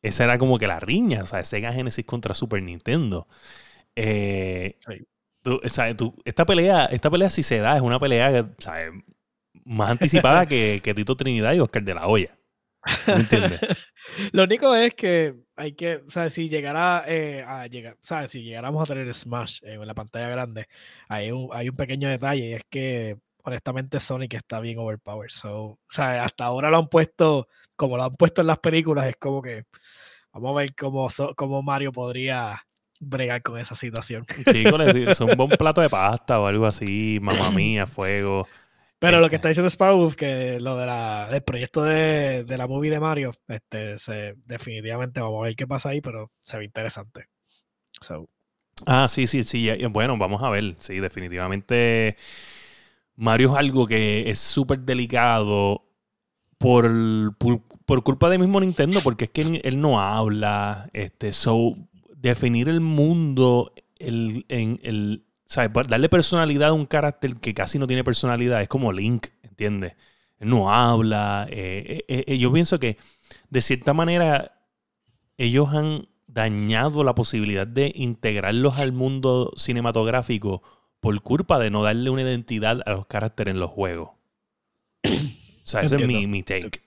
esa 0.03 0.25
era 0.25 0.39
como 0.39 0.59
que 0.59 0.67
la 0.67 0.81
riña, 0.81 1.23
o 1.23 1.27
sea, 1.27 1.45
Sega 1.45 1.73
Genesis 1.73 2.05
contra 2.05 2.35
Super 2.35 2.63
Nintendo. 2.63 3.27
Eh, 3.97 4.77
esta 6.25 6.47
pelea, 6.47 6.87
esta 6.87 7.11
pelea 7.11 7.31
si 7.31 7.43
se 7.43 7.59
da, 7.59 7.77
es 7.77 7.83
una 7.83 7.99
pelea 7.99 8.49
más 9.65 9.91
anticipada 9.91 10.47
que, 10.47 10.81
que 10.83 10.95
Tito 10.95 11.17
Trinidad 11.17 11.53
y 11.55 11.61
Oscar 11.61 11.83
de 11.83 11.95
la 11.95 12.07
Hoya. 12.07 12.38
Lo 14.33 14.45
único 14.45 14.75
es 14.75 14.95
que 14.95 15.35
hay 15.57 15.73
que, 15.73 15.97
o 16.07 16.11
sea, 16.11 16.31
si 16.31 16.49
llegara 16.49 17.05
eh, 17.07 17.45
a 17.47 17.67
llegar, 17.67 17.97
¿sabes? 18.01 18.31
Si 18.31 18.43
llegáramos 18.43 18.83
a 18.83 18.95
tener 18.95 19.13
Smash 19.15 19.61
en 19.63 19.87
la 19.87 19.95
pantalla 19.95 20.29
grande, 20.29 20.67
hay 21.09 21.31
un, 21.31 21.49
hay 21.53 21.69
un 21.69 21.77
pequeño 21.77 22.09
detalle 22.09 22.49
y 22.49 22.53
es 22.55 22.63
que 22.71 23.19
honestamente 23.45 24.01
Sonic 24.01 24.35
está 24.35 24.61
bien 24.61 24.79
overpowered. 24.79 25.31
So, 25.31 25.57
o 25.65 25.79
sea, 25.89 26.25
hasta 26.25 26.45
ahora 26.45 26.71
lo 26.71 26.79
han 26.79 26.89
puesto, 26.89 27.49
como 27.77 27.97
lo 27.97 28.05
han 28.05 28.15
puesto 28.15 28.41
en 28.41 28.47
las 28.47 28.59
películas, 28.59 29.07
es 29.07 29.17
como 29.17 29.43
que 29.43 29.65
vamos 30.33 30.57
a 30.57 30.61
ver 30.61 30.75
cómo, 30.75 31.09
cómo 31.37 31.63
Mario 31.63 31.93
podría 31.93 32.63
bregar 33.01 33.43
con 33.43 33.59
esa 33.59 33.75
situación. 33.75 34.27
Chicos, 34.51 34.81
es 34.81 35.21
un 35.21 35.37
buen 35.37 35.51
plato 35.51 35.81
de 35.81 35.89
pasta 35.89 36.41
o 36.41 36.47
algo 36.47 36.67
así, 36.67 37.19
mamá 37.21 37.51
mía, 37.51 37.87
fuego. 37.87 38.47
Pero 38.99 39.21
lo 39.21 39.29
que 39.29 39.37
está 39.37 39.49
diciendo 39.49 39.69
Sparrow, 39.71 40.11
que 40.13 40.59
lo 40.61 40.77
de 40.77 40.87
la, 40.87 41.29
del 41.31 41.43
proyecto 41.43 41.85
de, 41.85 42.45
de, 42.45 42.59
la 42.59 42.67
movie 42.67 42.91
de 42.91 42.99
Mario, 42.99 43.33
este, 43.47 43.97
se, 43.97 44.35
definitivamente 44.45 45.21
vamos 45.21 45.41
a 45.41 45.45
ver 45.45 45.55
qué 45.55 45.69
pasa 45.69 45.91
ahí, 45.91 46.01
pero 46.01 46.33
se 46.43 46.59
ve 46.59 46.65
interesante. 46.65 47.29
Ah, 48.87 49.07
sí, 49.09 49.27
sí, 49.27 49.43
sí. 49.43 49.71
Bueno, 49.91 50.17
vamos 50.19 50.43
a 50.43 50.51
ver. 50.51 50.77
Sí, 50.79 50.99
definitivamente. 51.01 52.17
Mario 53.17 53.51
es 53.51 53.57
algo 53.57 53.87
que 53.87 54.31
es 54.31 54.39
súper 54.39 54.81
delicado 54.81 55.85
por, 56.59 57.37
por, 57.39 58.03
culpa 58.03 58.29
de 58.31 58.39
mismo 58.39 58.61
Nintendo, 58.61 59.01
porque 59.03 59.25
es 59.25 59.31
que 59.31 59.61
él 59.63 59.81
no 59.81 60.01
habla. 60.01 60.89
Este, 60.93 61.33
so, 61.33 61.77
definir 62.17 62.69
el 62.69 62.81
mundo 62.81 63.73
el, 63.99 64.45
en 64.49 64.81
el 64.83 65.25
¿sabes? 65.49 65.73
Darle 65.89 66.09
personalidad 66.09 66.69
a 66.69 66.73
un 66.73 66.87
carácter 66.87 67.37
que 67.37 67.55
casi 67.55 67.79
no 67.79 67.87
tiene 67.87 68.05
personalidad 68.05 68.63
es 68.63 68.69
como 68.69 68.93
Link, 68.93 69.29
¿entiendes? 69.43 69.95
no 70.41 70.73
habla. 70.73 71.47
Eh, 71.51 72.05
eh, 72.09 72.25
eh, 72.27 72.39
yo 72.39 72.53
pienso 72.53 72.79
que 72.79 72.97
de 73.51 73.61
cierta 73.61 73.93
manera 73.93 74.63
ellos 75.37 75.69
han 75.71 76.09
dañado 76.27 77.05
la 77.05 77.15
posibilidad 77.15 77.67
de 77.67 77.93
integrarlos 77.95 78.79
al 78.79 78.93
mundo 78.93 79.53
cinematográfico 79.57 80.63
por 81.01 81.21
culpa 81.23 81.59
de 81.59 81.71
no 81.71 81.83
darle 81.83 82.11
una 82.11 82.23
identidad 82.23 82.81
a 82.85 82.93
los 82.93 83.07
caracteres 83.07 83.53
en 83.53 83.61
los 83.61 83.71
juegos. 83.71 84.11
o 85.05 85.11
sea, 85.65 85.83
ese 85.83 85.97
es 85.97 86.07
mi, 86.07 86.43
take. 86.43 86.83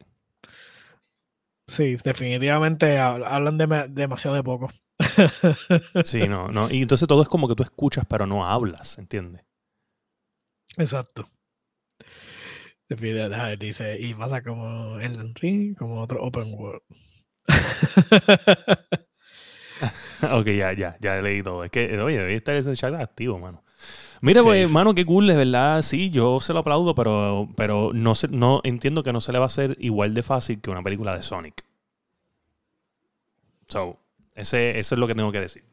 Sí, 1.68 1.96
definitivamente 2.04 3.00
hablan 3.00 3.58
demasiado 3.94 4.36
de 4.36 4.44
poco. 4.44 4.72
sí, 6.04 6.28
no, 6.28 6.50
no. 6.50 6.70
Y 6.70 6.82
entonces 6.82 7.08
todo 7.08 7.22
es 7.22 7.28
como 7.28 7.48
que 7.48 7.56
tú 7.56 7.64
escuchas, 7.64 8.06
pero 8.08 8.26
no 8.26 8.46
hablas, 8.46 8.98
¿entiendes? 8.98 9.44
Exacto. 10.78 11.30
Dice, 13.60 13.98
y 14.00 14.14
pasa 14.14 14.42
como 14.42 15.00
el 15.00 15.34
ring, 15.36 15.78
como 15.78 16.02
otro 16.02 16.24
open 16.24 16.54
world. 16.54 16.82
ok, 20.34 20.46
ya, 20.48 20.74
ya, 20.74 20.98
ya 21.00 21.18
he 21.18 21.22
leído. 21.22 21.64
Es 21.64 21.72
que, 21.72 21.98
oye, 22.00 22.18
debe 22.18 22.36
estar 22.36 22.56
ese 22.56 22.76
chat 22.76 22.94
activo, 22.96 23.40
mano. 23.40 23.64
Mira, 24.20 24.44
pues, 24.44 24.70
mano, 24.70 24.94
qué 24.94 25.06
cool, 25.06 25.28
de 25.28 25.38
verdad. 25.38 25.82
Sí, 25.82 26.12
yo 26.12 26.40
se 26.42 26.54
lo 26.54 26.60
aplaudo, 26.60 26.94
pero, 26.94 27.50
pero 27.56 27.92
no, 27.94 28.14
se, 28.14 28.28
no 28.28 28.60
entiendo 28.64 29.04
que 29.04 29.14
no 29.14 29.22
se 29.22 29.32
le 29.32 29.40
va 29.40 29.46
a 29.46 29.48
hacer 29.48 29.78
igual 29.80 30.14
de 30.14 30.22
fácil 30.22 30.60
que 30.60 30.70
una 30.70 30.84
película 30.84 31.16
de 31.16 31.24
Sonic. 31.24 31.64
So, 33.70 34.01
ese, 34.36 34.80
eso 34.80 34.96
es 34.96 35.00
lo 35.00 35.08
que 35.08 35.16
tengo 35.16 35.32
que 35.32 35.40
decir. 35.40 35.64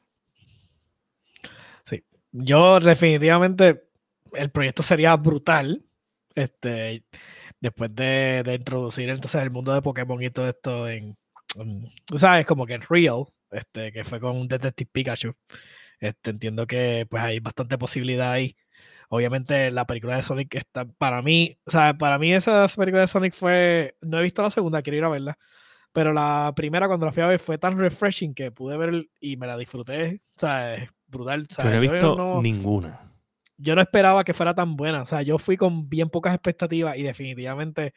Sí. 1.84 2.04
Yo 2.32 2.80
definitivamente 2.80 3.88
el 4.34 4.50
proyecto 4.50 4.82
sería 4.82 5.16
brutal. 5.16 5.84
Este, 6.34 7.04
después 7.60 7.94
de, 7.94 8.54
introducir 8.58 9.08
entonces 9.08 9.42
el 9.42 9.50
mundo 9.50 9.72
de 9.74 9.82
Pokémon 9.82 10.22
y 10.22 10.30
todo 10.30 10.48
esto 10.48 10.88
en, 10.88 11.16
tú 12.04 12.18
sabes, 12.18 12.46
como 12.46 12.66
que 12.66 12.74
en 12.74 12.82
Real, 12.82 13.24
este, 13.50 13.92
que 13.92 14.04
fue 14.04 14.20
con 14.20 14.46
Detective 14.48 14.90
Pikachu. 14.92 15.34
Este, 16.00 16.30
entiendo 16.30 16.66
que 16.66 17.06
pues 17.10 17.22
hay 17.22 17.40
bastante 17.40 17.76
posibilidad 17.78 18.30
ahí. 18.32 18.56
Obviamente 19.08 19.70
la 19.70 19.86
película 19.86 20.16
de 20.16 20.22
Sonic 20.22 20.54
está, 20.54 20.84
para 20.84 21.22
mí, 21.22 21.58
o 21.64 21.98
para 21.98 22.18
mí 22.18 22.32
esa 22.34 22.68
película 22.68 23.02
de 23.02 23.06
Sonic 23.08 23.34
fue, 23.34 23.96
no 24.02 24.18
he 24.18 24.22
visto 24.22 24.42
la 24.42 24.50
segunda, 24.50 24.82
quiero 24.82 24.98
ir 24.98 25.04
a 25.04 25.08
verla, 25.08 25.38
pero 25.92 26.12
la 26.12 26.52
primera, 26.54 26.86
cuando 26.86 27.06
la 27.06 27.12
fui 27.12 27.22
a 27.22 27.28
ver, 27.28 27.40
fue 27.40 27.58
tan 27.58 27.78
refreshing 27.78 28.34
que 28.34 28.50
pude 28.50 28.76
ver 28.76 29.08
y 29.20 29.36
me 29.36 29.46
la 29.46 29.56
disfruté. 29.56 30.22
O 30.36 30.38
sea, 30.38 30.74
es 30.74 30.90
brutal. 31.06 31.46
yo 31.48 31.64
no 31.64 31.72
he 31.72 31.80
visto 31.80 32.42
ninguna. 32.42 33.00
Yo 33.56 33.74
no 33.74 33.80
esperaba 33.80 34.22
que 34.22 34.34
fuera 34.34 34.54
tan 34.54 34.76
buena. 34.76 35.02
O 35.02 35.06
sea, 35.06 35.22
yo 35.22 35.38
fui 35.38 35.56
con 35.56 35.88
bien 35.88 36.08
pocas 36.08 36.34
expectativas 36.34 36.96
y 36.96 37.02
definitivamente 37.02 37.92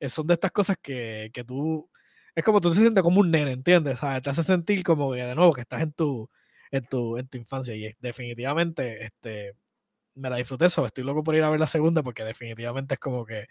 eh, 0.00 0.08
son 0.08 0.26
de 0.26 0.34
estas 0.34 0.52
cosas 0.52 0.76
que, 0.82 1.30
que 1.32 1.44
tú. 1.44 1.88
Es 2.34 2.44
como 2.44 2.60
tú 2.60 2.70
te 2.70 2.76
sientes 2.76 3.02
como 3.02 3.20
un 3.20 3.30
nene, 3.30 3.52
¿entiendes? 3.52 3.94
O 3.94 4.00
sea, 4.00 4.20
te 4.20 4.30
hace 4.30 4.42
sentir 4.42 4.82
como 4.82 5.12
que 5.12 5.24
de 5.24 5.34
nuevo 5.34 5.52
que 5.52 5.62
estás 5.62 5.82
en 5.82 5.92
tu, 5.92 6.28
en 6.70 6.84
tu, 6.84 7.16
en 7.16 7.28
tu 7.28 7.38
infancia. 7.38 7.74
Y 7.74 7.94
definitivamente 8.00 9.04
este, 9.04 9.54
me 10.14 10.30
la 10.30 10.36
disfruté 10.36 10.66
eso. 10.66 10.84
Estoy 10.84 11.04
loco 11.04 11.22
por 11.22 11.34
ir 11.34 11.42
a 11.42 11.50
ver 11.50 11.60
la 11.60 11.66
segunda 11.66 12.02
porque 12.02 12.24
definitivamente 12.24 12.94
es 12.94 13.00
como 13.00 13.24
que 13.24 13.46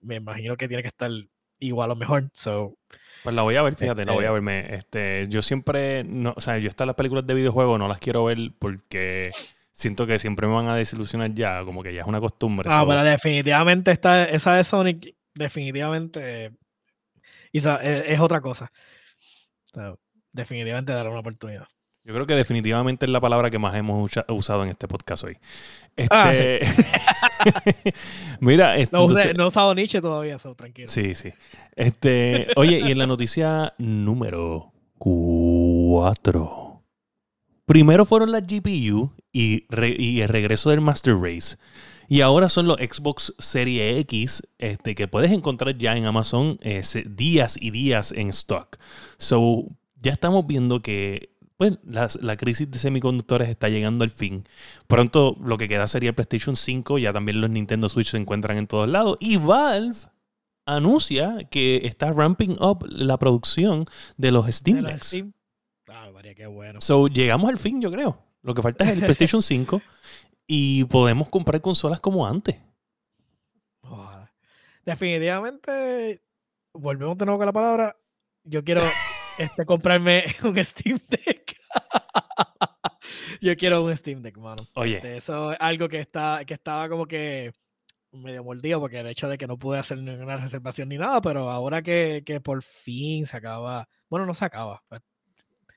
me 0.00 0.16
imagino 0.16 0.56
que 0.56 0.68
tiene 0.68 0.82
que 0.82 0.88
estar 0.88 1.10
igual 1.58 1.90
o 1.90 1.96
mejor. 1.96 2.30
So, 2.32 2.76
pues 3.22 3.34
la 3.34 3.42
voy 3.42 3.56
a 3.56 3.62
ver, 3.62 3.74
fíjate, 3.74 4.04
la 4.04 4.12
voy 4.12 4.24
a 4.24 4.28
este 4.28 4.32
verme. 4.34 4.74
Este, 4.74 5.26
yo 5.28 5.42
siempre, 5.42 6.04
no, 6.04 6.34
o 6.36 6.40
sea, 6.40 6.58
yo 6.58 6.68
estas 6.68 6.86
las 6.86 6.96
películas 6.96 7.26
de 7.26 7.34
videojuegos 7.34 7.78
no 7.78 7.88
las 7.88 7.98
quiero 7.98 8.24
ver 8.24 8.38
porque 8.58 9.32
siento 9.72 10.06
que 10.06 10.18
siempre 10.18 10.46
me 10.46 10.54
van 10.54 10.68
a 10.68 10.76
desilusionar 10.76 11.34
ya, 11.34 11.64
como 11.64 11.82
que 11.82 11.92
ya 11.92 12.02
es 12.02 12.06
una 12.06 12.20
costumbre. 12.20 12.68
Ah, 12.72 12.84
pero 12.86 13.02
definitivamente 13.04 13.90
esta, 13.90 14.24
esa 14.24 14.54
de 14.54 14.64
Sonic, 14.64 15.14
definitivamente 15.34 16.52
es, 17.52 18.20
otra 18.20 18.40
cosa. 18.40 18.70
definitivamente 20.32 20.92
dará 20.92 21.10
una 21.10 21.20
oportunidad. 21.20 21.66
Yo 22.04 22.14
creo 22.14 22.26
que 22.26 22.34
definitivamente 22.34 23.04
es 23.04 23.12
la 23.12 23.20
palabra 23.20 23.50
que 23.50 23.58
más 23.58 23.74
hemos 23.74 24.10
usado 24.28 24.62
en 24.62 24.70
este 24.70 24.88
podcast 24.88 25.24
hoy. 25.24 25.36
Ah, 26.10 26.32
este... 26.32 26.60
Mira, 28.40 28.76
no, 28.92 29.08
he 29.10 29.46
usado 29.46 29.74
Nietzsche 29.74 30.00
todavía, 30.00 30.38
tranquilo. 30.38 30.88
Sí, 30.88 31.14
sí. 31.14 31.32
Este, 31.74 32.48
oye, 32.56 32.80
y 32.80 32.92
en 32.92 32.98
la 32.98 33.06
noticia 33.06 33.74
número 33.78 34.72
4. 34.98 36.82
Primero 37.66 38.04
fueron 38.04 38.32
las 38.32 38.42
GPU 38.46 39.12
y, 39.32 39.66
y 39.98 40.20
el 40.20 40.28
regreso 40.28 40.70
del 40.70 40.80
Master 40.80 41.16
Race. 41.16 41.56
Y 42.08 42.22
ahora 42.22 42.48
son 42.48 42.66
los 42.66 42.78
Xbox 42.78 43.34
Series 43.38 44.00
X 44.00 44.42
este, 44.56 44.94
que 44.94 45.08
puedes 45.08 45.30
encontrar 45.30 45.76
ya 45.76 45.94
en 45.94 46.06
Amazon 46.06 46.58
eh, 46.62 46.82
días 47.06 47.58
y 47.60 47.70
días 47.70 48.12
en 48.12 48.30
stock. 48.30 48.78
So, 49.18 49.66
ya 50.00 50.12
estamos 50.12 50.46
viendo 50.46 50.80
que 50.80 51.36
pues, 51.58 51.72
las- 51.84 52.16
la 52.22 52.36
crisis 52.36 52.70
de 52.70 52.78
semiconductores 52.78 53.48
está 53.50 53.68
llegando 53.68 54.04
al 54.04 54.10
fin. 54.10 54.44
Pronto 54.86 55.36
lo 55.42 55.58
que 55.58 55.68
queda 55.68 55.86
sería 55.88 56.10
el 56.10 56.14
PlayStation 56.14 56.56
5, 56.56 56.98
ya 56.98 57.12
también 57.12 57.40
los 57.40 57.50
Nintendo 57.50 57.88
Switch 57.90 58.08
se 58.10 58.16
encuentran 58.16 58.56
en 58.56 58.66
todos 58.66 58.88
lados. 58.88 59.18
Y 59.20 59.36
Valve 59.36 59.96
anuncia 60.64 61.36
que 61.50 61.82
está 61.84 62.12
ramping 62.12 62.56
up 62.60 62.86
la 62.88 63.18
producción 63.18 63.84
de 64.16 64.30
los 64.30 64.46
Steam 64.54 64.76
De 64.78 64.82
la 64.82 64.90
Decks. 64.92 65.06
Steam. 65.08 65.32
Ah, 65.88 66.10
María, 66.14 66.34
qué 66.34 66.46
bueno. 66.46 66.80
So, 66.80 67.08
llegamos 67.08 67.50
al 67.50 67.58
fin, 67.58 67.80
yo 67.82 67.90
creo. 67.90 68.22
Lo 68.42 68.54
que 68.54 68.62
falta 68.62 68.84
es 68.84 68.90
el 68.90 69.00
PlayStation 69.00 69.42
5 69.42 69.82
y 70.46 70.84
podemos 70.84 71.28
comprar 71.28 71.60
consolas 71.60 72.00
como 72.00 72.26
antes. 72.26 72.56
Definitivamente, 74.84 76.22
volvemos 76.72 77.18
de 77.18 77.26
nuevo 77.26 77.38
con 77.38 77.46
la 77.46 77.52
palabra. 77.52 77.96
Yo 78.44 78.64
quiero 78.64 78.80
este, 79.38 79.64
comprarme 79.64 80.24
un 80.42 80.64
Steam 80.64 80.98
Deck. 81.08 81.56
Yo 83.40 83.56
quiero 83.56 83.82
un 83.84 83.96
Steam 83.96 84.22
Deck, 84.22 84.36
mano. 84.38 84.62
Oye, 84.74 84.96
Este, 84.96 85.16
Eso 85.16 85.52
es 85.52 85.58
algo 85.60 85.88
que, 85.88 86.00
está, 86.00 86.44
que 86.46 86.54
estaba 86.54 86.88
como 86.88 87.06
que 87.06 87.52
medio 88.12 88.42
mordido 88.42 88.80
porque 88.80 89.00
el 89.00 89.06
hecho 89.06 89.28
de 89.28 89.38
que 89.38 89.46
no 89.46 89.58
pude 89.58 89.78
hacer 89.78 89.98
ninguna 89.98 90.36
reservación 90.36 90.88
ni 90.88 90.96
nada, 90.96 91.20
pero 91.20 91.50
ahora 91.50 91.82
que, 91.82 92.22
que 92.24 92.40
por 92.40 92.62
fin 92.62 93.26
se 93.26 93.36
acaba, 93.36 93.88
bueno, 94.08 94.26
no 94.26 94.34
se 94.34 94.44
acaba, 94.44 94.82
pues, 94.88 95.02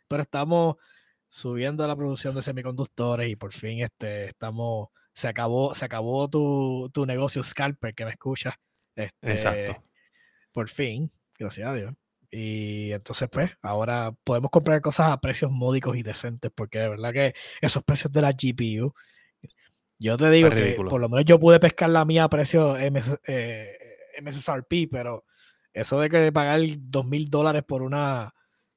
pero 0.08 0.24
estamos 0.24 0.76
subiendo 1.28 1.88
la 1.88 1.96
producción 1.96 2.36
de 2.36 2.42
semiconductores 2.42 3.30
y 3.30 3.36
por 3.36 3.54
fin 3.54 3.82
este, 3.82 4.26
estamos, 4.26 4.90
se 5.14 5.28
acabó, 5.28 5.74
se 5.74 5.86
acabó 5.86 6.30
tu, 6.30 6.90
tu 6.94 7.06
negocio 7.06 7.44
Scalper 7.44 7.94
que 7.94 8.06
me 8.06 8.12
escuchas. 8.12 8.56
Este, 8.96 9.32
exacto. 9.32 9.84
Por 10.52 10.68
fin, 10.68 11.12
gracias 11.40 11.68
a 11.68 11.74
Dios. 11.74 11.94
Y 12.32 12.94
entonces, 12.94 13.28
pues, 13.30 13.52
ahora 13.62 14.16
podemos 14.24 14.50
comprar 14.52 14.80
cosas 14.80 15.12
a 15.12 15.20
precios 15.20 15.52
módicos 15.52 15.98
y 15.98 16.04
decentes, 16.04 16.50
porque 16.56 16.80
de 16.80 16.90
verdad 16.90 17.12
que 17.12 17.34
esos 17.60 17.84
precios 17.84 18.12
de 18.14 18.22
la 18.22 18.32
GPU, 18.32 18.94
yo 20.00 20.18
te 20.18 20.30
digo 20.30 20.48
Es 20.48 20.54
que 20.56 20.62
ridículo. 20.62 20.90
por 20.90 21.02
lo 21.02 21.10
menos 21.10 21.26
yo 21.26 21.40
pude 21.40 21.60
pescar 21.60 21.90
la 21.90 22.06
mía 22.06 22.24
a 22.24 22.30
precio 22.30 22.76
MS, 22.76 23.20
eh, 23.28 23.78
MSRP, 24.22 24.88
pero 24.90 25.26
eso 25.74 26.00
de 26.00 26.10
que 26.10 26.32
pagar 26.32 26.62
dos 26.80 27.06
mil 27.06 27.30
dólares 27.30 27.64
por 27.64 27.82
una 27.82 28.34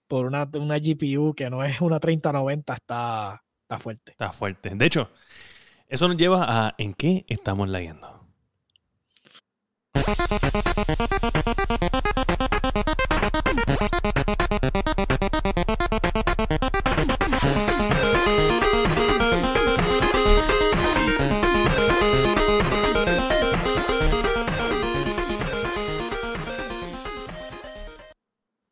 por 0.06 0.26
una, 0.26 0.48
una 0.54 0.78
GPU 0.78 1.34
que 1.34 1.48
no 1.48 1.64
es 1.64 1.80
una 1.80 1.98
3090 1.98 2.74
está, 2.74 3.42
está 3.62 3.78
fuerte. 3.78 4.12
Está 4.12 4.32
fuerte. 4.32 4.70
De 4.74 4.84
hecho, 4.84 5.10
eso 5.88 6.08
nos 6.08 6.16
lleva 6.16 6.44
a 6.46 6.72
en 6.76 6.92
qué 6.94 7.24
estamos 7.28 7.68
leyendo. 7.68 8.28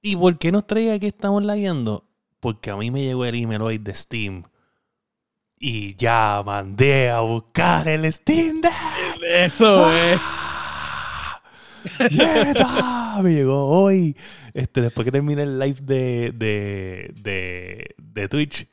¿Y 0.03 0.17
por 0.17 0.39
qué 0.39 0.53
nos 0.53 0.67
trae 0.67 0.93
aquí 0.93 1.07
estamos 1.07 1.43
lagueando? 1.43 2.05
Porque 2.41 2.71
a 2.71 2.77
mí 2.77 2.91
me 2.91 3.03
llegó 3.03 3.25
el 3.25 3.35
email 3.37 3.63
hoy 3.63 3.79
de 3.79 3.95
Steam. 3.95 4.43
Y 5.59 5.95
ya 5.97 6.43
mandé 6.45 7.09
a 7.11 7.21
buscar 7.21 7.89
el 7.89 8.11
Steam 8.13 8.61
Deck. 8.61 8.73
Eso 9.27 9.91
es. 9.91 10.21
¡Nieta! 12.11 13.21
Me 13.23 13.31
llegó 13.35 13.69
hoy. 13.69 14.17
Este, 14.55 14.81
después 14.83 15.05
que 15.05 15.13
terminé 15.13 15.43
el 15.43 15.59
live 15.59 15.79
de, 15.83 16.33
de, 16.35 17.13
de, 17.21 17.95
de 17.99 18.29
Twitch, 18.29 18.69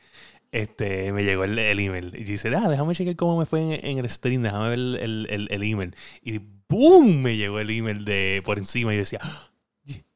este, 0.52 1.12
me 1.14 1.24
llegó 1.24 1.44
el, 1.46 1.58
el 1.60 1.80
email. 1.80 2.14
Y 2.18 2.24
dice, 2.24 2.54
ah, 2.56 2.70
déjame 2.70 2.96
chequear 2.96 3.16
cómo 3.16 3.40
me 3.40 3.46
fue 3.46 3.62
en, 3.62 3.86
en 3.86 3.98
el 4.00 4.10
stream, 4.10 4.44
déjame 4.44 4.70
ver 4.70 4.80
el, 4.80 5.28
el- 5.30 5.48
el- 5.52 5.64
email. 5.64 5.96
Y 6.24 6.40
¡boom! 6.70 7.22
Me 7.22 7.38
llegó 7.38 7.60
el 7.60 7.70
email 7.72 8.06
de 8.06 8.42
por 8.46 8.58
encima 8.60 8.94
y 8.94 8.98
yo 8.98 9.02
decía, 9.02 9.20
"Ah, 9.24 9.50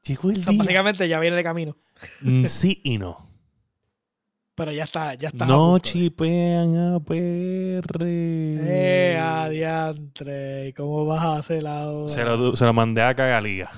llegó 0.05 0.29
el 0.31 0.37
O 0.37 0.41
sea, 0.41 0.51
día. 0.51 0.59
básicamente 0.59 1.07
ya 1.07 1.19
viene 1.19 1.35
de 1.35 1.43
camino. 1.43 1.77
Mm, 2.21 2.45
Sí 2.45 2.81
y 2.83 2.97
no. 2.97 3.17
Pero 4.55 4.71
ya 4.71 4.83
está, 4.83 5.15
ya 5.15 5.29
está. 5.29 5.45
No 5.45 5.79
chipean 5.79 6.77
a 6.95 6.99
PR. 6.99 8.03
Eh, 8.05 9.17
adiantre. 9.19 10.67
¿Y 10.67 10.73
cómo 10.73 11.05
vas 11.07 11.23
a 11.23 11.37
hacer 11.37 11.65
ahora? 11.65 12.07
se, 12.07 12.23
lo, 12.23 12.55
se 12.55 12.63
lo 12.65 12.73
mandé 12.73 13.01
a 13.01 13.15
Cagalía. 13.15 13.69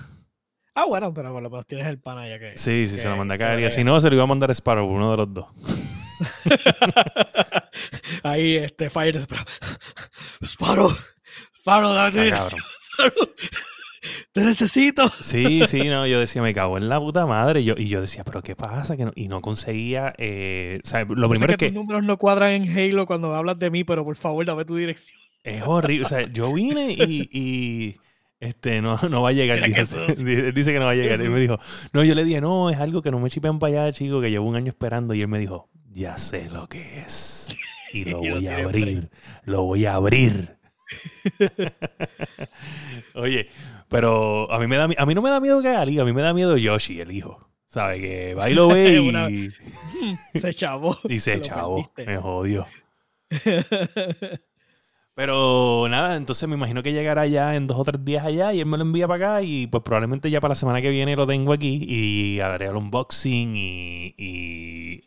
Ah, 0.77 0.83
bueno, 0.85 1.13
pero 1.13 1.31
por 1.31 1.41
lo 1.41 1.49
menos 1.49 1.65
tienes 1.65 1.87
el 1.87 1.97
pana 1.99 2.27
ya 2.27 2.37
que. 2.37 2.57
Sí, 2.57 2.87
sí, 2.89 2.97
se 2.97 3.07
lo 3.07 3.15
mandé 3.15 3.35
a 3.35 3.37
Cagalía. 3.37 3.71
Si 3.71 3.85
no, 3.85 4.01
se 4.01 4.09
lo 4.09 4.15
iba 4.15 4.23
a 4.25 4.27
mandar 4.27 4.49
a 4.49 4.53
Sparrow, 4.53 4.85
uno 4.85 5.11
de 5.11 5.17
los 5.17 5.33
dos. 5.33 5.47
Ahí, 8.23 8.57
este, 8.57 8.89
Fire. 8.89 9.25
Sparrow. 10.43 10.93
Sparrow, 11.53 11.93
dame 11.93 12.31
Ah. 12.33 12.47
Sparrow. 12.81 13.29
Te 14.31 14.41
necesito. 14.43 15.07
Sí, 15.21 15.61
sí, 15.65 15.83
no, 15.87 16.05
yo 16.07 16.19
decía, 16.19 16.41
me 16.41 16.53
cago 16.53 16.77
en 16.77 16.89
la 16.89 16.99
puta 16.99 17.25
madre. 17.25 17.61
Y 17.61 17.65
yo, 17.65 17.75
y 17.77 17.87
yo 17.87 18.01
decía, 18.01 18.23
¿pero 18.23 18.41
qué 18.41 18.55
pasa? 18.55 18.95
Que 18.97 19.05
no- 19.05 19.13
y 19.15 19.27
no 19.27 19.41
conseguía. 19.41 20.13
eh, 20.17 20.79
o 20.83 20.87
sea, 20.87 21.05
lo 21.05 21.29
primero 21.29 21.53
es 21.53 21.57
que 21.57 21.67
tus 21.67 21.75
números 21.75 22.03
no 22.03 22.17
cuadran 22.17 22.51
en 22.51 22.77
Halo 22.77 23.05
cuando 23.05 23.33
hablas 23.33 23.57
de 23.59 23.69
mí, 23.71 23.83
pero 23.83 24.03
por 24.03 24.15
favor, 24.15 24.45
dame 24.45 24.65
tu 24.65 24.75
dirección. 24.75 25.19
es 25.43 25.63
horrible. 25.65 26.05
O 26.05 26.09
sea, 26.09 26.21
yo 26.31 26.51
vine 26.53 26.91
y. 26.91 27.29
y, 27.31 27.97
este, 28.39 28.81
no, 28.81 28.99
no 29.09 29.21
va 29.21 29.29
a 29.29 29.31
llegar. 29.31 29.63
Dice, 29.63 30.51
dice- 30.53 30.73
que 30.73 30.79
no 30.79 30.85
va 30.85 30.91
a 30.91 30.95
llegar. 30.95 31.19
Y 31.23 31.29
me 31.29 31.39
dijo, 31.39 31.57
no, 31.93 32.03
yo 32.03 32.13
le 32.15 32.23
dije, 32.25 32.41
no, 32.41 32.69
es 32.69 32.77
algo 32.77 33.01
que 33.01 33.09
no 33.11 33.19
me 33.19 33.29
chipean 33.29 33.59
para 33.59 33.83
allá, 33.85 33.93
chico, 33.93 34.21
que 34.21 34.29
llevo 34.29 34.47
un 34.47 34.55
año 34.55 34.67
esperando. 34.69 35.13
Y 35.13 35.21
él 35.21 35.27
me 35.27 35.39
dijo, 35.39 35.69
ya 35.91 36.17
sé 36.17 36.49
lo 36.49 36.67
que 36.67 36.99
es. 36.99 37.55
Y 37.93 38.03
lo 38.11 38.23
Y 38.23 38.29
voy 38.31 38.47
a 38.47 38.57
abrir. 38.57 39.09
Lo 39.45 39.63
voy 39.63 39.85
a 39.85 39.95
abrir. 39.95 40.57
Oye, 43.15 43.49
pero 43.89 44.51
a 44.51 44.59
mí, 44.59 44.67
me 44.67 44.77
da, 44.77 44.87
a 44.97 45.05
mí 45.05 45.13
no 45.15 45.21
me 45.21 45.29
da 45.29 45.39
miedo 45.39 45.61
liga, 45.85 46.01
a 46.03 46.05
mí 46.05 46.13
me 46.13 46.21
da 46.21 46.33
miedo 46.33 46.57
Yoshi, 46.57 46.99
el 47.01 47.11
hijo. 47.11 47.49
¿Sabe? 47.67 47.99
Que 47.99 48.33
va 48.35 48.49
y 48.49 48.53
lo 48.53 48.67
ve 48.69 48.93
y, 48.95 49.09
Una- 49.09 49.27
Se 50.39 50.53
chavó. 50.53 50.97
y 51.09 51.19
se 51.19 51.39
perdiste. 51.83 52.05
Me 52.05 52.17
jodió. 52.17 52.65
Pero 55.15 55.87
nada, 55.89 56.17
entonces 56.17 56.47
me 56.49 56.55
imagino 56.55 56.83
que 56.83 56.91
llegará 56.91 57.25
ya 57.25 57.55
en 57.55 57.67
dos 57.67 57.77
o 57.79 57.83
tres 57.85 58.03
días 58.03 58.25
allá 58.25 58.51
y 58.53 58.59
él 58.59 58.65
me 58.65 58.75
lo 58.77 58.83
envía 58.83 59.07
para 59.07 59.37
acá 59.37 59.41
y 59.43 59.65
pues 59.67 59.81
probablemente 59.81 60.29
ya 60.29 60.41
para 60.41 60.51
la 60.51 60.55
semana 60.55 60.81
que 60.81 60.89
viene 60.89 61.15
lo 61.15 61.25
tengo 61.25 61.53
aquí 61.53 61.85
y 61.87 62.41
haré 62.41 62.65
el 62.65 62.75
unboxing 62.75 63.55
y, 63.55 64.13
y 64.17 65.03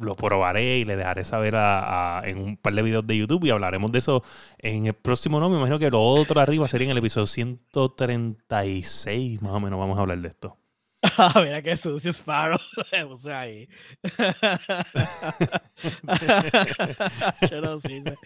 lo 0.00 0.16
probaré 0.16 0.78
y 0.78 0.84
le 0.86 0.96
dejaré 0.96 1.24
saber 1.24 1.56
a- 1.56 2.22
en 2.24 2.38
un 2.38 2.56
par 2.56 2.72
de 2.74 2.82
videos 2.82 3.06
de 3.06 3.18
YouTube 3.18 3.44
y 3.44 3.50
hablaremos 3.50 3.92
de 3.92 3.98
eso 3.98 4.22
en 4.58 4.86
el 4.86 4.94
próximo, 4.94 5.38
no, 5.40 5.50
me 5.50 5.58
imagino 5.58 5.78
que 5.78 5.90
lo 5.90 6.00
otro 6.02 6.40
arriba 6.40 6.66
sería 6.66 6.86
en 6.86 6.92
el 6.92 6.98
episodio 6.98 7.26
136, 7.26 9.42
más 9.42 9.52
o 9.52 9.60
menos 9.60 9.78
vamos 9.78 9.98
a 9.98 10.00
hablar 10.00 10.18
de 10.20 10.28
esto. 10.28 10.56
Ah, 11.02 11.32
mira 11.42 11.62
qué 11.62 11.76
sucio 11.76 12.12
Sparrow. 12.12 12.58
Le 12.92 13.06
puse 13.06 13.32
ahí. 13.32 13.68
No 17.62 17.78
sirve. 17.78 18.16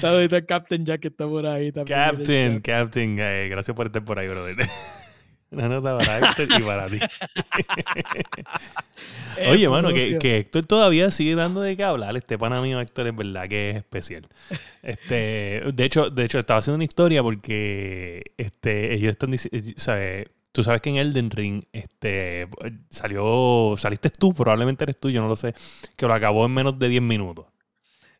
Saludito 0.00 0.36
al 0.36 0.46
Captain 0.46 0.84
Jack 0.84 1.00
que 1.00 1.08
está 1.08 1.26
por 1.26 1.46
ahí 1.46 1.72
también. 1.72 1.98
Captain. 1.98 2.60
Captain, 2.60 3.16
eh, 3.18 3.48
gracias 3.50 3.74
por 3.74 3.86
estar 3.86 4.04
por 4.04 4.18
ahí, 4.18 4.28
brother. 4.28 4.56
Una 5.50 5.68
nota 5.68 5.98
para 5.98 6.18
Héctor 6.18 6.60
y 6.60 6.62
para 6.62 6.86
ti. 6.86 6.98
Oye, 9.48 9.68
mano, 9.68 9.92
que, 9.92 10.18
que 10.18 10.38
Héctor 10.38 10.66
todavía 10.66 11.10
sigue 11.10 11.34
dando 11.34 11.62
de 11.62 11.76
qué 11.76 11.82
hablar. 11.82 12.16
Este 12.16 12.38
pana 12.38 12.60
mío, 12.60 12.80
Héctor, 12.80 13.08
es 13.08 13.16
verdad 13.16 13.48
que 13.48 13.70
es 13.70 13.76
especial. 13.76 14.28
Este, 14.82 15.62
de 15.74 15.84
hecho, 15.84 16.10
de 16.10 16.24
hecho, 16.24 16.38
estaba 16.38 16.58
haciendo 16.58 16.76
una 16.76 16.84
historia 16.84 17.22
porque 17.22 18.22
este, 18.36 18.94
ellos 18.94 19.10
están 19.10 19.32
diciendo, 19.32 19.72
¿sabes? 19.76 20.28
Tú 20.52 20.64
sabes 20.64 20.80
que 20.82 20.90
en 20.90 20.96
Elden 20.96 21.30
Ring 21.30 21.62
este, 21.72 22.48
salió, 22.88 23.74
saliste 23.76 24.10
tú, 24.10 24.34
probablemente 24.34 24.84
eres 24.84 24.98
tú, 24.98 25.08
yo 25.10 25.20
no 25.20 25.28
lo 25.28 25.36
sé, 25.36 25.54
que 25.96 26.06
lo 26.06 26.14
acabó 26.14 26.44
en 26.46 26.52
menos 26.52 26.78
de 26.78 26.88
10 26.88 27.02
minutos. 27.02 27.46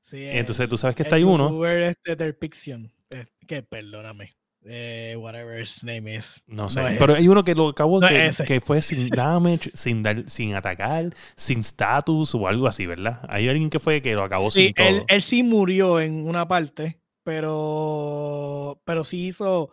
Sí, 0.00 0.24
Entonces 0.24 0.64
el- 0.64 0.68
tú 0.68 0.78
sabes 0.78 0.96
que 0.96 1.02
está 1.02 1.16
ahí 1.16 1.24
uno. 1.24 1.64
este 1.66 2.16
Derpixion, 2.16 2.90
eh, 3.10 3.26
que 3.46 3.62
perdóname. 3.62 4.32
Eh, 4.62 5.16
whatever 5.18 5.58
his 5.60 5.82
name 5.82 6.14
is. 6.14 6.42
No 6.46 6.68
sé, 6.68 6.82
es 6.86 6.98
pero 6.98 7.14
ese. 7.14 7.22
hay 7.22 7.28
uno 7.28 7.42
que 7.42 7.54
lo 7.54 7.68
acabó 7.68 7.98
No 8.00 8.08
que, 8.08 8.60
fue 8.60 8.82
sin 8.82 9.08
damage, 9.08 9.70
sin 9.74 10.02
dar, 10.02 10.28
sin 10.28 10.54
atacar, 10.54 11.10
sin 11.34 11.60
status 11.60 12.34
o 12.34 12.46
algo 12.46 12.66
así, 12.66 12.86
¿verdad? 12.86 13.24
Hay 13.28 13.48
alguien 13.48 13.70
que 13.70 13.78
fue 13.78 14.02
que 14.02 14.12
lo 14.14 14.22
acabó 14.22 14.50
Sí, 14.50 14.66
sin 14.66 14.74
todo. 14.74 14.86
él, 14.88 15.02
él 15.08 15.22
sí 15.22 15.42
murió 15.42 15.98
en 15.98 16.26
una 16.28 16.46
parte, 16.46 17.00
pero, 17.24 18.82
pero 18.84 19.02
sí 19.04 19.28
hizo 19.28 19.70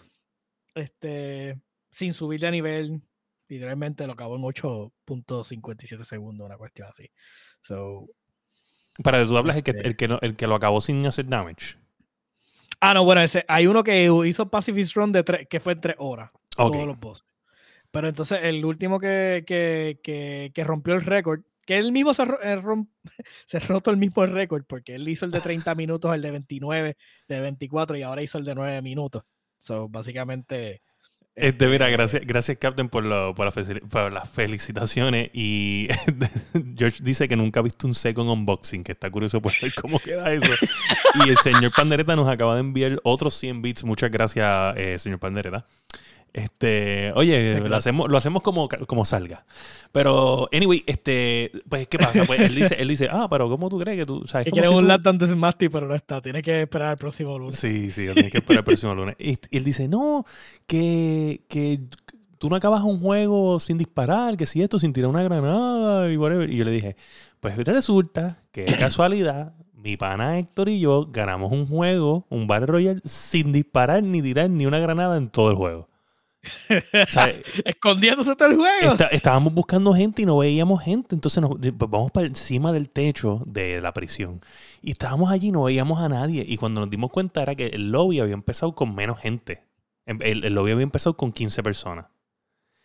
este 0.75 1.59
sin 1.97 2.13
subir 2.13 2.39
de 2.39 2.51
nivel. 2.51 3.01
Literalmente 3.47 4.05
lo 4.05 4.13
acabó 4.13 4.35
en 4.35 4.43
8.57 4.43 6.03
segundos, 6.03 6.45
una 6.45 6.57
cuestión 6.57 6.87
así. 6.89 7.09
So, 7.59 8.07
Para 9.03 9.25
tú 9.25 9.37
hablas 9.37 9.57
el 9.57 9.63
que, 9.63 9.71
Este- 9.71 9.87
el, 9.87 9.95
que 9.95 10.07
no- 10.07 10.19
el 10.21 10.35
que 10.35 10.47
lo 10.47 10.55
acabó 10.55 10.79
sin 10.81 11.05
hacer 11.05 11.27
damage. 11.27 11.75
Ah, 12.79 12.93
no, 12.93 13.03
bueno, 13.03 13.21
ese, 13.21 13.43
hay 13.47 13.65
uno 13.65 13.83
que 13.83 14.09
hizo 14.25 14.49
Pacifist 14.49 14.93
Run 14.95 15.11
de 15.11 15.23
tres, 15.23 15.47
que 15.49 15.59
fue 15.59 15.73
en 15.73 15.81
tres 15.81 15.95
horas. 15.97 16.29
Todos 16.55 16.85
los 16.87 16.99
bosses. 16.99 17.25
Pero 17.89 18.07
entonces 18.07 18.39
el 18.43 18.63
último 18.65 18.99
que, 18.99 19.43
que, 19.47 19.99
que, 20.03 20.51
que 20.53 20.63
rompió 20.63 20.93
el 20.93 21.01
récord, 21.01 21.41
que 21.65 21.77
él 21.77 21.91
mismo 21.91 22.13
se, 22.13 22.23
eh, 22.43 22.61
se 23.47 23.59
roto 23.59 23.89
el 23.91 23.97
mismo 23.97 24.25
récord, 24.25 24.65
porque 24.67 24.93
él 24.95 25.07
hizo 25.07 25.25
el 25.25 25.31
de 25.31 25.41
30 25.41 25.73
minutos, 25.75 26.13
el 26.13 26.21
de 26.21 26.31
29, 26.31 26.97
de 27.27 27.39
24 27.41 27.97
y 27.97 28.03
ahora 28.03 28.21
hizo 28.21 28.37
el 28.37 28.45
de 28.45 28.53
9 28.55 28.81
minutos. 28.83 29.23
So, 29.57 29.89
básicamente 29.89 30.81
este, 31.39 31.67
mira, 31.67 31.87
gracias, 31.89 32.23
gracias 32.25 32.57
Captain 32.57 32.89
por, 32.89 33.03
por, 33.35 34.11
las 34.11 34.29
felicitaciones. 34.31 35.29
Y 35.33 35.87
George 36.75 37.03
dice 37.03 37.27
que 37.27 37.35
nunca 37.35 37.59
ha 37.59 37.63
visto 37.63 37.85
un 37.85 37.93
second 37.93 38.27
unboxing, 38.27 38.83
que 38.83 38.93
está 38.93 39.11
curioso 39.11 39.39
por 39.39 39.53
ver 39.61 39.71
cómo 39.79 39.99
queda 39.99 40.33
eso. 40.33 40.51
y 41.23 41.29
el 41.29 41.37
señor 41.37 41.71
Pandereta 41.75 42.15
nos 42.15 42.27
acaba 42.27 42.55
de 42.55 42.61
enviar 42.61 42.97
otros 43.03 43.35
100 43.35 43.61
bits. 43.61 43.83
Muchas 43.83 44.09
gracias, 44.09 44.75
eh, 44.77 44.97
señor 44.97 45.19
Pandereta. 45.19 45.67
Este, 46.37 47.11
oye, 47.15 47.59
lo 47.61 47.75
hacemos, 47.75 48.07
lo 48.07 48.15
hacemos 48.15 48.43
como, 48.43 48.69
como 48.69 49.05
salga. 49.05 49.43
Pero, 49.91 50.47
anyway, 50.53 50.83
este, 50.85 51.51
pues, 51.67 51.87
¿qué 51.87 51.97
pasa? 51.97 52.25
Pues 52.25 52.41
él 52.41 52.53
dice, 52.53 52.75
él 52.79 52.87
dice, 52.87 53.07
ah, 53.11 53.25
pero 53.27 53.49
¿cómo 53.49 53.69
tú 53.69 53.79
crees 53.79 53.97
que 53.97 54.05
tú 54.05 54.21
sabes? 54.27 54.45
Que 54.45 54.51
quiere 54.51 54.69
un 54.69 54.87
tú... 54.87 55.09
antes 55.09 55.35
Masti, 55.35 55.67
pero 55.67 55.87
no 55.87 55.95
está. 55.95 56.21
Tiene 56.21 56.43
que 56.43 56.61
esperar 56.61 56.91
el 56.91 56.97
próximo 56.97 57.39
lunes. 57.39 57.55
Sí, 57.55 57.89
sí, 57.89 58.05
tiene 58.13 58.29
que 58.29 58.37
esperar 58.37 58.59
el 58.59 58.65
próximo 58.65 58.93
lunes. 58.93 59.15
Y, 59.17 59.35
él 59.49 59.63
dice, 59.63 59.87
no, 59.87 60.25
que, 60.67 61.41
que 61.47 61.79
tú 62.37 62.51
no 62.51 62.55
acabas 62.55 62.83
un 62.83 63.01
juego 63.01 63.59
sin 63.59 63.79
disparar, 63.79 64.37
que 64.37 64.45
si 64.45 64.61
esto, 64.61 64.77
sin 64.77 64.93
tirar 64.93 65.09
una 65.09 65.23
granada 65.23 66.11
y 66.11 66.17
whatever. 66.17 66.47
Y 66.51 66.57
yo 66.57 66.65
le 66.65 66.71
dije, 66.71 66.97
pues 67.39 67.57
resulta 67.57 68.37
que 68.51 68.65
es 68.65 68.77
casualidad, 68.77 69.55
mi 69.73 69.97
pana 69.97 70.37
Héctor 70.37 70.69
y 70.69 70.79
yo 70.79 71.07
ganamos 71.11 71.51
un 71.51 71.65
juego, 71.65 72.27
un 72.29 72.45
Battle 72.45 72.67
Royale, 72.67 73.01
sin 73.05 73.51
disparar 73.51 74.03
ni 74.03 74.21
tirar 74.21 74.51
ni 74.51 74.67
una 74.67 74.77
granada 74.77 75.17
en 75.17 75.29
todo 75.29 75.49
el 75.49 75.55
juego. 75.55 75.86
Escondiéndose 77.65 78.35
todo 78.35 78.49
el 78.49 78.55
juego. 78.57 78.95
estábamos 79.11 79.53
buscando 79.53 79.93
gente 79.93 80.21
y 80.21 80.25
no 80.25 80.37
veíamos 80.37 80.81
gente. 80.83 81.15
Entonces 81.15 81.41
nos, 81.41 81.51
vamos 81.77 82.11
para 82.11 82.27
encima 82.27 82.71
del 82.71 82.89
techo 82.89 83.41
de 83.45 83.81
la 83.81 83.93
prisión. 83.93 84.41
Y 84.81 84.91
estábamos 84.91 85.31
allí 85.31 85.47
y 85.47 85.51
no 85.51 85.63
veíamos 85.63 85.99
a 85.99 86.09
nadie. 86.09 86.45
Y 86.47 86.57
cuando 86.57 86.81
nos 86.81 86.89
dimos 86.89 87.11
cuenta 87.11 87.41
era 87.41 87.55
que 87.55 87.67
el 87.67 87.91
lobby 87.91 88.19
había 88.19 88.33
empezado 88.33 88.75
con 88.75 88.93
menos 88.95 89.19
gente. 89.19 89.63
Em, 90.05 90.19
el, 90.21 90.53
lobby 90.53 90.71
había 90.71 90.83
empezado 90.83 91.15
con 91.15 91.31
15 91.31 91.63
personas. 91.63 92.05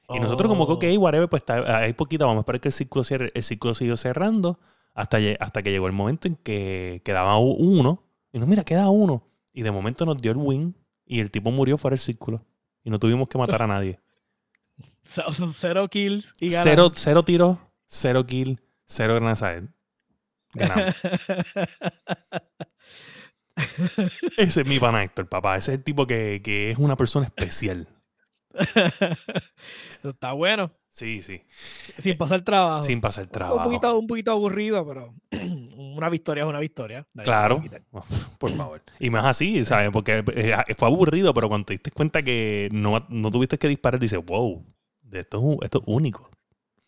Y 0.08 0.20
nosotros 0.20 0.48
como 0.48 0.66
que, 0.66 0.72
ok, 0.72 0.98
oh. 0.98 1.00
whatever, 1.00 1.28
pues 1.28 1.42
está, 1.42 1.78
hay 1.78 1.94
poquito, 1.94 2.26
vamos 2.26 2.40
a 2.40 2.42
esperar 2.42 2.60
que 2.60 2.68
el 2.68 2.72
círculo, 2.72 3.04
el 3.08 3.42
círculo 3.42 3.74
siguió 3.74 3.96
cerrando 3.96 4.58
hasta, 4.94 5.18
hasta 5.40 5.62
que 5.62 5.70
llegó 5.70 5.86
el 5.86 5.94
momento 5.94 6.28
en 6.28 6.36
que 6.36 7.00
quedaba 7.04 7.38
uno. 7.38 8.02
Y 8.30 8.38
no, 8.38 8.46
mira, 8.46 8.62
queda 8.64 8.90
uno. 8.90 9.22
Y 9.54 9.62
de 9.62 9.70
momento 9.70 10.04
nos 10.04 10.18
dio 10.18 10.32
el 10.32 10.38
win 10.38 10.74
y 11.06 11.20
el 11.20 11.30
tipo 11.30 11.50
murió 11.50 11.78
fuera 11.78 11.94
del 11.94 12.00
círculo 12.00 12.42
y 12.84 12.90
no 12.90 12.98
tuvimos 12.98 13.28
que 13.28 13.38
matar 13.38 13.62
a 13.62 13.66
nadie. 13.66 14.00
Son 15.02 15.52
cero 15.52 15.88
kills 15.88 16.34
y 16.40 16.52
Cero, 16.52 16.92
cero 16.94 17.24
tiros, 17.24 17.58
cero 17.86 18.26
kills, 18.26 18.60
cero 18.84 19.14
granadas 19.14 19.42
Ganamos. 20.54 20.94
Ese 24.36 24.60
es 24.62 24.66
mi 24.66 24.78
pan 24.78 24.96
Héctor, 24.96 25.28
papá. 25.28 25.56
Ese 25.56 25.72
es 25.72 25.78
el 25.78 25.84
tipo 25.84 26.06
que, 26.06 26.40
que 26.42 26.70
es 26.70 26.78
una 26.78 26.96
persona 26.96 27.26
especial. 27.26 27.88
Está 30.02 30.32
bueno. 30.32 30.72
Sí, 30.88 31.22
sí. 31.22 31.42
Sin 31.98 32.18
pasar 32.18 32.42
trabajo. 32.42 32.84
Sin 32.84 33.00
pasar 33.00 33.26
trabajo. 33.28 33.56
Un 33.56 33.64
poquito, 33.64 33.98
un 33.98 34.06
poquito 34.06 34.32
aburrido, 34.32 34.86
pero 34.86 35.14
una 35.96 36.08
victoria 36.08 36.44
es 36.44 36.48
una 36.48 36.60
victoria. 36.60 37.06
claro. 37.22 37.62
Por 38.38 38.50
favor. 38.52 38.82
Y 38.98 39.10
más 39.10 39.24
así, 39.24 39.64
¿sabes? 39.64 39.90
Porque 39.92 40.24
eh, 40.34 40.56
fue 40.76 40.88
aburrido, 40.88 41.32
pero 41.34 41.48
cuando 41.48 41.66
te 41.66 41.74
diste 41.74 41.90
cuenta 41.90 42.22
que 42.22 42.68
no, 42.72 43.06
no 43.08 43.30
tuviste 43.30 43.58
que 43.58 43.68
disparar, 43.68 44.00
dices, 44.00 44.20
wow, 44.24 44.64
esto 45.12 45.38
es, 45.38 45.64
esto 45.64 45.78
es 45.78 45.84
único. 45.86 46.30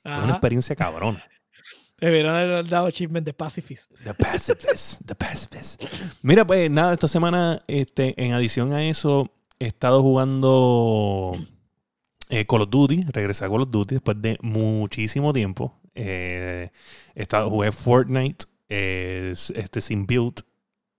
Es 0.02 0.22
una 0.22 0.32
experiencia 0.32 0.76
cabrona. 0.76 1.24
Me 2.00 2.10
hubieran 2.10 2.68
dado 2.68 2.86
achievement 2.86 3.24
de 3.24 3.32
Pacifist. 3.32 3.92
The 4.02 4.12
Pacifist. 4.14 5.00
The 5.06 5.14
Pacifist. 5.14 5.84
Mira, 6.22 6.46
pues 6.46 6.70
nada, 6.70 6.92
esta 6.92 7.08
semana, 7.08 7.58
este, 7.66 8.14
en 8.22 8.32
adición 8.32 8.72
a 8.72 8.84
eso, 8.84 9.32
he 9.58 9.66
estado 9.66 10.02
jugando 10.02 11.32
eh, 12.28 12.44
Call 12.46 12.62
of 12.62 12.70
Duty, 12.70 13.06
regresé 13.12 13.44
a 13.44 13.48
Call 13.48 13.62
of 13.62 13.70
Duty 13.70 13.94
después 13.94 14.20
de 14.20 14.36
muchísimo 14.42 15.32
tiempo. 15.32 15.80
Eh, 15.94 16.70
estado, 17.14 17.48
jugué 17.48 17.70
Fortnite, 17.70 18.44
eh, 18.68 19.32
este 19.32 19.80
sin 19.80 20.06
build, 20.06 20.40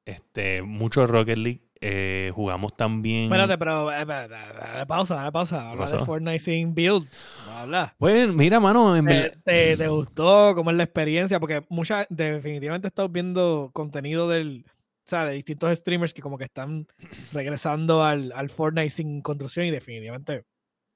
este, 0.06 0.62
mucho 0.62 1.06
Rocket 1.08 1.38
League. 1.38 1.62
Eh, 1.82 2.32
jugamos 2.34 2.76
también. 2.76 3.26
Espérate, 3.26 3.58
pero 3.58 3.88
pausa, 4.88 5.32
pausa. 5.32 5.72
Habla 5.72 5.86
de 5.86 6.00
Fortnite 6.00 6.40
sin 6.40 6.74
build. 6.74 7.08
Habla. 7.50 7.96
Bueno, 8.00 8.34
mira, 8.34 8.60
mano. 8.60 8.96
En 8.96 9.06
¿Te, 9.06 9.78
te, 9.78 9.88
gustó? 9.88 10.56
¿Cómo 10.56 10.72
es 10.72 10.78
la 10.78 10.84
experiencia? 10.84 11.40
Porque 11.40 11.64
mucha, 11.70 12.08
definitivamente 12.10 12.88
he 12.88 12.90
estado 12.90 13.10
viendo 13.10 13.70
contenido 13.74 14.30
del, 14.30 14.66
o 14.68 15.08
sea, 15.08 15.26
de 15.26 15.34
distintos 15.34 15.78
streamers 15.78 16.14
que 16.14 16.22
como 16.22 16.38
que 16.38 16.46
están 16.46 16.88
regresando 17.32 18.04
al, 18.04 18.32
al 18.32 18.50
Fortnite 18.50 18.90
sin 18.90 19.22
construcción 19.22 19.68
y 19.68 19.72
definitivamente 19.72 20.46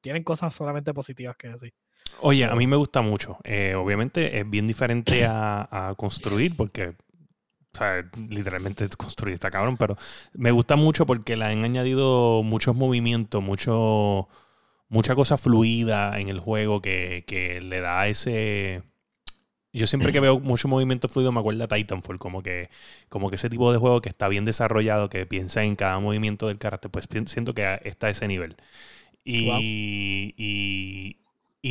tienen 0.02 0.24
cosas 0.24 0.56
solamente 0.56 0.94
positivas 0.94 1.36
que 1.36 1.50
decir. 1.50 1.74
Oye, 2.22 2.46
a 2.46 2.56
mí 2.56 2.68
me 2.68 2.76
gusta 2.76 3.02
mucho. 3.02 3.38
Eh, 3.44 3.76
obviamente 3.76 4.40
es 4.40 4.50
bien 4.50 4.68
diferente 4.68 5.26
a, 5.26 5.94
construir 5.98 6.56
porque, 6.56 6.90
o 7.74 7.78
sea, 7.78 8.04
literalmente 8.30 8.88
construir 8.98 9.36
está 9.36 9.52
cabrón, 9.52 9.78
pero 9.78 9.96
me 10.34 10.52
gusta 10.52 10.76
mucho 10.76 11.06
porque 11.06 11.38
le 11.38 11.46
han 11.46 11.64
añadido 11.64 12.44
muchos 12.44 12.76
movimientos, 12.76 13.42
mucho, 13.42 14.28
mucha 14.90 15.16
cosa 15.16 15.38
fluida 15.38 16.20
en 16.20 16.30
el 16.30 16.40
juego 16.40 16.82
que, 16.82 17.24
que 17.28 17.62
le 17.62 17.80
da 17.80 18.08
ese... 18.08 18.84
Yo 19.72 19.86
siempre 19.86 20.12
que 20.12 20.20
veo 20.20 20.40
mucho 20.40 20.68
movimiento 20.68 21.08
fluido 21.10 21.32
me 21.32 21.40
acuerdo 21.40 21.68
de 21.68 21.68
Titanfall, 21.68 22.18
como 22.18 22.42
que, 22.42 22.70
como 23.08 23.30
que 23.30 23.36
ese 23.36 23.52
tipo 23.52 23.72
de 23.72 23.78
juego 23.78 24.02
que 24.02 24.10
está 24.10 24.28
bien 24.28 24.44
desarrollado, 24.44 25.10
que 25.10 25.28
piensa 25.28 25.64
en 25.64 25.76
cada 25.76 26.00
movimiento 26.00 26.48
del 26.48 26.58
carácter, 26.58 26.90
pues 26.90 27.08
siento 27.28 27.54
que 27.54 27.80
está 27.84 28.08
a 28.08 28.10
ese 28.10 28.28
nivel. 28.28 28.56
Y, 29.24 30.34
y, 30.38 31.19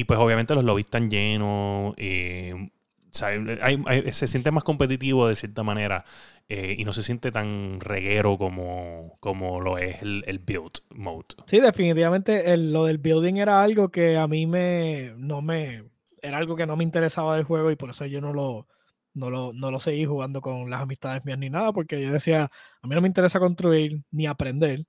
pues 0.04 0.18
obviamente 0.18 0.54
los 0.54 0.64
lobbies 0.64 0.86
están 0.86 1.10
llenos. 1.10 1.94
Eh, 1.96 2.70
se 3.10 4.26
siente 4.26 4.50
más 4.50 4.64
competitivo 4.64 5.28
de 5.28 5.34
cierta 5.34 5.62
manera 5.62 6.04
eh, 6.48 6.76
y 6.78 6.84
no 6.84 6.92
se 6.92 7.02
siente 7.02 7.32
tan 7.32 7.80
reguero 7.80 8.38
como, 8.38 9.16
como 9.20 9.60
lo 9.60 9.78
es 9.78 10.02
el, 10.02 10.42
build 10.44 10.80
mode. 10.90 11.26
Sí, 11.46 11.60
definitivamente 11.60 12.56
lo 12.56 12.84
del 12.84 12.98
building 12.98 13.34
era 13.36 13.62
algo 13.62 13.90
que 13.90 14.16
a 14.16 14.26
mí 14.26 14.46
me 14.46 15.12
no 15.16 15.42
me 15.42 15.84
era 16.22 16.38
algo 16.38 16.56
que 16.56 16.66
no 16.66 16.76
me 16.76 16.84
interesaba 16.84 17.36
del 17.36 17.44
juego 17.44 17.70
y 17.70 17.76
por 17.76 17.90
eso 17.90 18.06
yo 18.06 18.20
no 18.20 18.32
lo 18.32 18.66
no 19.14 19.30
lo, 19.30 19.52
no 19.52 19.70
lo 19.70 19.80
seguí 19.80 20.04
jugando 20.04 20.40
con 20.40 20.70
las 20.70 20.80
amistades 20.80 21.24
mías 21.24 21.38
ni 21.38 21.50
nada 21.50 21.72
porque 21.72 22.00
yo 22.00 22.12
decía 22.12 22.50
a 22.82 22.86
mí 22.86 22.94
no 22.94 23.00
me 23.00 23.08
interesa 23.08 23.40
construir 23.40 24.02
ni 24.10 24.26
aprender 24.26 24.86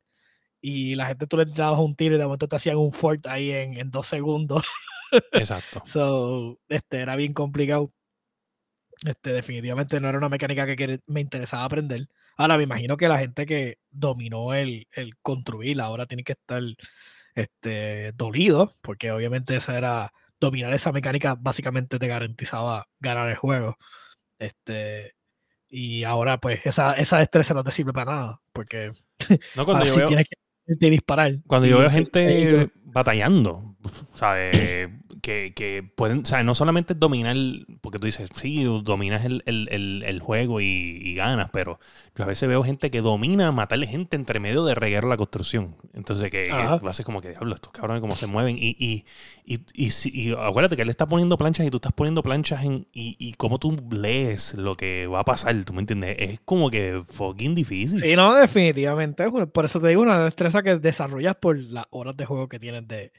y 0.61 0.95
la 0.95 1.07
gente 1.07 1.27
tú 1.27 1.37
le 1.37 1.45
dabas 1.45 1.79
un 1.79 1.95
tiro 1.95 2.15
y 2.15 2.17
de 2.17 2.25
momento 2.25 2.47
te 2.47 2.55
hacían 2.55 2.77
un 2.77 2.91
fort 2.91 3.25
ahí 3.27 3.51
en, 3.51 3.77
en 3.77 3.91
dos 3.91 4.07
segundos. 4.07 4.65
Exacto. 5.31 5.81
so, 5.85 6.59
este, 6.67 6.99
era 6.99 7.15
bien 7.15 7.33
complicado. 7.33 7.91
Este, 9.05 9.31
definitivamente 9.31 9.99
no 9.99 10.09
era 10.09 10.17
una 10.17 10.29
mecánica 10.29 10.65
que 10.75 10.99
me 11.07 11.21
interesaba 11.21 11.63
aprender. 11.63 12.09
Ahora 12.37 12.57
me 12.57 12.63
imagino 12.63 12.97
que 12.97 13.07
la 13.07 13.19
gente 13.19 13.45
que 13.45 13.79
dominó 13.89 14.53
el, 14.53 14.87
el 14.91 15.17
construir 15.17 15.79
ahora 15.81 16.05
tiene 16.05 16.23
que 16.23 16.33
estar 16.33 16.61
este, 17.35 18.11
dolido, 18.13 18.75
porque 18.81 19.11
obviamente 19.11 19.55
esa 19.55 19.77
era 19.77 20.13
dominar 20.39 20.73
esa 20.73 20.91
mecánica 20.91 21.35
básicamente 21.35 21.99
te 21.99 22.07
garantizaba 22.07 22.87
ganar 22.99 23.29
el 23.29 23.35
juego. 23.35 23.77
Este, 24.37 25.15
y 25.69 26.03
ahora 26.03 26.39
pues 26.39 26.65
esa, 26.65 26.93
esa 26.93 27.19
destreza 27.19 27.53
no 27.53 27.63
te 27.63 27.71
sirve 27.71 27.93
para 27.93 28.11
nada, 28.11 28.41
porque 28.53 28.91
no, 29.55 29.65
cuando 29.65 29.85
yo 29.85 29.95
veo, 29.95 30.09
de 30.77 30.89
disparar. 30.89 31.39
Cuando 31.47 31.67
yo 31.67 31.79
veo 31.79 31.89
gente 31.89 32.69
batallando, 32.85 33.75
¿sabes? 34.13 34.89
Que, 35.29 35.53
que, 35.53 35.83
pueden, 35.83 36.21
o 36.21 36.25
sea, 36.25 36.43
no 36.43 36.55
solamente 36.55 36.95
dominar, 36.95 37.35
porque 37.81 37.99
tú 37.99 38.07
dices, 38.07 38.31
sí, 38.33 38.63
dominas 38.63 39.25
el, 39.25 39.43
el, 39.45 40.03
el, 40.03 40.19
juego 40.21 40.59
y, 40.59 40.65
y, 40.65 41.13
ganas, 41.13 41.51
pero 41.51 41.79
yo 42.15 42.23
a 42.23 42.27
veces 42.27 42.49
veo 42.49 42.63
gente 42.63 42.89
que 42.89 43.01
domina 43.01 43.51
matarle 43.51 43.85
gente 43.85 44.15
entre 44.15 44.39
medio 44.39 44.65
de 44.65 44.73
reguero 44.73 45.07
la 45.07 45.17
construcción. 45.17 45.75
Entonces, 45.93 46.31
que, 46.31 46.47
que 46.47 47.03
como 47.03 47.21
que, 47.21 47.29
diablo, 47.29 47.53
estos 47.53 47.71
cabrones 47.71 48.01
cómo 48.01 48.15
se 48.15 48.25
mueven. 48.25 48.57
Y, 48.57 48.75
y, 48.79 49.05
y, 49.45 49.91
y, 50.05 50.31
acuérdate 50.31 50.75
que 50.75 50.81
él 50.81 50.89
está 50.89 51.05
poniendo 51.05 51.37
planchas 51.37 51.67
y 51.67 51.69
tú 51.69 51.77
estás 51.77 51.93
poniendo 51.93 52.23
planchas 52.23 52.63
en, 52.63 52.87
y, 52.91 53.15
y 53.19 53.33
cómo 53.33 53.59
tú 53.59 53.77
lees 53.91 54.55
lo 54.55 54.75
que 54.75 55.05
va 55.05 55.19
a 55.19 55.25
pasar, 55.25 55.63
¿tú 55.63 55.73
me 55.73 55.81
entiendes? 55.81 56.15
Es 56.17 56.39
como 56.43 56.71
que 56.71 57.03
fucking 57.07 57.53
difícil. 57.53 57.99
Sí, 57.99 58.15
no, 58.15 58.33
definitivamente. 58.33 59.29
Por 59.29 59.65
eso 59.65 59.79
te 59.79 59.89
digo, 59.89 60.01
una 60.01 60.25
destreza 60.25 60.63
que 60.63 60.79
desarrollas 60.79 61.35
por 61.35 61.55
las 61.55 61.85
horas 61.91 62.17
de 62.17 62.25
juego 62.25 62.49
que 62.49 62.57
tienes 62.57 62.87
de 62.87 63.11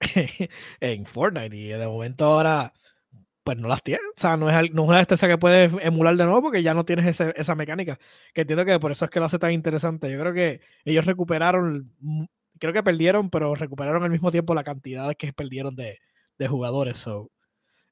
en 0.80 1.06
Fortnite. 1.06 1.56
Y 1.56 1.68
de 1.68 1.86
momento 1.86 2.26
ahora, 2.26 2.72
pues 3.44 3.58
no 3.58 3.68
las 3.68 3.82
tiene. 3.82 4.00
O 4.16 4.20
sea, 4.20 4.36
no 4.36 4.50
es, 4.50 4.72
no 4.72 4.82
es 4.82 4.88
una 4.88 4.98
destreza 4.98 5.28
que 5.28 5.38
puedes 5.38 5.72
emular 5.80 6.16
de 6.16 6.24
nuevo 6.24 6.42
porque 6.42 6.62
ya 6.62 6.74
no 6.74 6.84
tienes 6.84 7.06
ese, 7.06 7.32
esa 7.36 7.54
mecánica. 7.54 7.98
Que 8.34 8.42
entiendo 8.42 8.64
que 8.64 8.78
por 8.80 8.92
eso 8.92 9.04
es 9.04 9.10
que 9.10 9.20
lo 9.20 9.26
hace 9.26 9.38
tan 9.38 9.52
interesante. 9.52 10.10
Yo 10.10 10.18
creo 10.18 10.34
que 10.34 10.60
ellos 10.84 11.04
recuperaron, 11.04 11.92
creo 12.58 12.72
que 12.72 12.82
perdieron, 12.82 13.30
pero 13.30 13.54
recuperaron 13.54 14.02
al 14.02 14.10
mismo 14.10 14.30
tiempo 14.30 14.54
la 14.54 14.64
cantidad 14.64 15.14
que 15.14 15.32
perdieron 15.32 15.76
de, 15.76 15.98
de 16.38 16.48
jugadores 16.48 16.98
so, 16.98 17.30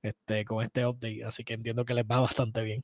este, 0.03 0.45
con 0.45 0.63
este 0.63 0.87
update. 0.87 1.25
Así 1.25 1.45
que 1.45 1.55
entiendo 1.55 1.85
que 1.85 1.95
les 1.95 2.05
va 2.05 2.21
bastante 2.21 2.63
bien. 2.63 2.81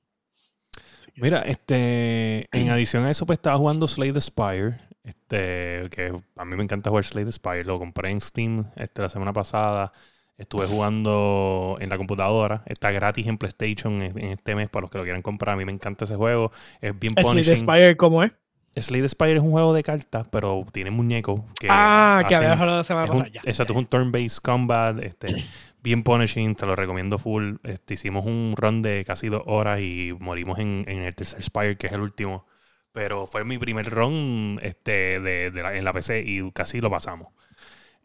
Mira, 1.17 1.41
este, 1.43 2.49
en 2.57 2.71
adición 2.71 3.05
a 3.05 3.11
eso, 3.11 3.27
pues 3.27 3.39
estaba 3.39 3.59
jugando 3.59 3.87
Slay 3.87 4.13
the 4.13 4.21
Spire. 4.21 4.81
Este, 5.11 5.89
que 5.91 6.13
a 6.37 6.45
mí 6.45 6.57
me 6.57 6.63
encanta 6.63 6.89
jugar 6.91 7.05
Slay 7.05 7.25
the 7.25 7.33
Spire. 7.33 7.65
Lo 7.65 7.79
compré 7.79 8.11
en 8.11 8.21
Steam 8.21 8.67
este, 8.77 9.03
la 9.03 9.09
semana 9.09 9.33
pasada. 9.33 9.93
Estuve 10.39 10.67
jugando 10.67 11.77
en 11.81 11.91
la 11.91 11.99
computadora. 11.99 12.63
Está 12.67 12.93
gratis 12.93 13.27
en 13.27 13.37
PlayStation 13.37 14.03
en, 14.03 14.19
este 14.19 14.55
mes 14.55 14.71
para 14.71 14.83
los 14.83 14.91
que 14.91 14.99
lo 14.99 15.05
quieran 15.05 15.21
comprar. 15.21 15.55
A 15.55 15.57
mí 15.57 15.65
me 15.65 15.73
encanta 15.73 16.05
ese 16.05 16.15
juego. 16.15 16.53
Es 16.81 16.97
bien 16.99 17.15
punishing. 17.15 17.43
¿Slay 17.43 17.57
the 17.57 17.61
Spire 17.61 17.97
cómo 17.97 18.23
es? 18.23 18.33
Slay 18.77 19.03
the 19.03 19.09
Spire 19.09 19.35
es 19.35 19.43
un 19.43 19.51
juego 19.51 19.75
de 19.75 19.83
cartas, 19.83 20.27
pero 20.31 20.65
tiene 20.73 20.93
muñecos. 20.93 21.41
Que 21.59 21.67
ah, 21.69 22.25
que 22.29 22.37
había 22.37 22.53
hablado 22.53 22.79
la 22.79 22.85
semana 22.85 23.09
pasada. 23.09 23.29
Exacto, 23.43 23.73
es 23.73 23.79
un 23.79 23.87
turn-based 23.87 24.39
combat. 24.43 25.03
Este, 25.03 25.45
bien 25.83 26.05
punishing, 26.05 26.55
te 26.55 26.67
lo 26.67 26.77
recomiendo 26.77 27.19
full. 27.19 27.57
Este, 27.65 27.95
hicimos 27.95 28.25
un 28.25 28.55
run 28.57 28.81
de 28.81 29.05
casi 29.05 29.29
dos 29.29 29.43
horas 29.47 29.81
y 29.81 30.15
morimos 30.21 30.61
en, 30.61 30.85
en 30.87 31.03
el 31.03 31.15
tercer 31.17 31.43
Spire, 31.43 31.77
que 31.77 31.89
es 31.89 31.93
el 31.93 32.01
último. 32.01 32.47
Pero 32.93 33.27
fue 33.27 33.45
mi 33.45 33.59
primer 33.59 33.89
run 33.91 34.59
este, 34.63 35.21
de, 35.21 35.51
de 35.51 35.79
en 35.79 35.85
la 35.85 35.93
PC 35.93 36.25
y 36.27 36.51
casi 36.53 36.81
lo 36.81 36.91
pasamos. 36.91 37.29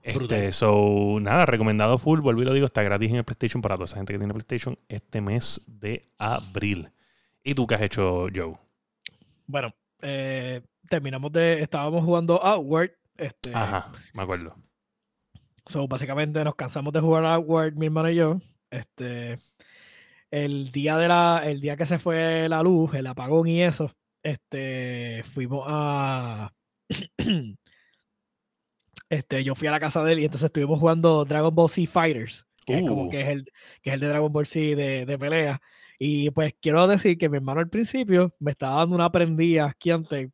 Este, 0.05 0.51
so, 0.51 1.17
nada, 1.19 1.47
recomendado 1.47 1.97
full. 1.97 2.19
Vuelvo 2.19 2.43
y 2.43 2.45
lo 2.45 2.53
digo, 2.53 2.67
está 2.67 2.83
gratis 2.83 3.09
en 3.09 3.15
el 3.15 3.23
PlayStation 3.23 3.63
para 3.63 3.73
toda 3.73 3.85
esa 3.85 3.95
gente 3.95 4.13
que 4.13 4.19
tiene 4.19 4.35
PlayStation 4.35 4.77
este 4.87 5.19
mes 5.19 5.63
de 5.65 6.07
abril. 6.19 6.91
¿Y 7.43 7.55
tú 7.55 7.65
qué 7.65 7.73
has 7.73 7.81
hecho, 7.81 8.27
Joe? 8.33 8.53
Bueno, 9.47 9.73
eh, 10.03 10.61
terminamos 10.87 11.31
de. 11.31 11.63
Estábamos 11.63 12.03
jugando 12.03 12.39
Outward. 12.43 12.91
Este, 13.17 13.51
Ajá, 13.55 13.91
me 14.13 14.21
acuerdo. 14.21 14.55
So, 15.65 15.87
básicamente 15.87 16.43
nos 16.43 16.53
cansamos 16.53 16.93
de 16.93 16.99
jugar 16.99 17.25
Outward, 17.25 17.73
mi 17.73 17.87
hermano 17.87 18.11
y 18.11 18.15
yo. 18.15 18.37
Este. 18.69 19.39
El 20.29 20.71
día 20.71 20.97
de 20.97 21.07
la. 21.07 21.41
El 21.45 21.61
día 21.61 21.77
que 21.77 21.87
se 21.87 21.97
fue 21.97 22.47
la 22.47 22.61
luz, 22.61 22.93
el 22.93 23.07
apagón 23.07 23.47
y 23.47 23.63
eso. 23.63 23.91
Este. 24.25 25.21
Fuimos 25.23 25.63
a. 25.67 26.51
Este, 29.07 29.43
yo 29.43 29.53
fui 29.53 29.67
a 29.67 29.71
la 29.71 29.79
casa 29.79 30.03
de 30.03 30.13
él 30.13 30.19
y 30.19 30.25
entonces 30.25 30.47
estuvimos 30.47 30.79
jugando 30.79 31.25
Dragon 31.25 31.53
Ball 31.53 31.69
Z 31.69 31.87
Fighters, 31.89 32.47
que, 32.65 32.79
es, 32.79 32.87
como 32.89 33.03
uh. 33.03 33.09
que, 33.09 33.21
es, 33.21 33.27
el, 33.27 33.45
que 33.83 33.91
es 33.91 33.93
el 33.93 33.99
de 33.99 34.07
Dragon 34.07 34.33
Ball 34.33 34.47
Z 34.47 34.59
de, 34.75 35.05
de, 35.05 35.17
pelea. 35.19 35.61
Y 35.99 36.31
pues 36.31 36.55
quiero 36.59 36.87
decir 36.87 37.15
que 37.15 37.29
mi 37.29 37.37
hermano 37.37 37.59
al 37.59 37.69
principio 37.69 38.33
me 38.39 38.51
estaba 38.51 38.77
dando 38.77 38.95
una 38.95 39.11
prendida 39.11 39.67
aquí 39.67 39.91
antes. 39.91 40.31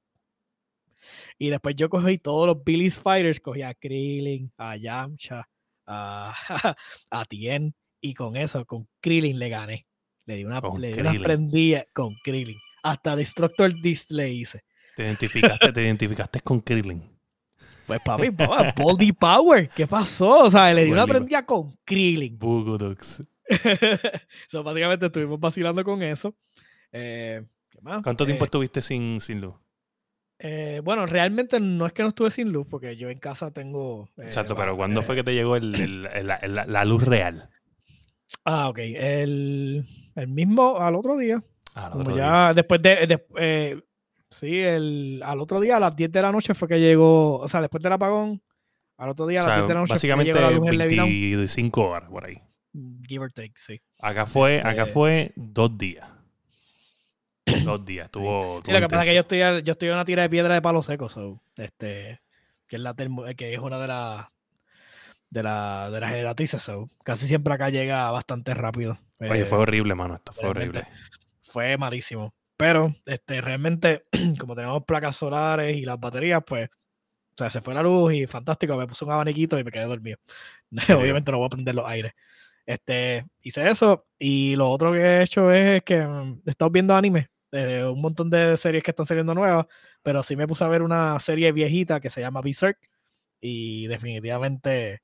Y 1.38 1.50
después 1.50 1.76
yo 1.76 1.90
cogí 1.90 2.18
todos 2.18 2.48
los 2.48 2.64
Billy's 2.64 2.98
Fighters, 2.98 3.42
cogí 3.42 3.62
a 3.62 3.74
Krillin, 3.74 4.54
a 4.58 4.78
Yamcha, 4.78 5.50
a, 5.86 6.34
a 7.12 7.26
Tien, 7.26 7.76
y 8.00 8.14
con 8.14 8.38
eso, 8.38 8.66
con 8.66 8.88
Krillin 9.02 9.38
le 9.38 9.50
gané. 9.50 9.86
Le 10.26 10.38
di 10.38 10.46
una, 10.46 10.62
le 10.78 10.94
di 10.94 11.00
una 11.02 11.14
prendida 11.14 11.86
con 11.92 12.16
Krillin. 12.24 12.58
Hasta 12.84 13.16
Destructor 13.16 13.74
Disc 13.82 14.10
le 14.10 14.30
hice. 14.30 14.64
Te 14.96 15.04
identificaste, 15.06 15.72
te 15.72 15.82
identificaste 15.84 16.40
con 16.42 16.60
Krillin. 16.62 17.10
Pues 17.88 18.02
papi, 18.04 18.32
papá, 18.32 18.74
Baldy 18.78 19.12
Power, 19.12 19.70
¿qué 19.70 19.88
pasó? 19.88 20.46
O 20.46 20.52
sea, 20.52 20.74
le 20.74 20.86
di 20.86 20.92
una 20.92 21.06
prendida 21.06 21.46
con 21.46 21.76
Krillin. 21.84 22.38
Bugodux. 22.38 23.24
so, 24.48 24.64
básicamente 24.64 25.08
estuvimos 25.08 25.40
vacilando 25.40 25.84
con 25.84 26.02
eso. 26.02 26.36
Eh, 26.92 27.44
¿qué 27.70 27.82
más? 27.82 28.02
¿Cuánto 28.04 28.26
tiempo 28.26 28.46
eh, 28.46 28.48
estuviste 28.48 28.82
sin, 28.82 29.20
sin 29.20 29.42
luz? 29.42 29.56
Eh, 30.44 30.82
bueno, 30.84 31.06
realmente 31.06 31.60
no 31.60 31.86
es 31.86 31.94
que 31.94 32.02
no 32.02 32.10
estuve 32.10 32.32
sin 32.32 32.52
luz, 32.52 32.66
porque 32.68 32.98
yo 32.98 33.10
en 33.10 33.20
casa 33.20 33.52
tengo. 33.52 34.10
Exacto, 34.18 34.56
pero 34.56 34.76
¿cuándo 34.76 35.04
fue 35.04 35.16
que 35.16 35.24
te 35.24 35.36
llegó 35.36 35.56
el, 35.56 36.04
la, 36.04 36.86
luz 36.86 37.04
real? 37.04 37.50
Ah, 38.44 38.70
ok. 38.70 38.80
El, 38.80 39.86
mismo 40.28 40.80
al 40.80 40.96
otro 40.96 41.16
día. 41.16 41.44
Ah, 41.76 41.90
Como 41.92 42.16
ya 42.16 42.54
después 42.54 42.82
de, 42.82 43.20
Sí, 44.32 44.60
el, 44.60 45.22
al 45.26 45.42
otro 45.42 45.60
día, 45.60 45.76
a 45.76 45.80
las 45.80 45.94
10 45.94 46.10
de 46.10 46.22
la 46.22 46.32
noche 46.32 46.54
fue 46.54 46.70
que 46.70 46.80
llegó, 46.80 47.40
o 47.40 47.48
sea, 47.50 47.60
después 47.60 47.84
del 47.84 47.92
apagón, 47.92 48.42
al 48.98 49.10
otro 49.10 49.28
día 49.28 49.42
a 49.42 49.44
las 49.46 49.56
10 49.58 49.68
de 49.68 49.74
la 49.74 49.80
noche 49.82 49.94
básicamente 49.94 50.32
fue 50.32 50.42
que 50.42 50.48
llegó 50.54 50.66
la 50.66 50.72
luz 50.72 50.80
25 50.80 51.82
horas 51.82 52.10
por 52.10 52.26
ahí. 52.26 52.42
Give 53.06 53.26
or 53.26 53.34
take, 53.34 53.52
sí. 53.58 53.82
Acá 54.00 54.26
fue, 54.26 54.60
acá 54.60 54.84
este 54.84 54.86
fue 54.86 55.34
dos 55.36 55.78
días. 55.78 56.08
dos 57.66 57.84
días, 57.84 58.06
estuvo. 58.06 58.62
Sí, 58.64 58.72
lo 58.72 58.80
que 58.80 58.88
pasa 58.88 59.02
es 59.02 59.10
que 59.10 59.16
yo 59.16 59.20
estoy, 59.20 59.40
yo 59.40 59.74
estoy 59.74 59.90
en 59.90 59.96
una 59.96 60.06
tira 60.06 60.24
de 60.24 60.30
piedra 60.30 60.54
de 60.54 60.62
palo 60.62 60.82
seco, 60.82 61.10
so, 61.10 61.42
este, 61.58 62.22
que 62.68 62.78
es, 62.78 62.82
la 62.82 62.96
que 63.36 63.54
es 63.54 63.60
una 63.60 63.80
de 63.80 63.88
las 63.88 64.28
de, 65.30 65.44
la, 65.44 65.90
de 65.92 66.00
las 66.00 66.10
generatrices, 66.10 66.64
so, 66.64 66.88
casi 67.04 67.28
siempre 67.28 67.54
acá 67.54 67.70
llega 67.70 68.10
bastante 68.12 68.54
rápido. 68.54 68.98
Oye, 69.20 69.44
fue 69.44 69.58
eh, 69.58 69.62
horrible, 69.62 69.94
mano, 69.94 70.16
esto 70.16 70.32
fue 70.32 70.48
horrible. 70.48 70.86
Fue 71.52 71.78
malísimo. 71.78 72.34
Pero 72.56 72.96
este, 73.06 73.42
realmente, 73.42 74.06
como 74.40 74.56
tenemos 74.56 74.84
placas 74.86 75.18
solares 75.18 75.76
y 75.76 75.82
las 75.84 76.00
baterías, 76.00 76.42
pues, 76.46 76.70
o 76.70 77.34
sea, 77.38 77.50
se 77.50 77.60
fue 77.60 77.74
la 77.74 77.84
luz 77.84 78.14
y 78.14 78.26
fantástico, 78.28 78.78
me 78.78 78.88
puse 78.88 79.04
un 79.04 79.12
abaniquito 79.12 79.60
y 79.60 79.64
me 79.64 79.72
quedé 79.72 79.86
dormido. 79.86 80.18
Obviamente 80.98 81.32
no 81.32 81.40
voy 81.40 81.48
a 81.48 81.50
prender 81.50 81.76
los 81.76 81.86
aires. 81.86 82.14
Este, 82.66 83.26
hice 83.42 83.70
eso 83.70 84.06
y 84.18 84.56
lo 84.56 84.70
otro 84.70 84.94
que 84.94 85.00
he 85.00 85.24
hecho 85.24 85.52
es 85.52 85.84
que 85.84 86.02
mm, 86.02 86.44
he 86.46 86.52
estado 86.52 86.72
viendo 86.72 86.96
anime, 86.96 87.30
de 87.52 87.86
un 87.86 88.00
montón 88.00 88.30
de 88.30 88.56
series 88.56 88.84
que 88.84 88.92
están 88.92 89.06
saliendo 89.06 89.34
nuevas, 89.34 89.66
pero 90.04 90.24
sí 90.24 90.38
me 90.38 90.48
puse 90.48 90.64
a 90.64 90.70
ver 90.70 90.84
una 90.84 91.20
serie 91.20 91.52
viejita 91.52 92.00
que 92.00 92.10
se 92.10 92.22
llama 92.22 92.42
Berserk 92.42 92.78
y 93.42 93.88
definitivamente 93.88 95.02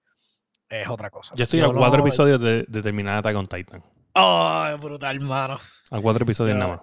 es 0.69 0.87
otra 0.87 1.09
cosa. 1.09 1.35
Yo 1.35 1.43
estoy 1.43 1.59
a 1.59 1.67
cuatro 1.67 2.01
episodios 2.01 2.39
de, 2.39 2.63
de 2.67 2.81
terminar 2.81 3.17
Attack 3.17 3.35
on 3.35 3.47
Titan. 3.47 3.83
Oh, 4.13 4.77
brutal, 4.79 5.15
hermano. 5.15 5.59
A 5.89 6.01
cuatro 6.01 6.23
episodios 6.23 6.57
nada 6.57 6.77
más. 6.77 6.81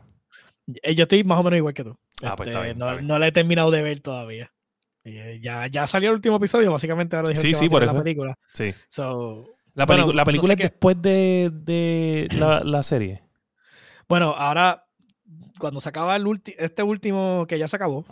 Eh, 0.82 0.94
yo 0.94 1.02
estoy 1.02 1.24
más 1.24 1.38
o 1.38 1.42
menos 1.42 1.59
igual 1.59 1.74
que 1.74 1.84
tú. 1.84 1.96
Ah, 2.22 2.36
pues 2.36 2.48
este, 2.48 2.74
no, 2.74 3.00
no 3.00 3.18
la 3.18 3.28
he 3.28 3.32
terminado 3.32 3.70
de 3.70 3.82
ver 3.82 4.00
todavía. 4.00 4.52
Eh, 5.05 5.38
ya, 5.42 5.66
ya 5.66 5.86
salió 5.86 6.11
el 6.11 6.16
último 6.16 6.36
episodio, 6.36 6.72
básicamente 6.72 7.14
ahora 7.14 7.34
sí, 7.34 7.52
sí, 7.52 7.68
por 7.68 7.84
eso. 7.84 7.92
la 7.92 8.02
película. 8.02 8.34
Sí. 8.55 8.74
la, 9.74 9.84
la, 9.84 10.24
película 10.24 10.55
es 10.55 10.59
después 10.59 11.00
de, 11.00 11.50
de 11.52 12.28
la, 12.38 12.61
la, 12.61 12.82
serie. 12.82 13.22
Bueno, 14.09 14.34
ahora, 14.34 14.86
cuando 15.59 15.80
se 15.80 15.90
acaba 15.90 16.16
el 16.16 16.24
este 16.57 16.82
último 16.82 17.44
que 17.46 17.59
ya 17.59 17.68
se 17.68 17.76
acabó, 17.76 18.07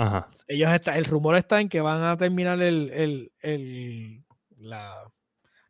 ellos 0.47 0.70
está, 0.70 0.99
el 0.99 1.07
rumor 1.07 1.36
está 1.36 1.62
en 1.62 1.70
que 1.70 1.80
van 1.80 2.03
a 2.03 2.18
terminar 2.18 2.61
el, 2.61 2.90
el, 2.90 3.32
el 3.40 4.24
la, 4.59 4.95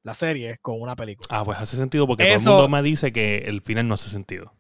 la, 0.03 0.15
serie 0.15 0.59
con 0.61 0.81
una 0.81 0.97
película. 0.97 1.29
Ah, 1.31 1.45
pues 1.45 1.57
hace 1.61 1.77
sentido 1.77 2.09
porque 2.09 2.25
todo 2.25 2.35
el 2.35 2.41
mundo 2.41 2.69
me 2.69 2.83
dice 2.83 3.13
que 3.13 3.45
el 3.47 3.61
final 3.61 3.87
no 3.87 3.95
hace 3.95 4.09
sentido. 4.09 4.53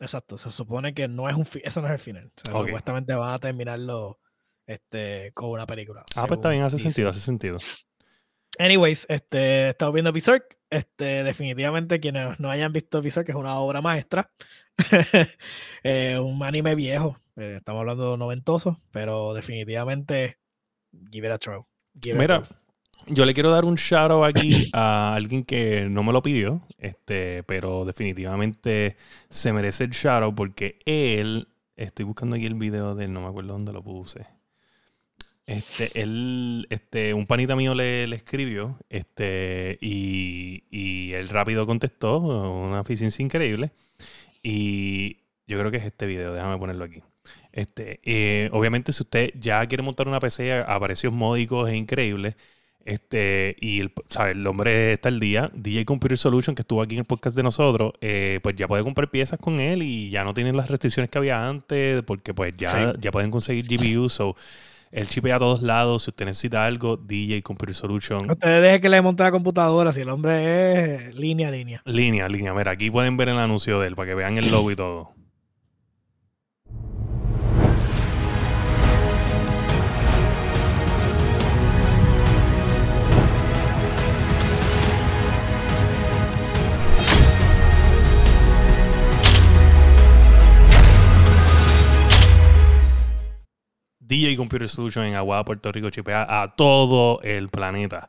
Exacto, 0.00 0.38
se 0.38 0.50
supone 0.50 0.94
que 0.94 1.08
no 1.08 1.28
es 1.28 1.36
un 1.36 1.46
eso 1.62 1.80
no 1.80 1.88
es 1.88 1.92
el 1.92 1.98
final. 1.98 2.32
Supuestamente 2.44 3.14
van 3.14 3.34
a 3.34 3.38
terminarlo 3.38 4.20
este, 4.66 5.32
con 5.32 5.50
una 5.50 5.66
película. 5.66 6.04
Ah, 6.14 6.26
pues 6.26 6.38
está 6.38 6.50
bien, 6.50 6.62
hace 6.62 6.78
sentido, 6.78 7.08
hace 7.08 7.20
sentido. 7.20 7.58
Anyways, 8.58 9.06
este, 9.08 9.38
he 9.38 9.68
estado 9.70 9.92
viendo 9.92 10.12
Berserk. 10.12 10.58
Este, 10.70 11.24
definitivamente 11.24 12.00
quienes 12.00 12.38
no 12.40 12.50
hayan 12.50 12.72
visto 12.72 13.00
Berserk 13.00 13.28
es 13.28 13.34
una 13.34 13.58
obra 13.58 13.80
maestra. 13.80 14.30
Eh, 15.82 16.18
un 16.18 16.42
anime 16.42 16.74
viejo. 16.76 17.18
Eh, 17.36 17.54
estamos 17.58 17.80
hablando 17.80 18.12
de 18.12 18.18
noventoso, 18.18 18.80
pero 18.92 19.34
definitivamente 19.34 20.38
give 21.10 21.26
it 21.26 21.32
a 21.32 21.38
try. 21.38 21.60
Mira, 22.14 22.42
yo 23.06 23.24
le 23.24 23.34
quiero 23.34 23.50
dar 23.50 23.64
un 23.64 23.76
shout 23.76 24.10
out 24.10 24.26
aquí 24.26 24.70
a 24.72 25.14
alguien 25.14 25.44
que 25.44 25.88
no 25.88 26.02
me 26.02 26.12
lo 26.12 26.22
pidió, 26.22 26.62
este, 26.78 27.42
pero 27.44 27.84
definitivamente 27.84 28.96
se 29.28 29.52
merece 29.52 29.84
el 29.84 29.90
shout 29.90 30.22
out 30.22 30.34
porque 30.34 30.78
él, 30.84 31.48
estoy 31.76 32.04
buscando 32.04 32.36
aquí 32.36 32.46
el 32.46 32.54
video 32.54 32.94
de 32.94 33.06
él, 33.06 33.12
no 33.12 33.20
me 33.20 33.28
acuerdo 33.28 33.52
dónde 33.52 33.72
lo 33.72 33.82
puse. 33.82 34.26
Este, 35.46 36.02
él, 36.02 36.66
este, 36.68 37.14
un 37.14 37.26
panita 37.26 37.56
mío 37.56 37.74
le, 37.74 38.04
escribió, 38.14 38.78
este, 38.90 39.78
y, 39.80 40.64
y, 40.70 41.12
él 41.14 41.30
rápido 41.30 41.66
contestó, 41.66 42.18
una 42.18 42.80
eficiencia 42.80 43.22
increíble. 43.22 43.72
Y 44.42 45.18
yo 45.46 45.58
creo 45.58 45.70
que 45.70 45.78
es 45.78 45.86
este 45.86 46.06
video, 46.06 46.34
déjame 46.34 46.58
ponerlo 46.58 46.84
aquí. 46.84 47.02
Este, 47.52 48.00
eh, 48.04 48.50
obviamente, 48.52 48.92
si 48.92 49.02
usted 49.02 49.32
ya 49.34 49.66
quiere 49.66 49.82
montar 49.82 50.06
una 50.08 50.20
PC 50.20 50.52
a, 50.52 50.78
precios 50.80 51.12
módicos 51.12 51.68
e 51.68 51.76
increíbles, 51.76 52.36
este, 52.88 53.54
y 53.60 53.80
el, 53.80 53.92
el 54.30 54.46
hombre 54.46 54.94
está 54.94 55.10
al 55.10 55.20
día. 55.20 55.50
DJ 55.52 55.84
Computer 55.84 56.16
Solution, 56.16 56.54
que 56.54 56.62
estuvo 56.62 56.80
aquí 56.80 56.94
en 56.94 57.00
el 57.00 57.04
podcast 57.04 57.36
de 57.36 57.42
nosotros, 57.42 57.92
eh, 58.00 58.40
pues 58.42 58.56
ya 58.56 58.66
puede 58.66 58.82
comprar 58.82 59.10
piezas 59.10 59.38
con 59.38 59.60
él 59.60 59.82
y 59.82 60.08
ya 60.08 60.24
no 60.24 60.32
tienen 60.32 60.56
las 60.56 60.70
restricciones 60.70 61.10
que 61.10 61.18
había 61.18 61.46
antes, 61.46 62.02
porque 62.04 62.32
pues 62.32 62.56
ya, 62.56 62.94
ya 62.98 63.10
pueden 63.10 63.30
conseguir 63.30 63.66
GPUs. 63.66 64.14
So, 64.14 64.36
Él 64.90 65.06
chipea 65.06 65.36
a 65.36 65.38
todos 65.38 65.60
lados. 65.60 66.04
Si 66.04 66.10
usted 66.10 66.24
necesita 66.24 66.64
algo, 66.64 66.96
DJ 66.96 67.42
Computer 67.42 67.74
Solution. 67.74 68.30
Ustedes 68.30 68.62
dejen 68.62 68.80
que 68.80 68.88
le 68.88 69.02
monte 69.02 69.22
la 69.22 69.32
computadora 69.32 69.92
si 69.92 70.00
el 70.00 70.08
hombre 70.08 71.08
es 71.08 71.14
línea 71.14 71.48
a 71.48 71.50
línea. 71.50 71.82
Línea, 71.84 72.26
línea. 72.26 72.54
Mira, 72.54 72.70
aquí 72.70 72.90
pueden 72.90 73.18
ver 73.18 73.28
el 73.28 73.38
anuncio 73.38 73.80
de 73.80 73.88
él 73.88 73.96
para 73.96 74.08
que 74.08 74.14
vean 74.14 74.38
el 74.38 74.50
logo 74.50 74.70
y 74.70 74.76
todo. 74.76 75.17
DJ 94.08 94.36
Computer 94.36 94.68
Solution 94.68 95.04
en 95.04 95.14
Aguada, 95.14 95.44
Puerto 95.44 95.70
Rico, 95.70 95.90
chipea 95.90 96.26
a 96.42 96.56
todo 96.56 97.20
el 97.22 97.48
planeta. 97.50 98.08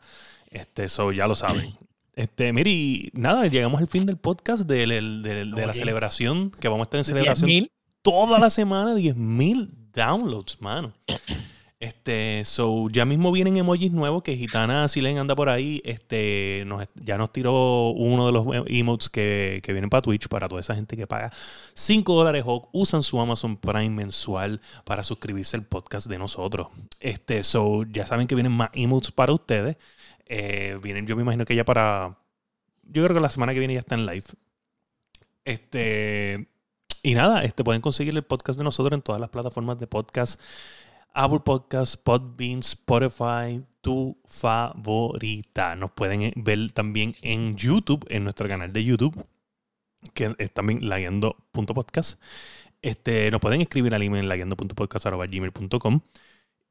Este, 0.49 0.87
so 0.87 1.11
ya 1.11 1.27
lo 1.27 1.35
saben. 1.35 1.69
Este, 2.15 2.51
mire, 2.51 3.11
nada, 3.13 3.47
llegamos 3.47 3.79
al 3.79 3.87
fin 3.87 4.05
del 4.05 4.17
podcast 4.17 4.63
de, 4.63 4.85
la 4.85 5.73
celebración, 5.73 6.51
que 6.51 6.67
vamos 6.67 6.81
a 6.81 6.87
estar 6.87 6.97
en 6.97 7.03
celebración 7.05 7.69
toda 8.01 8.39
la 8.39 8.49
semana, 8.49 8.93
10.000 8.93 9.69
downloads, 9.93 10.59
mano. 10.59 10.93
Este, 11.81 12.43
so, 12.43 12.89
ya 12.89 13.05
mismo 13.05 13.31
vienen 13.31 13.55
emojis 13.55 13.93
nuevos 13.93 14.21
que 14.21 14.35
Gitana 14.35 14.89
Silen 14.89 15.17
anda 15.17 15.33
por 15.33 15.47
ahí. 15.47 15.81
Este, 15.85 16.63
nos, 16.67 16.85
ya 16.95 17.17
nos 17.17 17.31
tiró 17.31 17.91
uno 17.91 18.25
de 18.25 18.31
los 18.33 18.45
emotes 18.67 19.09
que, 19.09 19.61
que 19.63 19.71
vienen 19.71 19.89
para 19.89 20.01
Twitch 20.01 20.27
para 20.27 20.49
toda 20.49 20.59
esa 20.59 20.75
gente 20.75 20.97
que 20.97 21.07
paga 21.07 21.31
5 21.75 22.13
dólares 22.13 22.43
o 22.45 22.67
usan 22.73 23.01
su 23.01 23.21
Amazon 23.21 23.55
Prime 23.55 23.91
mensual 23.91 24.59
para 24.83 25.03
suscribirse 25.03 25.55
al 25.55 25.63
podcast 25.63 26.07
de 26.07 26.17
nosotros. 26.17 26.67
Este, 26.99 27.43
so, 27.43 27.83
ya 27.83 28.05
saben 28.05 28.27
que 28.27 28.35
vienen 28.35 28.51
más 28.51 28.71
emotes 28.73 29.11
para 29.11 29.31
ustedes. 29.31 29.77
Eh, 30.25 30.77
vienen, 30.83 31.07
yo 31.07 31.15
me 31.15 31.21
imagino 31.21 31.45
que 31.45 31.55
ya 31.55 31.63
para. 31.63 32.17
Yo 32.83 33.05
creo 33.05 33.15
que 33.15 33.21
la 33.21 33.29
semana 33.29 33.53
que 33.53 33.59
viene 33.59 33.75
ya 33.75 33.79
está 33.79 33.95
en 33.95 34.05
live. 34.05 34.25
Este. 35.45 36.49
Y 37.03 37.13
nada, 37.13 37.45
este, 37.45 37.63
pueden 37.63 37.81
conseguir 37.81 38.13
el 38.17 38.23
podcast 38.23 38.57
de 38.57 38.65
nosotros 38.65 38.97
en 38.97 39.01
todas 39.01 39.21
las 39.21 39.29
plataformas 39.29 39.79
de 39.79 39.87
podcast 39.87 40.41
Apple 41.13 41.41
Podcasts, 41.43 41.97
Podbean, 41.97 42.59
Spotify, 42.59 43.61
tu 43.81 44.17
favorita. 44.25 45.75
Nos 45.75 45.91
pueden 45.91 46.31
ver 46.35 46.71
también 46.71 47.13
en 47.21 47.55
YouTube, 47.55 48.05
en 48.09 48.23
nuestro 48.23 48.47
canal 48.47 48.71
de 48.71 48.83
YouTube, 48.83 49.25
que 50.13 50.35
es 50.37 50.53
también 50.53 50.87
laguiando.podcast. 50.87 52.21
Este, 52.81 53.29
nos 53.31 53.41
pueden 53.41 53.61
escribir 53.61 53.93
al 53.93 54.01
email 54.01 54.29
laguiando.podcast.gmail.com 54.29 56.01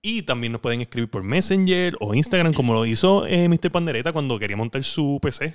y 0.00 0.22
también 0.22 0.52
nos 0.52 0.60
pueden 0.60 0.80
escribir 0.80 1.10
por 1.10 1.22
Messenger 1.22 1.96
o 2.00 2.14
Instagram, 2.14 2.54
como 2.54 2.72
lo 2.72 2.86
hizo 2.86 3.26
eh, 3.26 3.48
Mr. 3.48 3.70
Pandereta 3.70 4.12
cuando 4.12 4.38
quería 4.38 4.56
montar 4.56 4.82
su 4.84 5.18
PC. 5.20 5.54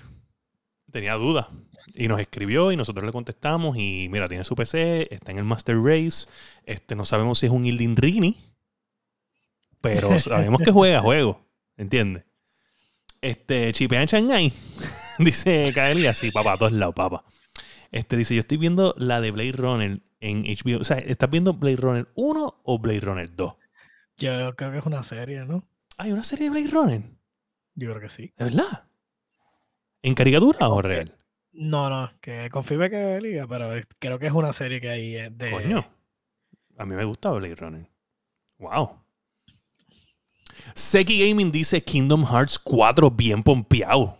Tenía 0.91 1.15
dudas. 1.15 1.47
Y 1.95 2.07
nos 2.07 2.19
escribió 2.19 2.71
y 2.71 2.77
nosotros 2.77 3.05
le 3.05 3.11
contestamos. 3.11 3.77
Y 3.77 4.07
mira, 4.11 4.27
tiene 4.27 4.43
su 4.43 4.55
PC, 4.55 5.07
está 5.09 5.31
en 5.31 5.39
el 5.39 5.43
Master 5.43 5.77
Race. 5.81 6.27
Este, 6.65 6.95
no 6.95 7.05
sabemos 7.05 7.39
si 7.39 7.47
es 7.47 7.51
un 7.51 7.65
Ildin 7.65 7.95
Rini 7.95 8.52
pero 9.83 10.17
sabemos 10.17 10.61
que 10.61 10.71
juega 10.71 11.01
juego, 11.01 11.45
¿entiendes? 11.75 12.23
Este, 13.19 13.73
chipea 13.73 14.01
en 14.01 14.07
Shanghai, 14.07 14.53
dice 15.19 15.73
Kaeli, 15.75 16.07
así, 16.07 16.31
papá, 16.31 16.53
a 16.53 16.57
todos 16.57 16.71
lados, 16.71 16.95
papá. 16.95 17.25
Este 17.91 18.15
dice, 18.15 18.33
yo 18.33 18.39
estoy 18.39 18.57
viendo 18.57 18.93
la 18.97 19.19
de 19.19 19.31
Blade 19.31 19.51
Runner 19.51 20.01
en 20.21 20.43
HBO. 20.43 20.79
O 20.79 20.83
sea, 20.85 20.97
¿estás 20.99 21.29
viendo 21.29 21.53
Blade 21.53 21.75
Runner 21.75 22.07
1 22.15 22.61
o 22.63 22.79
Blade 22.79 23.01
Runner 23.01 23.35
2? 23.35 23.53
Yo 24.17 24.55
creo 24.55 24.71
que 24.71 24.77
es 24.77 24.85
una 24.85 25.03
serie, 25.03 25.43
¿no? 25.43 25.67
¿Hay 25.97 26.13
una 26.13 26.23
serie 26.23 26.45
de 26.45 26.51
Blade 26.51 26.67
Runner? 26.69 27.01
Yo 27.75 27.89
creo 27.89 28.01
que 28.01 28.09
sí. 28.09 28.33
¿De 28.37 28.45
verdad? 28.45 28.87
¿En 30.01 30.15
caricatura 30.15 30.69
o 30.69 30.81
real? 30.81 31.13
No, 31.51 31.89
no, 31.89 32.09
que 32.21 32.49
confirme 32.49 32.89
que 32.89 33.19
liga, 33.19 33.47
pero 33.47 33.69
creo 33.99 34.17
que 34.17 34.27
es 34.27 34.33
una 34.33 34.53
serie 34.53 34.79
que 34.79 34.89
hay 34.89 35.17
eh, 35.17 35.29
de. 35.29 35.51
Coño. 35.51 35.85
A 36.77 36.85
mí 36.85 36.95
me 36.95 37.03
gusta 37.03 37.31
Blade 37.31 37.55
Runner. 37.55 37.89
Wow. 38.59 39.02
Seki 40.73 41.29
Gaming 41.29 41.51
dice 41.51 41.83
Kingdom 41.83 42.25
Hearts 42.25 42.59
4 42.59 43.11
bien 43.11 43.43
pompeado. 43.43 44.17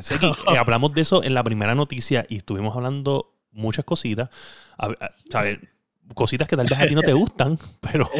Seki, 0.00 0.26
eh, 0.52 0.58
hablamos 0.58 0.92
de 0.94 1.02
eso 1.02 1.22
en 1.22 1.34
la 1.34 1.42
primera 1.42 1.74
noticia 1.74 2.26
y 2.28 2.36
estuvimos 2.36 2.74
hablando 2.76 3.34
muchas 3.52 3.84
cositas. 3.84 4.28
Cositas 6.14 6.46
que 6.48 6.56
tal 6.56 6.66
vez 6.66 6.78
a 6.78 6.86
ti 6.86 6.94
no 6.94 7.02
te 7.02 7.12
gustan, 7.14 7.58
pero, 7.80 8.10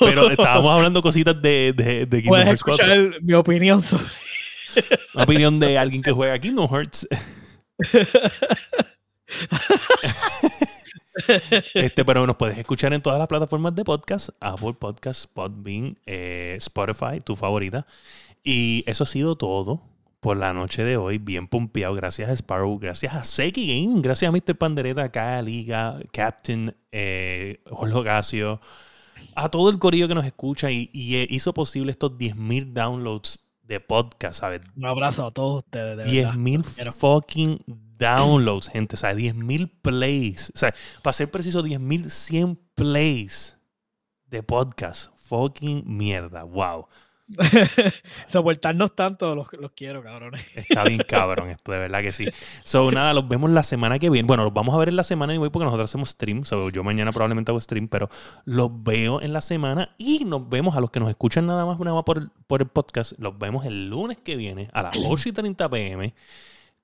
pero 0.00 0.30
estábamos 0.30 0.72
hablando 0.72 1.02
cositas 1.02 1.40
de, 1.40 1.72
de, 2.08 2.22
Kingdom 2.22 2.42
Hearts 2.42 2.62
4. 2.62 2.84
escuchar 2.84 3.22
mi 3.22 3.34
opinión 3.34 3.82
sobre. 3.82 4.06
Una 5.14 5.24
opinión 5.24 5.58
de 5.58 5.78
alguien 5.78 6.02
que 6.02 6.12
juega 6.12 6.38
Kingdom 6.38 6.68
Hearts. 6.68 7.06
este, 11.74 12.04
pero 12.04 12.26
nos 12.26 12.36
puedes 12.36 12.58
escuchar 12.58 12.92
en 12.92 13.02
todas 13.02 13.18
las 13.18 13.28
plataformas 13.28 13.74
de 13.74 13.84
podcast, 13.84 14.30
Apple 14.40 14.74
Podcast, 14.74 15.26
Podbean, 15.32 15.98
eh, 16.06 16.54
Spotify, 16.58 17.20
tu 17.24 17.36
favorita. 17.36 17.86
Y 18.42 18.84
eso 18.86 19.04
ha 19.04 19.06
sido 19.06 19.36
todo 19.36 19.82
por 20.20 20.36
la 20.36 20.52
noche 20.52 20.84
de 20.84 20.96
hoy. 20.96 21.18
Bien 21.18 21.48
pompeado. 21.48 21.94
Gracias 21.94 22.28
a 22.28 22.32
Sparrow, 22.32 22.78
gracias 22.78 23.14
a 23.14 23.24
Seki 23.24 23.86
Game, 23.86 24.00
gracias 24.02 24.28
a 24.28 24.32
Mr. 24.32 24.56
Pandereta, 24.56 25.10
cada 25.10 25.42
Liga, 25.42 25.98
Captain, 26.12 26.74
eh, 26.92 27.60
Jorge 27.70 28.48
a 29.34 29.48
todo 29.50 29.68
el 29.70 29.78
corillo 29.78 30.08
que 30.08 30.14
nos 30.14 30.24
escucha 30.24 30.70
y, 30.70 30.88
eh, 30.94 31.26
hizo 31.30 31.52
posible 31.52 31.90
estos 31.90 32.12
10.000 32.12 32.72
downloads 32.72 33.44
de 33.62 33.80
podcast, 33.80 34.40
¿sabes? 34.40 34.62
Un 34.76 34.86
abrazo 34.86 35.26
a 35.26 35.30
todos 35.30 35.64
ustedes. 35.64 36.06
10.000 36.06 36.64
fucking 36.92 37.85
downloads, 37.98 38.68
gente. 38.68 38.94
O 38.94 38.98
sea, 38.98 39.14
10.000 39.14 39.70
plays. 39.82 40.52
O 40.54 40.58
sea, 40.58 40.74
para 41.02 41.12
ser 41.12 41.30
preciso, 41.30 41.62
10.100 41.62 42.58
plays 42.74 43.58
de 44.26 44.42
podcast. 44.42 45.12
Fucking 45.20 45.84
mierda. 45.86 46.44
Wow. 46.44 46.88
Soportarnos 48.26 48.94
tanto 48.94 49.34
los, 49.34 49.52
los 49.54 49.72
quiero, 49.72 50.02
cabrones. 50.02 50.44
Está 50.54 50.84
bien 50.84 51.02
cabrón 51.08 51.50
esto, 51.50 51.72
de 51.72 51.80
verdad 51.80 52.00
que 52.00 52.12
sí. 52.12 52.26
So, 52.62 52.92
nada, 52.92 53.12
los 53.14 53.26
vemos 53.26 53.50
la 53.50 53.64
semana 53.64 53.98
que 53.98 54.10
viene. 54.10 54.26
Bueno, 54.26 54.44
los 54.44 54.54
vamos 54.54 54.74
a 54.74 54.78
ver 54.78 54.88
en 54.88 54.96
la 54.96 55.02
semana 55.02 55.34
y 55.34 55.38
voy 55.38 55.50
porque 55.50 55.64
nosotros 55.64 55.90
hacemos 55.90 56.10
stream. 56.10 56.44
So, 56.44 56.70
yo 56.70 56.84
mañana 56.84 57.10
probablemente 57.12 57.50
hago 57.50 57.60
stream, 57.60 57.88
pero 57.88 58.08
los 58.44 58.70
veo 58.82 59.20
en 59.20 59.32
la 59.32 59.40
semana 59.40 59.94
y 59.98 60.24
nos 60.24 60.48
vemos 60.48 60.76
a 60.76 60.80
los 60.80 60.90
que 60.90 61.00
nos 61.00 61.08
escuchan 61.08 61.46
nada 61.46 61.66
más, 61.66 61.78
nada 61.80 61.94
más 61.94 62.04
por 62.04 62.18
el, 62.18 62.30
por 62.46 62.62
el 62.62 62.68
podcast. 62.68 63.12
Los 63.18 63.36
vemos 63.38 63.66
el 63.66 63.88
lunes 63.90 64.18
que 64.18 64.36
viene 64.36 64.68
a 64.72 64.84
las 64.84 64.96
8 64.96 65.28
y 65.30 65.32
30 65.32 65.68
pm 65.68 66.14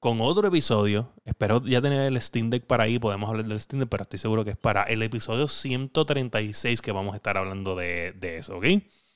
con 0.03 0.21
otro 0.21 0.49
episodio. 0.49 1.13
Espero 1.25 1.65
ya 1.65 1.81
tener 1.81 2.01
el 2.01 2.21
Steam 2.21 2.51
Deck 2.51 2.65
para 2.65 2.83
ahí. 2.83 2.99
Podemos 2.99 3.31
hablar 3.31 3.47
del 3.47 3.61
Steam 3.61 3.79
Deck, 3.79 3.89
pero 3.89 4.03
estoy 4.03 4.19
seguro 4.19 4.45
que 4.45 4.51
es 4.51 4.57
para 4.57 4.83
el 4.83 5.01
episodio 5.01 5.47
136 5.47 6.83
que 6.83 6.91
vamos 6.91 7.15
a 7.15 7.19
estar 7.19 7.39
hablando 7.39 7.77
de, 7.77 8.13
de 8.19 8.39
eso, 8.39 8.57
¿ok? 8.57 8.65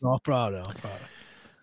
No 0.01 0.15
es 0.15 0.23
probable, 0.23 0.59
no 0.59 0.71
es 0.71 0.77
probable. 0.81 1.07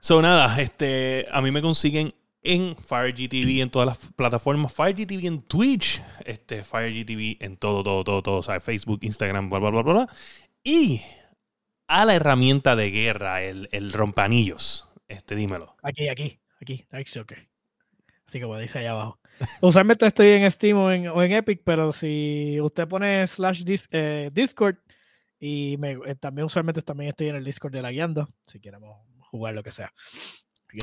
So, 0.02 0.22
nada, 0.22 0.60
este, 0.62 1.26
a 1.32 1.42
mí 1.42 1.52
me 1.52 1.62
consiguen 1.62 2.10
en 2.42 2.76
FireGTV 2.76 3.62
en 3.62 3.70
todas 3.70 3.88
las 3.88 3.98
plataformas, 3.98 4.74
FireGTV 4.74 5.26
en 5.26 5.42
Twitch, 5.44 6.04
este, 6.26 6.62
FireGTV 6.62 7.42
en 7.42 7.56
todo, 7.56 7.82
todo, 7.82 8.04
todo, 8.04 8.22
todo, 8.22 8.36
o 8.40 8.44
sea, 8.44 8.60
Facebook, 8.60 9.00
Instagram, 9.04 9.50
bla, 9.50 9.60
bla, 9.60 9.70
bla, 9.70 9.82
bla, 9.84 9.94
bla. 9.94 10.10
Y 10.66 11.00
a 11.88 12.04
la 12.04 12.14
herramienta 12.14 12.76
de 12.76 12.92
guerra, 12.92 13.42
el, 13.42 13.70
el 13.72 13.94
rompanillos. 13.94 14.90
Este, 15.08 15.34
dímelo. 15.36 15.78
Aquí, 15.82 16.10
aquí, 16.10 16.42
aquí, 16.60 16.86
okay. 17.18 17.53
Así 18.28 18.40
como 18.40 18.58
dice 18.58 18.80
allá 18.80 18.92
abajo. 18.92 19.20
Usualmente 19.62 20.06
estoy 20.06 20.28
en 20.28 20.50
Steam 20.52 20.78
o 20.78 20.92
en, 20.92 21.32
Epic, 21.32 21.62
pero 21.64 21.92
si 21.92 22.60
usted 22.62 22.88
pone 22.88 23.26
slash 23.28 23.64
eh, 23.92 24.30
Discord 24.34 24.78
y 25.40 25.78
eh, 25.84 26.16
también 26.20 26.46
usualmente 26.46 26.82
también 26.82 27.10
estoy 27.10 27.30
en 27.30 27.36
el 27.36 27.44
Discord 27.44 27.74
de 27.74 27.82
la 27.82 27.92
guiando, 27.92 28.30
si 28.48 28.60
queremos 28.60 28.98
jugar 29.20 29.54
lo 29.54 29.64
que 29.64 29.72
sea. 29.72 29.92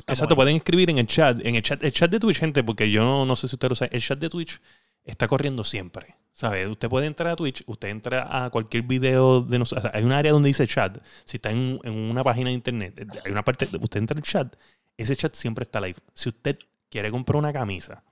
Exacto, 0.06 0.36
pueden 0.36 0.56
escribir 0.56 0.90
en 0.90 0.98
el 0.98 1.06
chat, 1.06 1.44
en 1.44 1.56
el 1.56 1.62
chat, 1.62 1.82
el 1.82 1.92
chat 1.92 2.10
de 2.10 2.20
Twitch, 2.20 2.38
gente, 2.38 2.62
porque 2.62 2.90
yo 2.90 3.24
no 3.24 3.36
sé 3.36 3.48
si 3.48 3.56
usted 3.56 3.68
lo 3.68 3.74
sabe, 3.74 3.90
el 3.94 4.00
chat 4.02 4.18
de 4.18 4.28
Twitch 4.28 4.60
está 5.04 5.26
corriendo 5.26 5.64
siempre. 5.64 6.16
¿Sabe? 6.32 6.66
Usted 6.68 6.88
puede 6.88 7.06
entrar 7.06 7.32
a 7.32 7.36
Twitch, 7.36 7.62
usted 7.66 7.88
entra 7.88 8.44
a 8.44 8.50
cualquier 8.50 8.84
video 8.84 9.42
de 9.42 9.58
nosotros. 9.58 9.90
hay 9.92 10.04
un 10.04 10.12
área 10.12 10.32
donde 10.32 10.46
dice 10.46 10.66
chat. 10.66 10.98
Si 11.24 11.36
está 11.36 11.50
en, 11.50 11.78
en, 11.82 11.92
una 11.92 12.22
página 12.22 12.48
de 12.48 12.54
internet, 12.54 13.06
hay 13.24 13.32
una 13.32 13.44
parte, 13.44 13.66
usted 13.80 14.00
entra 14.00 14.16
al 14.16 14.22
chat, 14.22 14.56
ese 14.96 15.16
chat 15.16 15.34
siempre 15.34 15.64
está 15.64 15.80
live. 15.80 15.98
Si 16.14 16.28
usted 16.28 16.58
quiere 16.90 17.10
comprar 17.10 17.36
una 17.36 17.52
camisa, 17.52 18.02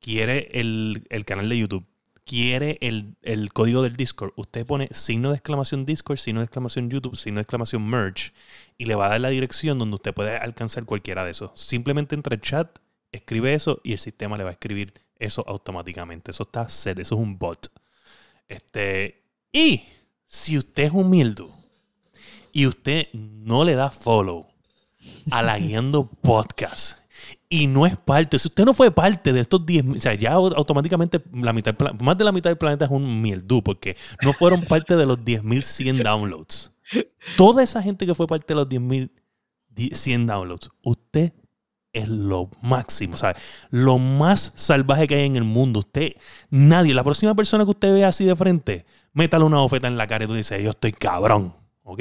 quiere 0.00 0.50
el, 0.52 1.06
canal 1.24 1.48
de 1.48 1.58
YouTube, 1.58 1.86
quiere 2.24 2.78
el, 2.80 3.52
código 3.52 3.82
del 3.82 3.96
Discord, 3.96 4.32
usted 4.36 4.66
pone 4.66 4.88
signo 4.90 5.30
de 5.30 5.36
exclamación 5.36 5.86
Discord, 5.86 6.18
signo 6.18 6.40
de 6.40 6.44
exclamación 6.44 6.90
YouTube, 6.90 7.16
signo 7.16 7.38
de 7.38 7.42
exclamación 7.42 7.88
Merch 7.88 8.32
y 8.76 8.86
le 8.86 8.94
va 8.94 9.06
a 9.06 9.10
dar 9.10 9.20
la 9.20 9.30
dirección 9.30 9.78
donde 9.78 9.94
usted 9.94 10.12
puede 10.12 10.36
alcanzar 10.36 10.84
cualquiera 10.84 11.24
de 11.24 11.30
esos. 11.30 11.52
Simplemente 11.54 12.14
entra 12.14 12.34
al 12.34 12.40
chat, 12.40 12.78
escribe 13.12 13.54
eso 13.54 13.80
y 13.82 13.92
el 13.92 13.98
sistema 13.98 14.36
le 14.36 14.44
va 14.44 14.50
a 14.50 14.52
escribir 14.52 14.92
eso 15.18 15.44
automáticamente. 15.46 16.30
Eso 16.32 16.42
está 16.42 16.68
set, 16.68 16.98
eso 16.98 17.14
es 17.14 17.20
un 17.20 17.38
bot. 17.38 17.72
Este, 18.48 19.22
y 19.52 19.84
si 20.26 20.58
usted 20.58 20.84
es 20.84 20.92
humilde 20.92 21.44
y 22.52 22.66
usted 22.66 23.08
no 23.12 23.64
le 23.64 23.74
da 23.74 23.90
follow 23.90 24.46
a 25.30 25.42
la 25.42 25.58
Guiando 25.58 26.08
Podcast 26.08 27.07
y 27.48 27.66
no 27.66 27.86
es 27.86 27.96
parte, 27.96 28.38
si 28.38 28.48
usted 28.48 28.64
no 28.64 28.74
fue 28.74 28.90
parte 28.90 29.32
de 29.32 29.40
estos 29.40 29.64
10, 29.64 29.84
o 29.96 30.00
sea, 30.00 30.14
ya 30.14 30.32
automáticamente 30.32 31.22
la 31.32 31.52
mitad, 31.52 31.74
más 32.00 32.18
de 32.18 32.24
la 32.24 32.32
mitad 32.32 32.50
del 32.50 32.58
planeta 32.58 32.84
es 32.84 32.90
un 32.90 33.22
mieldú 33.22 33.62
porque 33.62 33.96
no 34.22 34.32
fueron 34.32 34.64
parte 34.66 34.96
de 34.96 35.06
los 35.06 35.18
10.100 35.18 36.02
downloads. 36.04 36.72
Toda 37.36 37.62
esa 37.62 37.82
gente 37.82 38.06
que 38.06 38.14
fue 38.14 38.26
parte 38.26 38.54
de 38.54 38.54
los 38.54 38.68
10.100 38.68 40.26
downloads, 40.26 40.70
usted 40.82 41.32
es 41.92 42.08
lo 42.08 42.50
máximo, 42.60 43.16
¿sabes? 43.16 43.42
Lo 43.70 43.98
más 43.98 44.52
salvaje 44.54 45.06
que 45.06 45.14
hay 45.14 45.26
en 45.26 45.36
el 45.36 45.44
mundo. 45.44 45.80
Usted, 45.80 46.12
nadie, 46.50 46.94
la 46.94 47.02
próxima 47.02 47.34
persona 47.34 47.64
que 47.64 47.70
usted 47.70 47.94
vea 47.94 48.08
así 48.08 48.24
de 48.24 48.36
frente, 48.36 48.84
métale 49.12 49.44
una 49.44 49.58
bofeta 49.58 49.88
en 49.88 49.96
la 49.96 50.06
cara 50.06 50.24
y 50.24 50.28
tú 50.28 50.34
dices, 50.34 50.62
yo 50.62 50.70
estoy 50.70 50.92
cabrón, 50.92 51.54
¿ok? 51.82 52.00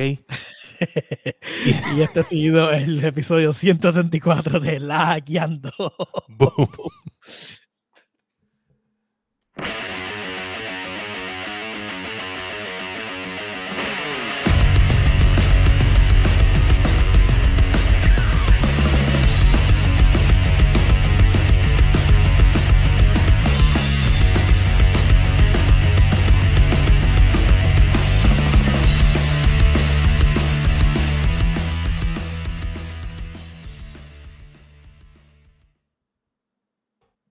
y 1.95 2.01
este 2.01 2.19
ha 2.19 2.23
sido 2.23 2.71
el 2.71 3.03
episodio 3.03 3.53
134 3.53 4.59
de 4.59 4.79
La 4.79 5.19
Guiando. 5.19 5.71
Boom. 6.27 6.69